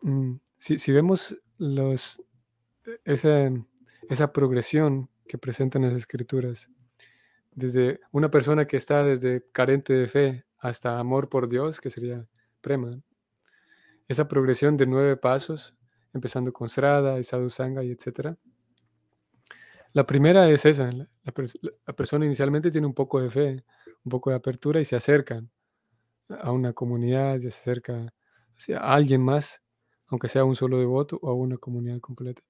Mm, 0.02 0.36
si, 0.58 0.92
vemos 0.92 1.36
los, 1.58 2.22
esa, 3.06 3.52
esa 4.10 4.34
progresión 4.34 5.10
que 5.28 5.38
presentan 5.38 5.84
las 5.84 5.94
escrituras, 5.94 6.70
desde 7.54 8.02
una 8.12 8.30
persona 8.30 8.68
que 8.68 8.78
está 8.78 9.04
desde 9.04 9.46
carente 9.52 9.94
de 9.94 10.08
fe 10.08 10.46
hasta 10.62 10.99
amor 10.99 11.28
por 11.28 11.49
Dios, 11.49 11.82
que 11.82 11.89
sería 11.89 12.26
prema. 12.62 13.01
Esa 14.07 14.28
progresión 14.28 14.78
de 14.78 14.86
nueve 14.86 15.18
pasos, 15.18 15.76
empezando 16.14 16.53
con 16.53 16.70
Srada 16.70 17.20
y 17.20 17.24
Sadhusanga 17.24 17.84
y 17.84 17.91
etcétera. 17.91 18.38
La 19.93 20.05
primera 20.05 20.49
es 20.49 20.66
esa, 20.66 20.89
la, 20.91 21.93
persona 21.93 22.26
inicialmente 22.26 22.72
tiene 22.72 22.88
un 22.88 22.93
poco 22.93 23.20
de 23.20 23.30
fe, 23.30 23.64
un 24.05 24.09
poco 24.09 24.30
de 24.30 24.38
apertura 24.38 24.80
y 24.80 24.86
se 24.86 24.95
acerca 24.95 25.43
a 26.30 26.51
una 26.51 26.72
comunidad, 26.72 27.39
se 27.39 27.49
acerca 27.49 28.14
a 28.78 28.93
alguien 28.93 29.22
más, 29.22 29.62
aunque 30.07 30.30
sea 30.30 30.45
un 30.45 30.55
solo 30.55 30.78
devoto 30.78 31.20
o 31.22 31.30
a 31.30 31.34
una 31.34 31.57
comunidad 31.57 31.99
completa. 31.99 32.41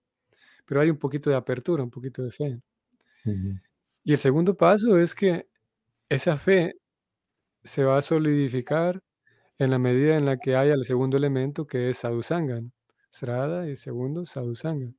Pero 0.66 0.82
hay 0.82 0.90
un 0.90 0.98
poquito 0.98 1.30
de 1.30 1.36
apertura, 1.36 1.84
un 1.84 1.90
poquito 1.90 2.22
de 2.24 2.32
fe. 2.32 2.62
Y 4.04 4.14
el 4.14 4.20
segundo 4.20 4.56
paso 4.56 5.00
es 5.00 5.16
que 5.16 5.48
esa 6.10 6.38
fe 6.38 6.81
se 7.64 7.84
va 7.84 7.98
a 7.98 8.02
solidificar 8.02 9.02
en 9.60 9.72
la 9.72 9.80
medida 9.80 10.18
en 10.18 10.26
la 10.26 10.38
que 10.38 10.56
haya 10.56 10.74
el 10.74 10.86
segundo 10.86 11.18
elemento 11.18 11.68
que 11.68 11.90
es 11.90 11.98
sadhusanga, 11.98 12.62
Srada 13.10 13.70
y 13.70 13.76
segundo 13.76 14.26
sadhusanga. 14.26 14.94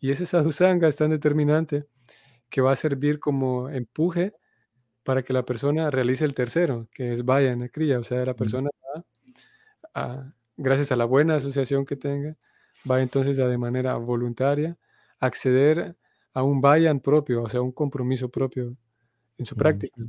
Y 0.00 0.10
ese 0.10 0.26
sadhusanga 0.26 0.88
es 0.88 0.96
tan 0.96 1.10
determinante 1.10 1.86
que 2.50 2.60
va 2.60 2.72
a 2.72 2.76
servir 2.76 3.20
como 3.20 3.70
empuje 3.70 4.34
para 5.04 5.22
que 5.24 5.32
la 5.32 5.44
persona 5.44 5.90
realice 5.90 6.24
el 6.24 6.34
tercero, 6.34 6.88
que 6.92 7.12
es 7.12 7.24
vaya 7.24 7.56
kriya, 7.70 7.98
o 8.00 8.04
sea, 8.04 8.24
la 8.26 8.34
persona 8.36 8.70
va 9.94 10.34
gracias 10.56 10.92
a 10.92 10.96
la 10.96 11.04
buena 11.04 11.36
asociación 11.36 11.86
que 11.86 11.96
tenga, 11.96 12.36
va 12.90 13.02
entonces 13.02 13.38
a 13.38 13.48
de 13.48 13.58
manera 13.58 13.96
voluntaria 13.96 14.78
acceder 15.20 15.96
a 16.34 16.42
un 16.42 16.60
vayan 16.60 17.00
propio, 17.00 17.42
o 17.42 17.48
sea, 17.48 17.62
un 17.62 17.72
compromiso 17.72 18.30
propio 18.30 18.76
en 19.38 19.46
su 19.46 19.56
práctica. 19.56 20.02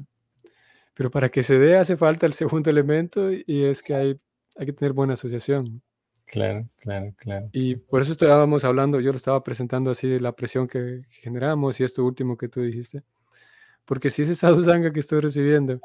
Pero 0.94 1.10
para 1.10 1.30
que 1.30 1.44
se 1.44 1.58
dé 1.58 1.78
hace 1.78 1.98
falta 1.98 2.26
el 2.26 2.34
segundo 2.34 2.70
elemento 2.70 3.32
y 3.32 3.66
es 3.66 3.82
que 3.82 3.96
hay, 3.96 4.20
hay 4.56 4.66
que 4.66 4.74
tener 4.74 4.94
buena 4.94 5.14
asociación. 5.14 5.82
Claro, 6.26 6.66
claro, 6.82 7.14
claro. 7.18 7.50
Y 7.52 7.76
por 7.76 8.02
eso 8.02 8.14
estábamos 8.14 8.64
hablando, 8.64 9.00
yo 9.00 9.12
lo 9.12 9.18
estaba 9.18 9.44
presentando 9.44 9.91
así 9.91 10.08
de 10.08 10.20
la 10.20 10.36
presión 10.36 10.68
que 10.68 11.04
generamos 11.10 11.80
y 11.80 11.84
esto 11.84 12.04
último 12.04 12.38
que 12.38 12.48
tú 12.48 12.62
dijiste. 12.62 13.04
Porque 13.86 14.10
si 14.10 14.24
ese 14.24 14.36
sadhusanga 14.36 14.91
que 14.94 15.00
estoy 15.00 15.22
recibiendo 15.22 15.80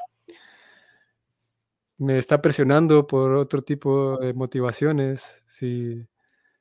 me 1.99 2.19
está 2.19 2.41
presionando 2.41 3.07
por 3.07 3.33
otro 3.33 3.63
tipo 3.63 4.19
de 4.19 4.33
motivaciones, 4.33 5.43
si, 5.47 6.07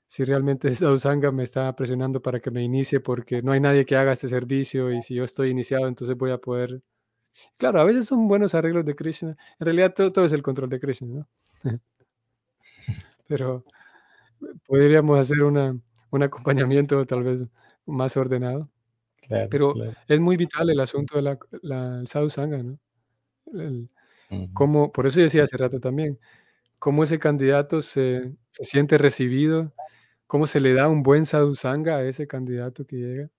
si 0.07 0.25
realmente 0.25 0.67
ese 0.69 0.77
sadhusanga 0.85 1.31
me 1.31 1.43
está 1.43 1.73
presionando 1.75 2.21
para 2.21 2.39
que 2.39 2.51
me 2.51 2.63
inicie 2.63 2.99
porque 2.99 3.41
no 3.41 3.51
hay 3.51 3.59
nadie 3.59 3.85
que 3.85 3.95
haga 3.95 4.13
este 4.13 4.27
servicio 4.27 4.91
y 4.91 5.01
si 5.01 5.15
yo 5.15 5.23
estoy 5.23 5.51
iniciado, 5.51 5.87
entonces 5.87 6.17
voy 6.17 6.31
a 6.31 6.39
poder 6.39 6.81
Claro, 7.57 7.81
a 7.81 7.83
veces 7.83 8.05
son 8.05 8.27
buenos 8.27 8.55
arreglos 8.55 8.85
de 8.85 8.95
Krishna. 8.95 9.37
En 9.59 9.65
realidad 9.65 9.93
todo, 9.93 10.25
es 10.25 10.31
el 10.31 10.43
control 10.43 10.69
de 10.69 10.79
Krishna, 10.79 11.07
¿no? 11.07 11.27
Pero 13.27 13.63
podríamos 14.65 15.19
hacer 15.19 15.43
una, 15.43 15.77
un 16.11 16.23
acompañamiento 16.23 17.03
tal 17.05 17.23
vez 17.23 17.43
más 17.85 18.15
ordenado. 18.17 18.69
Pero 19.49 19.73
es 20.07 20.19
muy 20.19 20.37
vital 20.37 20.69
el 20.69 20.79
asunto 20.79 21.15
del 21.15 21.37
la, 21.61 22.01
sadhu 22.05 22.29
sangha, 22.29 22.63
¿no? 22.63 22.79
como, 24.53 24.91
por 24.91 25.07
eso 25.07 25.19
decía 25.19 25.43
hace 25.43 25.57
rato 25.57 25.79
también, 25.79 26.19
cómo 26.79 27.03
ese 27.03 27.19
candidato 27.19 27.81
se, 27.81 28.33
se, 28.51 28.63
siente 28.63 28.97
recibido, 28.97 29.73
cómo 30.27 30.47
se 30.47 30.59
le 30.59 30.73
da 30.73 30.87
un 30.87 31.03
buen 31.03 31.25
sadhu 31.25 31.55
sangha 31.55 31.97
a 31.97 32.03
ese 32.03 32.27
candidato 32.27 32.85
que 32.85 32.97
llega. 32.97 33.29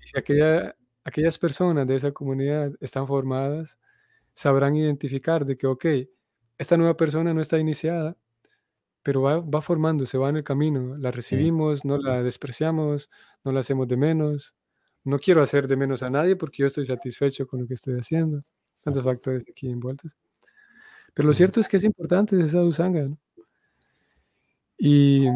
Y 0.00 0.06
si 0.06 0.18
aquella 0.18 0.74
aquellas 1.04 1.38
personas 1.38 1.86
de 1.86 1.96
esa 1.96 2.12
comunidad 2.12 2.72
están 2.80 3.06
formadas, 3.06 3.78
sabrán 4.34 4.76
identificar 4.76 5.44
de 5.44 5.56
que, 5.56 5.66
ok, 5.66 5.86
esta 6.58 6.76
nueva 6.76 6.96
persona 6.96 7.34
no 7.34 7.40
está 7.40 7.58
iniciada, 7.58 8.16
pero 9.02 9.22
va, 9.22 9.40
va 9.40 9.60
formándose, 9.62 10.18
va 10.18 10.28
en 10.30 10.36
el 10.36 10.44
camino. 10.44 10.96
La 10.96 11.10
recibimos, 11.10 11.84
no 11.84 11.98
la 11.98 12.22
despreciamos, 12.22 13.10
no 13.44 13.52
la 13.52 13.60
hacemos 13.60 13.88
de 13.88 13.96
menos. 13.96 14.54
No 15.04 15.18
quiero 15.18 15.42
hacer 15.42 15.66
de 15.66 15.76
menos 15.76 16.02
a 16.02 16.10
nadie 16.10 16.36
porque 16.36 16.58
yo 16.58 16.66
estoy 16.68 16.86
satisfecho 16.86 17.46
con 17.46 17.60
lo 17.62 17.66
que 17.66 17.74
estoy 17.74 17.98
haciendo. 17.98 18.42
Tantos 18.84 19.04
factores 19.04 19.44
aquí 19.48 19.68
envueltos. 19.68 20.12
Pero 21.14 21.28
lo 21.28 21.34
cierto 21.34 21.60
es 21.60 21.68
que 21.68 21.76
es 21.78 21.84
importante 21.84 22.40
esa 22.40 22.62
usanga. 22.62 23.08
Y 24.78 25.26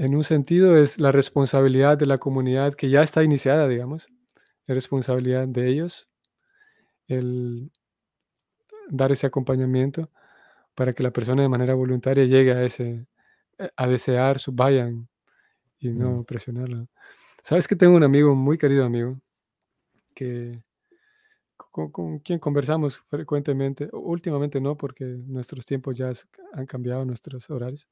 en 0.00 0.14
un 0.14 0.24
sentido 0.24 0.78
es 0.78 0.98
la 0.98 1.12
responsabilidad 1.12 1.98
de 1.98 2.06
la 2.06 2.16
comunidad 2.16 2.72
que 2.72 2.88
ya 2.88 3.02
está 3.02 3.22
iniciada, 3.22 3.68
digamos, 3.68 4.08
la 4.64 4.74
responsabilidad 4.74 5.46
de 5.46 5.68
ellos, 5.68 6.08
el 7.06 7.70
dar 8.88 9.12
ese 9.12 9.26
acompañamiento 9.26 10.10
para 10.74 10.94
que 10.94 11.02
la 11.02 11.10
persona 11.10 11.42
de 11.42 11.50
manera 11.50 11.74
voluntaria 11.74 12.24
llegue 12.24 12.52
a 12.52 12.64
ese, 12.64 13.06
a 13.76 13.86
desear 13.86 14.38
su 14.38 14.52
vayan 14.52 15.06
y 15.78 15.90
no 15.90 16.24
presionarla. 16.24 16.86
Sabes 17.42 17.68
que 17.68 17.76
tengo 17.76 17.94
un 17.94 18.02
amigo, 18.02 18.34
muy 18.34 18.56
querido 18.56 18.86
amigo, 18.86 19.20
que 20.14 20.62
con, 21.58 22.20
quien 22.20 22.38
conversamos 22.38 23.00
frecuentemente, 23.00 23.90
últimamente 23.92 24.62
no, 24.62 24.78
porque 24.78 25.04
nuestros 25.04 25.66
tiempos 25.66 25.98
ya 25.98 26.10
han 26.54 26.64
cambiado, 26.64 27.04
nuestros 27.04 27.50
horarios. 27.50 27.86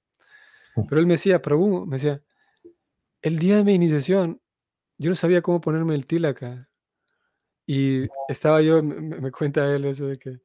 Pero 0.88 1.00
él 1.00 1.06
me 1.06 1.14
decía, 1.14 1.40
Prabhu, 1.40 1.86
me 1.86 1.96
decía, 1.96 2.22
el 3.22 3.38
día 3.38 3.56
de 3.56 3.64
mi 3.64 3.74
iniciación, 3.74 4.40
yo 4.98 5.10
no 5.10 5.16
sabía 5.16 5.42
cómo 5.42 5.60
ponerme 5.60 5.94
el 5.94 6.06
tilaka. 6.06 6.68
Y 7.66 8.06
estaba 8.28 8.62
yo, 8.62 8.82
me, 8.82 9.20
me 9.20 9.30
cuenta 9.30 9.74
él 9.74 9.84
eso 9.84 10.06
de 10.06 10.18
que 10.18 10.40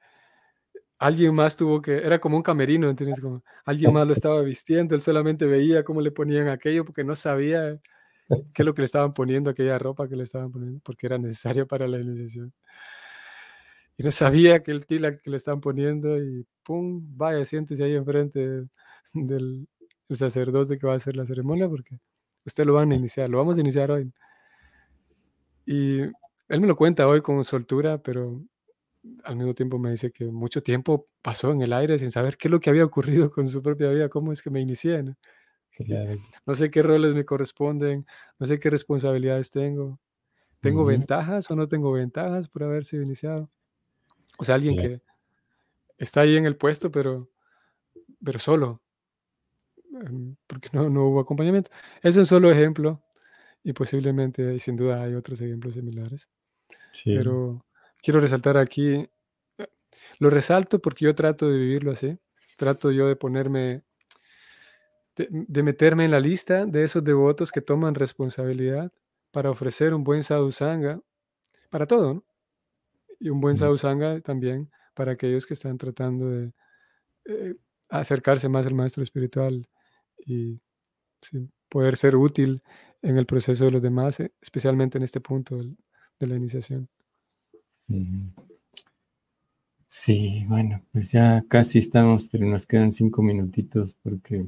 alguien 1.04 1.36
más 1.36 1.58
tuvo 1.58 1.82
que, 1.82 1.98
era 1.98 2.20
como 2.20 2.38
un 2.38 2.44
camerino, 2.44 2.90
¿entiendes? 2.90 3.20
Como 3.20 3.44
alguien 3.66 3.94
más 3.94 4.08
lo 4.08 4.14
estaba 4.14 4.42
vistiendo, 4.42 4.96
él 4.96 5.02
solamente 5.02 5.46
veía 5.46 5.84
cómo 5.84 6.02
le 6.02 6.12
ponían 6.12 6.48
aquello 6.48 6.86
porque 6.86 7.04
no 7.04 7.16
sabía 7.16 7.80
qué 8.54 8.62
es 8.62 8.66
lo 8.66 8.74
que 8.74 8.82
le 8.82 8.86
estaban 8.86 9.14
poniendo, 9.14 9.50
aquella 9.50 9.78
ropa 9.78 10.08
que 10.08 10.16
le 10.16 10.24
estaban 10.24 10.52
poniendo, 10.52 10.80
porque 10.84 11.08
era 11.08 11.18
necesario 11.18 11.68
para 11.68 11.88
la 11.88 12.00
iniciación. 12.00 12.54
Y 13.98 14.04
no 14.04 14.12
sabía 14.12 14.64
que 14.64 14.72
el 14.72 14.86
tila 14.86 15.18
que 15.18 15.30
le 15.30 15.38
estaban 15.38 15.62
poniendo 15.62 16.18
y 16.18 16.48
pum, 16.64 17.02
vaya, 17.18 17.46
siéntese 17.46 17.84
ahí 17.84 17.96
enfrente 17.96 18.66
del, 19.14 19.68
sacerdote 20.16 20.78
que 20.78 20.88
va 20.88 20.94
a 20.94 20.98
hacer 20.98 21.16
la 21.16 21.26
ceremonia 21.26 21.68
porque 21.68 22.00
usted 22.46 22.66
lo 22.66 22.74
van 22.74 22.92
a 22.92 22.96
iniciar, 22.96 23.30
lo 23.30 23.38
vamos 23.38 23.58
a 23.58 23.62
iniciar 23.62 23.92
hoy. 23.92 24.12
Y 25.66 26.02
él 26.02 26.62
me 26.62 26.68
lo 26.68 26.76
cuenta 26.76 27.08
hoy 27.08 27.22
con 27.22 27.44
soltura, 27.44 28.02
pero 28.02 28.42
al 29.24 29.36
mismo 29.36 29.54
tiempo 29.54 29.80
me 29.80 29.92
dice 29.92 30.12
que 30.12 30.26
mucho 30.26 30.62
tiempo 30.62 31.08
pasó 31.22 31.52
en 31.52 31.62
el 31.62 31.74
aire 31.74 32.00
sin 32.00 32.12
saber 32.12 32.38
qué 32.38 32.48
es 32.48 32.52
lo 32.52 32.60
que 32.60 32.70
había 32.70 32.86
ocurrido 32.86 33.32
con 33.32 33.48
su 33.48 33.62
propia 33.62 33.90
vida, 33.90 34.10
cómo 34.10 34.32
es 34.32 34.42
que 34.42 34.50
me 34.50 34.62
inicié. 34.62 35.04
¿no? 35.04 36.56
sé 36.56 36.70
qué 36.70 36.84
roles 36.84 37.16
me 37.16 37.26
corresponden, 37.26 38.06
no 38.40 38.46
sé 38.46 38.60
qué 38.60 38.70
responsabilidades 38.70 39.52
tengo. 39.52 40.00
¿Tengo 40.60 40.86
ventajas 40.86 41.52
o 41.52 41.58
no 41.58 41.68
tengo 41.68 41.92
ventajas 41.92 42.48
por 42.48 42.64
haber 42.64 42.86
sido 42.86 43.04
iniciado? 43.04 43.50
O 44.38 44.46
sea, 44.46 44.56
alguien 44.56 44.78
que 44.78 45.02
está 45.98 46.22
ahí 46.22 46.38
en 46.38 46.46
el 46.46 46.56
puesto, 46.56 46.90
pero, 46.90 47.30
pero 48.24 48.40
solo, 48.40 48.82
porque 50.48 50.70
no, 50.74 50.90
no 50.90 51.06
hubo 51.08 51.20
acompañamiento. 51.20 51.72
Es 52.02 52.16
un 52.16 52.26
solo 52.26 52.52
ejemplo 52.52 53.02
y 53.64 53.74
posiblemente, 53.74 54.54
y 54.54 54.60
sin 54.60 54.76
duda, 54.76 55.04
hay 55.04 55.14
otros 55.14 55.40
ejemplos 55.42 55.76
similares. 55.76 56.30
Pero 57.06 57.66
quiero 58.02 58.20
resaltar 58.20 58.58
aquí, 58.58 59.08
eh, 59.58 59.68
lo 60.20 60.30
resalto 60.30 60.80
porque 60.80 61.06
yo 61.06 61.16
trato 61.16 61.48
de 61.48 61.58
vivirlo 61.58 61.92
así, 61.92 62.18
trato 62.58 62.92
yo 62.92 63.08
de 63.08 63.16
ponerme, 63.16 63.84
de, 65.16 65.64
meterme 65.64 66.06
en 66.06 66.12
la 66.12 66.20
lista 66.20 66.66
de 66.66 66.84
esos 66.84 67.04
devotos 67.04 67.52
que 67.52 67.62
toman 67.62 67.96
responsabilidad 67.96 68.92
para 69.32 69.50
ofrecer 69.50 69.94
un 69.94 70.04
buen 70.04 70.24
sadhusanga 70.24 71.00
para 71.70 71.88
todo, 71.88 72.16
¿no? 72.16 72.24
Y 73.20 73.30
un 73.30 73.40
buen 73.40 73.58
sadhusanga 73.58 74.20
también 74.22 74.70
para 74.94 75.14
aquellos 75.14 75.48
que 75.48 75.54
están 75.54 75.78
tratando 75.78 76.30
de 76.30 76.54
eh, 77.26 77.56
acercarse 77.90 78.50
más 78.50 78.66
al 78.66 78.74
maestro 78.74 79.02
espiritual 79.02 79.68
y 80.26 80.60
poder 81.70 81.98
ser 81.98 82.16
útil 82.16 82.62
en 83.02 83.18
el 83.18 83.26
proceso 83.26 83.66
de 83.66 83.72
los 83.72 83.82
demás, 83.82 84.20
eh, 84.20 84.32
especialmente 84.42 84.98
en 84.98 85.04
este 85.04 85.20
punto 85.20 85.58
de 85.58 86.28
la 86.28 86.36
iniciación. 86.36 86.88
Sí, 89.88 90.46
bueno, 90.48 90.84
pues 90.92 91.12
ya 91.12 91.44
casi 91.48 91.80
estamos, 91.80 92.30
pero 92.32 92.48
nos 92.48 92.66
quedan 92.66 92.92
cinco 92.92 93.22
minutitos 93.22 93.96
porque, 94.02 94.48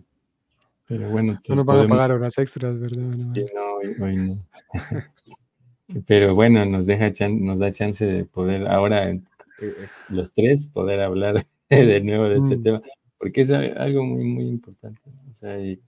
pero 0.87 1.09
bueno. 1.09 1.39
No 1.47 1.55
nos 1.55 1.65
van 1.65 1.85
a 1.85 1.87
pagar 1.87 2.11
horas 2.13 2.37
extras, 2.37 2.79
¿verdad? 2.79 3.15
Sí, 3.33 3.45
no, 3.53 4.05
hoy, 4.05 4.17
no. 4.17 4.39
pero 6.07 6.33
bueno, 6.33 6.65
nos, 6.65 6.85
deja 6.85 7.11
nos 7.29 7.59
da 7.59 7.71
chance 7.71 8.05
de 8.05 8.25
poder 8.25 8.67
ahora 8.67 9.09
eh, 9.09 9.21
los 10.09 10.33
tres 10.33 10.67
poder 10.67 11.01
hablar 11.01 11.45
de 11.69 12.01
nuevo 12.01 12.29
de 12.29 12.37
este 12.37 12.57
mm. 12.57 12.63
tema, 12.63 12.81
porque 13.17 13.41
es 13.41 13.51
algo 13.51 14.03
muy, 14.03 14.23
muy 14.23 14.47
importante. 14.47 15.01
O 15.31 15.33
sea, 15.33 15.59
y, 15.59 15.79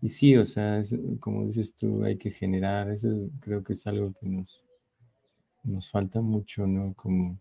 y 0.00 0.08
sí, 0.08 0.36
o 0.36 0.44
sea, 0.44 0.82
como 1.20 1.46
dices 1.46 1.74
tú, 1.74 2.04
hay 2.04 2.16
que 2.16 2.30
generar, 2.30 2.90
eso 2.90 3.30
creo 3.40 3.62
que 3.62 3.72
es 3.74 3.86
algo 3.86 4.12
que 4.20 4.26
nos, 4.28 4.64
nos 5.62 5.90
falta 5.90 6.20
mucho, 6.20 6.66
¿no? 6.66 6.94
Como 6.94 7.38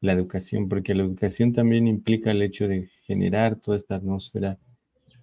la 0.00 0.12
educación, 0.12 0.68
porque 0.68 0.94
la 0.94 1.02
educación 1.02 1.52
también 1.52 1.86
implica 1.86 2.30
el 2.30 2.42
hecho 2.42 2.66
de 2.68 2.88
generar 3.04 3.56
toda 3.56 3.76
esta 3.76 3.96
atmósfera 3.96 4.58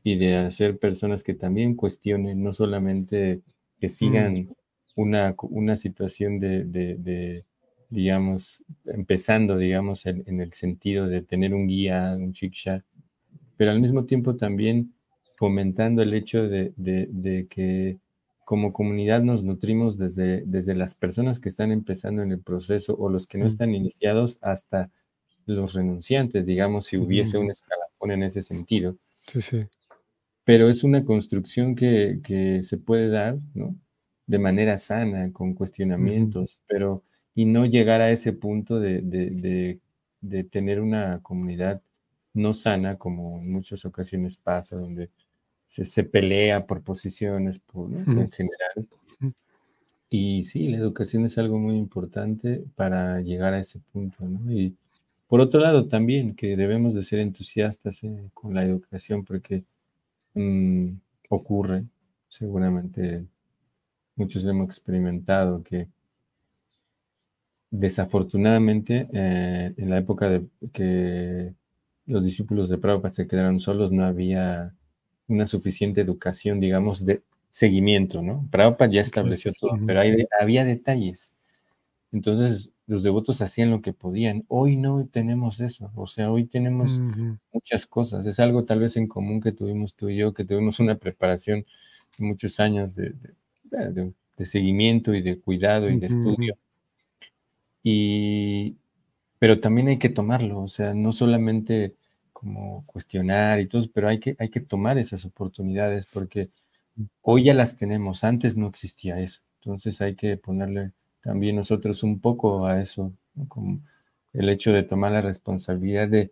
y 0.04 0.16
de 0.16 0.38
hacer 0.38 0.78
personas 0.78 1.24
que 1.24 1.34
también 1.34 1.76
cuestionen, 1.76 2.42
no 2.42 2.54
solamente 2.54 3.42
que 3.80 3.90
sigan 3.90 4.34
mm. 4.36 4.54
una, 4.96 5.36
una 5.42 5.76
situación 5.76 6.40
de, 6.40 7.44
digamos, 7.90 8.64
empezando, 8.86 9.58
digamos, 9.58 10.06
en, 10.06 10.40
el 10.40 10.54
sentido 10.54 11.08
de 11.08 11.22
tener 11.22 11.54
un 11.54 11.68
guía, 11.68 12.16
un 12.18 12.34
chiksha, 12.34 12.84
pero 13.58 13.72
al 13.72 13.82
mismo 13.82 14.06
tiempo 14.06 14.36
también 14.36 14.94
fomentando 15.36 16.02
el 16.02 16.14
hecho 16.14 16.48
de, 16.48 16.74
de 16.76 17.48
que 17.50 17.98
como 18.48 18.72
comunidad 18.72 19.24
nos 19.24 19.44
nutrimos 19.44 19.98
desde, 19.98 20.42
desde 20.46 20.74
las 20.74 20.96
personas 20.96 21.38
que 21.42 21.50
están 21.50 21.74
empezando 21.74 22.22
en 22.22 22.32
el 22.32 22.40
proceso 22.40 22.96
o 22.96 23.10
los 23.10 23.28
que 23.28 23.38
no 23.38 23.46
están 23.46 23.76
iniciados 23.76 24.38
hasta 24.42 24.90
los 25.46 25.74
renunciantes, 25.74 26.46
digamos, 26.46 26.86
si 26.86 26.96
hubiese 26.96 27.38
un 27.38 27.52
escalafón 27.52 28.12
en 28.12 28.24
ese 28.24 28.42
sentido. 28.42 28.96
Sí, 29.30 29.42
sí. 29.42 29.66
Pero 30.46 30.70
es 30.70 30.86
una 30.86 31.04
construcción 31.04 31.76
que, 31.76 32.62
se 32.64 32.78
puede 32.78 33.10
dar, 33.10 33.38
¿no? 33.54 33.76
De 34.28 34.40
manera 34.40 34.78
sana, 34.78 35.30
con 35.34 35.54
cuestionamientos, 35.54 36.62
pero 36.68 37.04
y 37.36 37.44
no 37.44 37.66
llegar 37.66 38.00
a 38.00 38.12
ese 38.12 38.32
punto 38.32 38.80
de, 38.80 39.80
tener 40.50 40.80
una 40.80 41.22
comunidad 41.22 41.82
no 42.38 42.54
sana, 42.54 42.98
como 42.98 43.40
en 43.40 43.52
muchas 43.52 43.86
ocasiones 43.86 44.38
pasa, 44.38 44.78
donde 44.78 45.10
se, 45.66 46.04
pelea 46.04 46.66
por 46.66 46.82
posiciones 46.84 47.60
por, 47.60 47.92
en 47.92 48.32
general. 48.32 48.88
Y 50.10 50.44
sí, 50.44 50.70
la 50.70 50.78
educación 50.78 51.26
es 51.26 51.38
algo 51.38 51.60
muy 51.60 51.76
importante 51.76 52.64
para 52.76 53.20
llegar 53.22 53.54
a 53.54 53.60
ese 53.60 53.80
punto, 53.92 54.26
¿no? 54.26 54.52
Y 54.52 54.76
por 55.28 55.42
otro 55.42 55.60
lado 55.60 55.88
también 55.88 56.36
que 56.36 56.56
debemos 56.56 56.94
de 56.94 57.04
ser 57.04 57.20
entusiastas 57.20 58.04
eh, 58.04 58.30
con 58.34 58.54
la 58.54 58.64
educación 58.64 59.26
porque 59.26 59.66
mm, 60.34 60.92
ocurre, 61.30 61.84
seguramente 62.30 63.26
muchos 64.16 64.46
hemos 64.46 64.68
experimentado 64.68 65.64
que 65.64 65.90
desafortunadamente 67.70 69.08
eh, 69.12 69.74
en 69.76 69.90
la 69.90 69.98
época 69.98 70.30
de 70.30 70.48
que 70.72 71.54
los 72.08 72.24
discípulos 72.24 72.70
de 72.70 72.78
Prabhupada 72.78 73.14
se 73.14 73.28
quedaron 73.28 73.60
solos, 73.60 73.92
no 73.92 74.06
había 74.06 74.74
una 75.28 75.46
suficiente 75.46 76.02
educación, 76.02 76.60
digamos, 76.60 77.06
de 77.06 77.22
seguimiento, 77.50 78.22
¿no? 78.22 78.48
Prabhupada 78.50 78.92
ya 78.92 79.02
estableció 79.02 79.52
todo, 79.60 79.78
pero 79.86 80.02
había 80.40 80.66
detalles. 80.66 81.36
Entonces, 82.12 82.72
los 82.88 83.04
devotos 83.04 83.42
hacían 83.42 83.70
lo 83.70 83.82
que 83.82 83.92
podían. 83.92 84.46
Hoy 84.48 84.78
no 84.78 85.06
tenemos 85.08 85.60
eso, 85.60 85.92
o 85.96 86.08
sea, 86.08 86.32
hoy 86.32 86.46
tenemos 86.46 87.02
muchas 87.52 87.86
cosas. 87.86 88.26
Es 88.26 88.40
algo 88.40 88.64
tal 88.64 88.80
vez 88.80 88.96
en 88.96 89.08
común 89.08 89.42
que 89.42 89.52
tuvimos 89.52 89.94
tú 89.94 90.10
y 90.10 90.18
yo, 90.18 90.34
que 90.34 90.46
tuvimos 90.46 90.80
una 90.80 90.96
preparación 90.96 91.66
de 92.18 92.26
muchos 92.26 92.60
años 92.62 92.96
de, 92.96 93.14
seguimiento 94.46 95.14
y 95.14 95.22
de 95.22 95.40
cuidado 95.40 95.90
y 95.90 96.00
de 96.00 96.08
estudio. 96.08 96.58
Y, 97.84 98.78
pero 99.40 99.60
también 99.60 99.88
hay 99.88 99.98
que 99.98 100.10
tomarlo, 100.10 100.60
o 100.60 100.68
sea, 100.68 100.94
no 100.94 101.12
solamente 101.12 101.96
como 102.34 102.86
cuestionar 102.86 103.60
y 103.60 103.68
todo, 103.68 103.82
pero 103.94 104.10
hay 104.10 104.20
que, 104.20 104.36
hay 104.40 104.50
que 104.50 104.60
tomar 104.60 104.98
esas 104.98 105.26
oportunidades 105.26 106.06
porque 106.06 106.50
hoy 107.22 107.46
ya 107.46 107.54
las 107.54 107.78
tenemos, 107.78 108.24
antes 108.24 108.56
no 108.58 108.68
existía 108.68 109.20
eso, 109.20 109.42
entonces 109.62 110.02
hay 110.02 110.16
que 110.16 110.38
ponerle 110.38 110.92
también 111.22 111.56
nosotros 111.56 112.04
un 112.04 112.20
poco 112.20 112.66
a 112.66 112.82
eso, 112.82 113.12
como 113.48 113.80
el 114.34 114.50
hecho 114.50 114.72
de 114.72 114.84
tomar 114.84 115.12
la 115.12 115.22
responsabilidad 115.22 116.08
de 116.08 116.32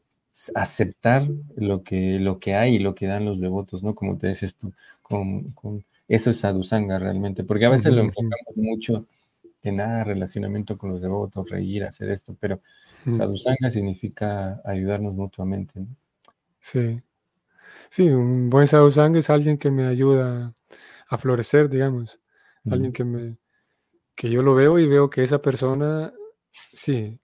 aceptar 0.53 1.27
lo 1.55 1.83
que, 1.83 2.19
lo 2.19 2.39
que 2.39 2.55
hay 2.55 2.75
y 2.75 2.79
lo 2.79 2.93
que 2.93 3.07
dan 3.07 3.25
los 3.25 3.39
devotos, 3.39 3.83
¿no? 3.83 3.95
Como 3.95 4.17
te 4.17 4.27
dices 4.27 4.55
tú, 4.55 4.73
con, 5.01 5.53
eso 6.07 6.29
es 6.29 6.37
sadhusanga 6.37 6.99
realmente, 6.99 7.43
porque 7.43 7.65
a 7.65 7.69
veces 7.69 7.93
lo 7.93 8.01
enfocamos 8.01 8.55
mucho 8.55 9.07
en 9.69 9.77
nada, 9.77 10.03
relacionamiento 10.03 10.77
con 10.77 10.91
los 10.91 11.01
devotos, 11.01 11.49
reír, 11.49 11.83
hacer 11.83 12.09
esto, 12.09 12.35
pero 12.39 12.61
sadhusanga 13.09 13.69
significa 13.69 14.61
ayudarnos 14.63 15.15
mutuamente, 15.15 15.79
¿no? 15.79 15.87
Sí. 16.59 17.01
Sí, 17.89 18.09
un 18.09 18.49
buen 18.49 18.67
sadhusanga 18.67 19.19
es 19.19 19.29
alguien 19.29 19.57
que 19.57 19.71
me 19.71 19.85
ayuda 19.85 20.53
a 21.07 21.17
florecer, 21.17 21.69
digamos, 21.69 22.19
alguien 22.65 22.91
que 22.91 23.03
me 23.03 23.37
que 24.15 24.29
yo 24.29 24.41
lo 24.41 24.55
veo 24.55 24.79
y 24.79 24.87
veo 24.87 25.09
que 25.09 25.21
esa 25.23 25.41
persona, 25.41 26.13
sí, 26.73 27.19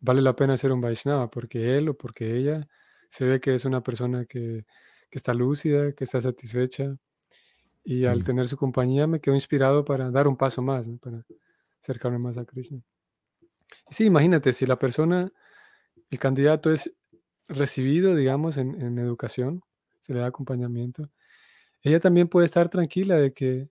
vale 0.00 0.20
la 0.20 0.34
pena 0.34 0.56
ser 0.56 0.72
un 0.72 0.80
Vaishnava 0.80 1.30
porque 1.30 1.78
él 1.78 1.88
o 1.88 1.96
porque 1.96 2.36
ella 2.36 2.68
se 3.08 3.24
ve 3.24 3.40
que 3.40 3.54
es 3.54 3.64
una 3.64 3.82
persona 3.82 4.26
que, 4.26 4.64
está 5.10 5.34
lúcida, 5.34 5.92
que 5.92 6.04
está 6.04 6.20
satisfecha 6.20 6.96
y 7.84 8.06
al 8.06 8.20
mm. 8.20 8.24
tener 8.24 8.48
su 8.48 8.56
compañía 8.56 9.06
me 9.06 9.20
quedo 9.20 9.34
inspirado 9.34 9.84
para 9.84 10.10
dar 10.10 10.26
un 10.26 10.36
paso 10.36 10.62
más, 10.62 10.88
para 11.00 11.24
acercarme 11.82 12.18
más 12.18 12.38
a 12.38 12.44
Krishna. 12.44 12.80
Sí, 13.90 14.04
imagínate, 14.04 14.52
si 14.52 14.66
la 14.66 14.78
persona, 14.78 15.30
el 16.10 16.18
candidato 16.18 16.70
es 16.72 16.92
recibido, 17.48 18.14
digamos, 18.14 18.56
en, 18.56 18.98
educación, 18.98 19.62
se 20.00 20.14
le 20.14 20.20
da 20.20 20.26
acompañamiento, 20.26 21.10
ella 21.82 22.00
también 22.00 22.28
puede 22.28 22.46
estar 22.46 22.68
tranquila 22.68 23.16
de 23.16 23.32
que, 23.32 23.68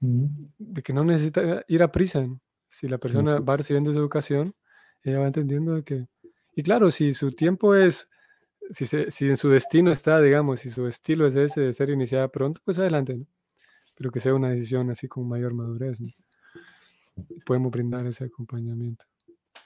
mm. 0.00 0.26
de 0.58 0.82
que 0.82 0.92
no 0.92 1.04
necesita 1.04 1.64
ir 1.68 1.82
a 1.82 1.92
prisa. 1.92 2.26
Si 2.68 2.88
la 2.88 2.98
persona 2.98 3.38
va 3.40 3.56
recibiendo 3.56 3.92
su 3.92 3.98
educación, 3.98 4.54
ella 5.02 5.20
va 5.20 5.26
entendiendo 5.26 5.84
que... 5.84 6.06
Y 6.54 6.62
claro, 6.62 6.90
si 6.90 7.12
su 7.12 7.32
tiempo 7.32 7.74
es, 7.74 8.08
si, 8.70 8.86
si 8.86 9.28
en 9.28 9.36
su 9.36 9.50
destino 9.50 9.92
está, 9.92 10.20
digamos, 10.20 10.60
si 10.60 10.70
su 10.70 10.86
estilo 10.86 11.26
es 11.26 11.36
ese 11.36 11.60
de 11.60 11.72
ser 11.74 11.90
iniciada 11.90 12.28
pronto, 12.28 12.62
pues 12.64 12.78
adelante, 12.78 13.16
¿no? 13.16 13.26
Pero 13.94 14.10
que 14.10 14.20
sea 14.20 14.34
una 14.34 14.50
decisión 14.50 14.90
así 14.90 15.08
con 15.08 15.28
mayor 15.28 15.52
madurez, 15.52 16.00
¿no? 16.00 16.08
Podemos 17.44 17.70
brindar 17.70 18.06
ese 18.06 18.24
acompañamiento. 18.24 19.04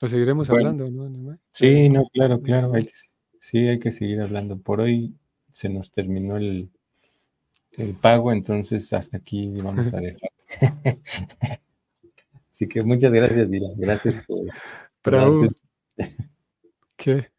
Lo 0.01 0.09
seguiremos 0.09 0.51
hablando, 0.51 0.87
¿no? 0.87 1.39
Sí, 1.53 1.89
no, 1.89 2.09
claro, 2.13 2.41
claro, 2.41 2.75
hay 2.75 2.85
que, 2.87 2.93
sí, 3.39 3.59
hay 3.59 3.79
que 3.79 3.91
seguir 3.91 4.21
hablando. 4.21 4.59
Por 4.59 4.81
hoy 4.81 5.15
se 5.53 5.69
nos 5.69 5.91
terminó 5.91 6.37
el, 6.37 6.69
el 7.73 7.95
pago, 7.95 8.33
entonces 8.33 8.93
hasta 8.93 9.17
aquí 9.17 9.53
vamos 9.65 9.95
a 9.95 10.01
dejar. 10.01 10.31
Así 12.51 12.69
que 12.69 12.83
muchas 12.83 13.13
gracias, 13.13 13.51
Dira. 13.51 13.69
Gracias 13.77 14.19
por, 14.27 14.41
Prabhu, 15.03 15.49
¿qué? 16.97 17.31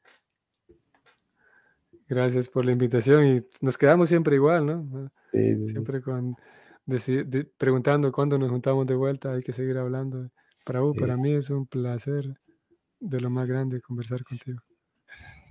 Gracias 2.07 2.47
por 2.47 2.65
la 2.65 2.71
invitación 2.71 3.27
y 3.27 3.45
nos 3.61 3.77
quedamos 3.77 4.09
siempre 4.09 4.35
igual, 4.35 4.65
¿no? 4.65 5.11
Siempre 5.31 6.01
con, 6.01 6.37
preguntando 7.57 8.11
cuándo 8.11 8.37
nos 8.37 8.49
juntamos 8.49 8.87
de 8.87 8.95
vuelta, 8.95 9.33
hay 9.33 9.43
que 9.43 9.53
seguir 9.53 9.77
hablando. 9.77 10.29
Prabhu, 10.65 10.93
para 10.95 11.15
mí 11.15 11.33
es 11.33 11.49
un 11.49 11.65
placer 11.65 12.37
de 12.99 13.21
lo 13.21 13.29
más 13.29 13.47
grande 13.47 13.81
conversar 13.81 14.23
contigo. 14.23 14.59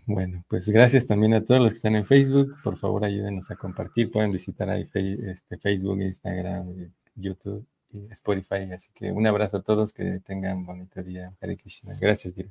Bueno, 0.07 0.45
pues 0.49 0.69
gracias 0.69 1.07
también 1.07 1.35
a 1.35 1.45
todos 1.45 1.61
los 1.61 1.73
que 1.73 1.77
están 1.77 1.97
en 1.97 2.05
Facebook. 2.05 2.55
Por 2.63 2.77
favor, 2.77 3.05
ayúdenos 3.05 3.51
a 3.51 3.57
compartir. 3.57 4.11
Pueden 4.11 4.31
visitar 4.31 4.71
ahí 4.71 4.89
este, 4.95 5.59
Facebook, 5.59 6.01
Instagram, 6.01 6.93
YouTube. 7.15 7.67
Spotify. 8.11 8.71
Así 8.73 8.91
que 8.93 9.11
un 9.13 9.27
abrazo 9.27 9.59
a 9.59 9.63
todos, 9.63 9.93
que 9.93 10.21
tengan 10.21 10.65
bonito 10.65 11.03
día. 11.03 11.35
Hare 11.41 11.59
Gracias, 12.01 12.35
Dira. 12.35 12.51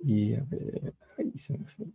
Y 0.00 0.34
a 0.34 0.44
ver, 0.44 0.94
ahí 1.18 1.38
se 1.38 1.56
me 1.56 1.66
fue. 1.66 1.86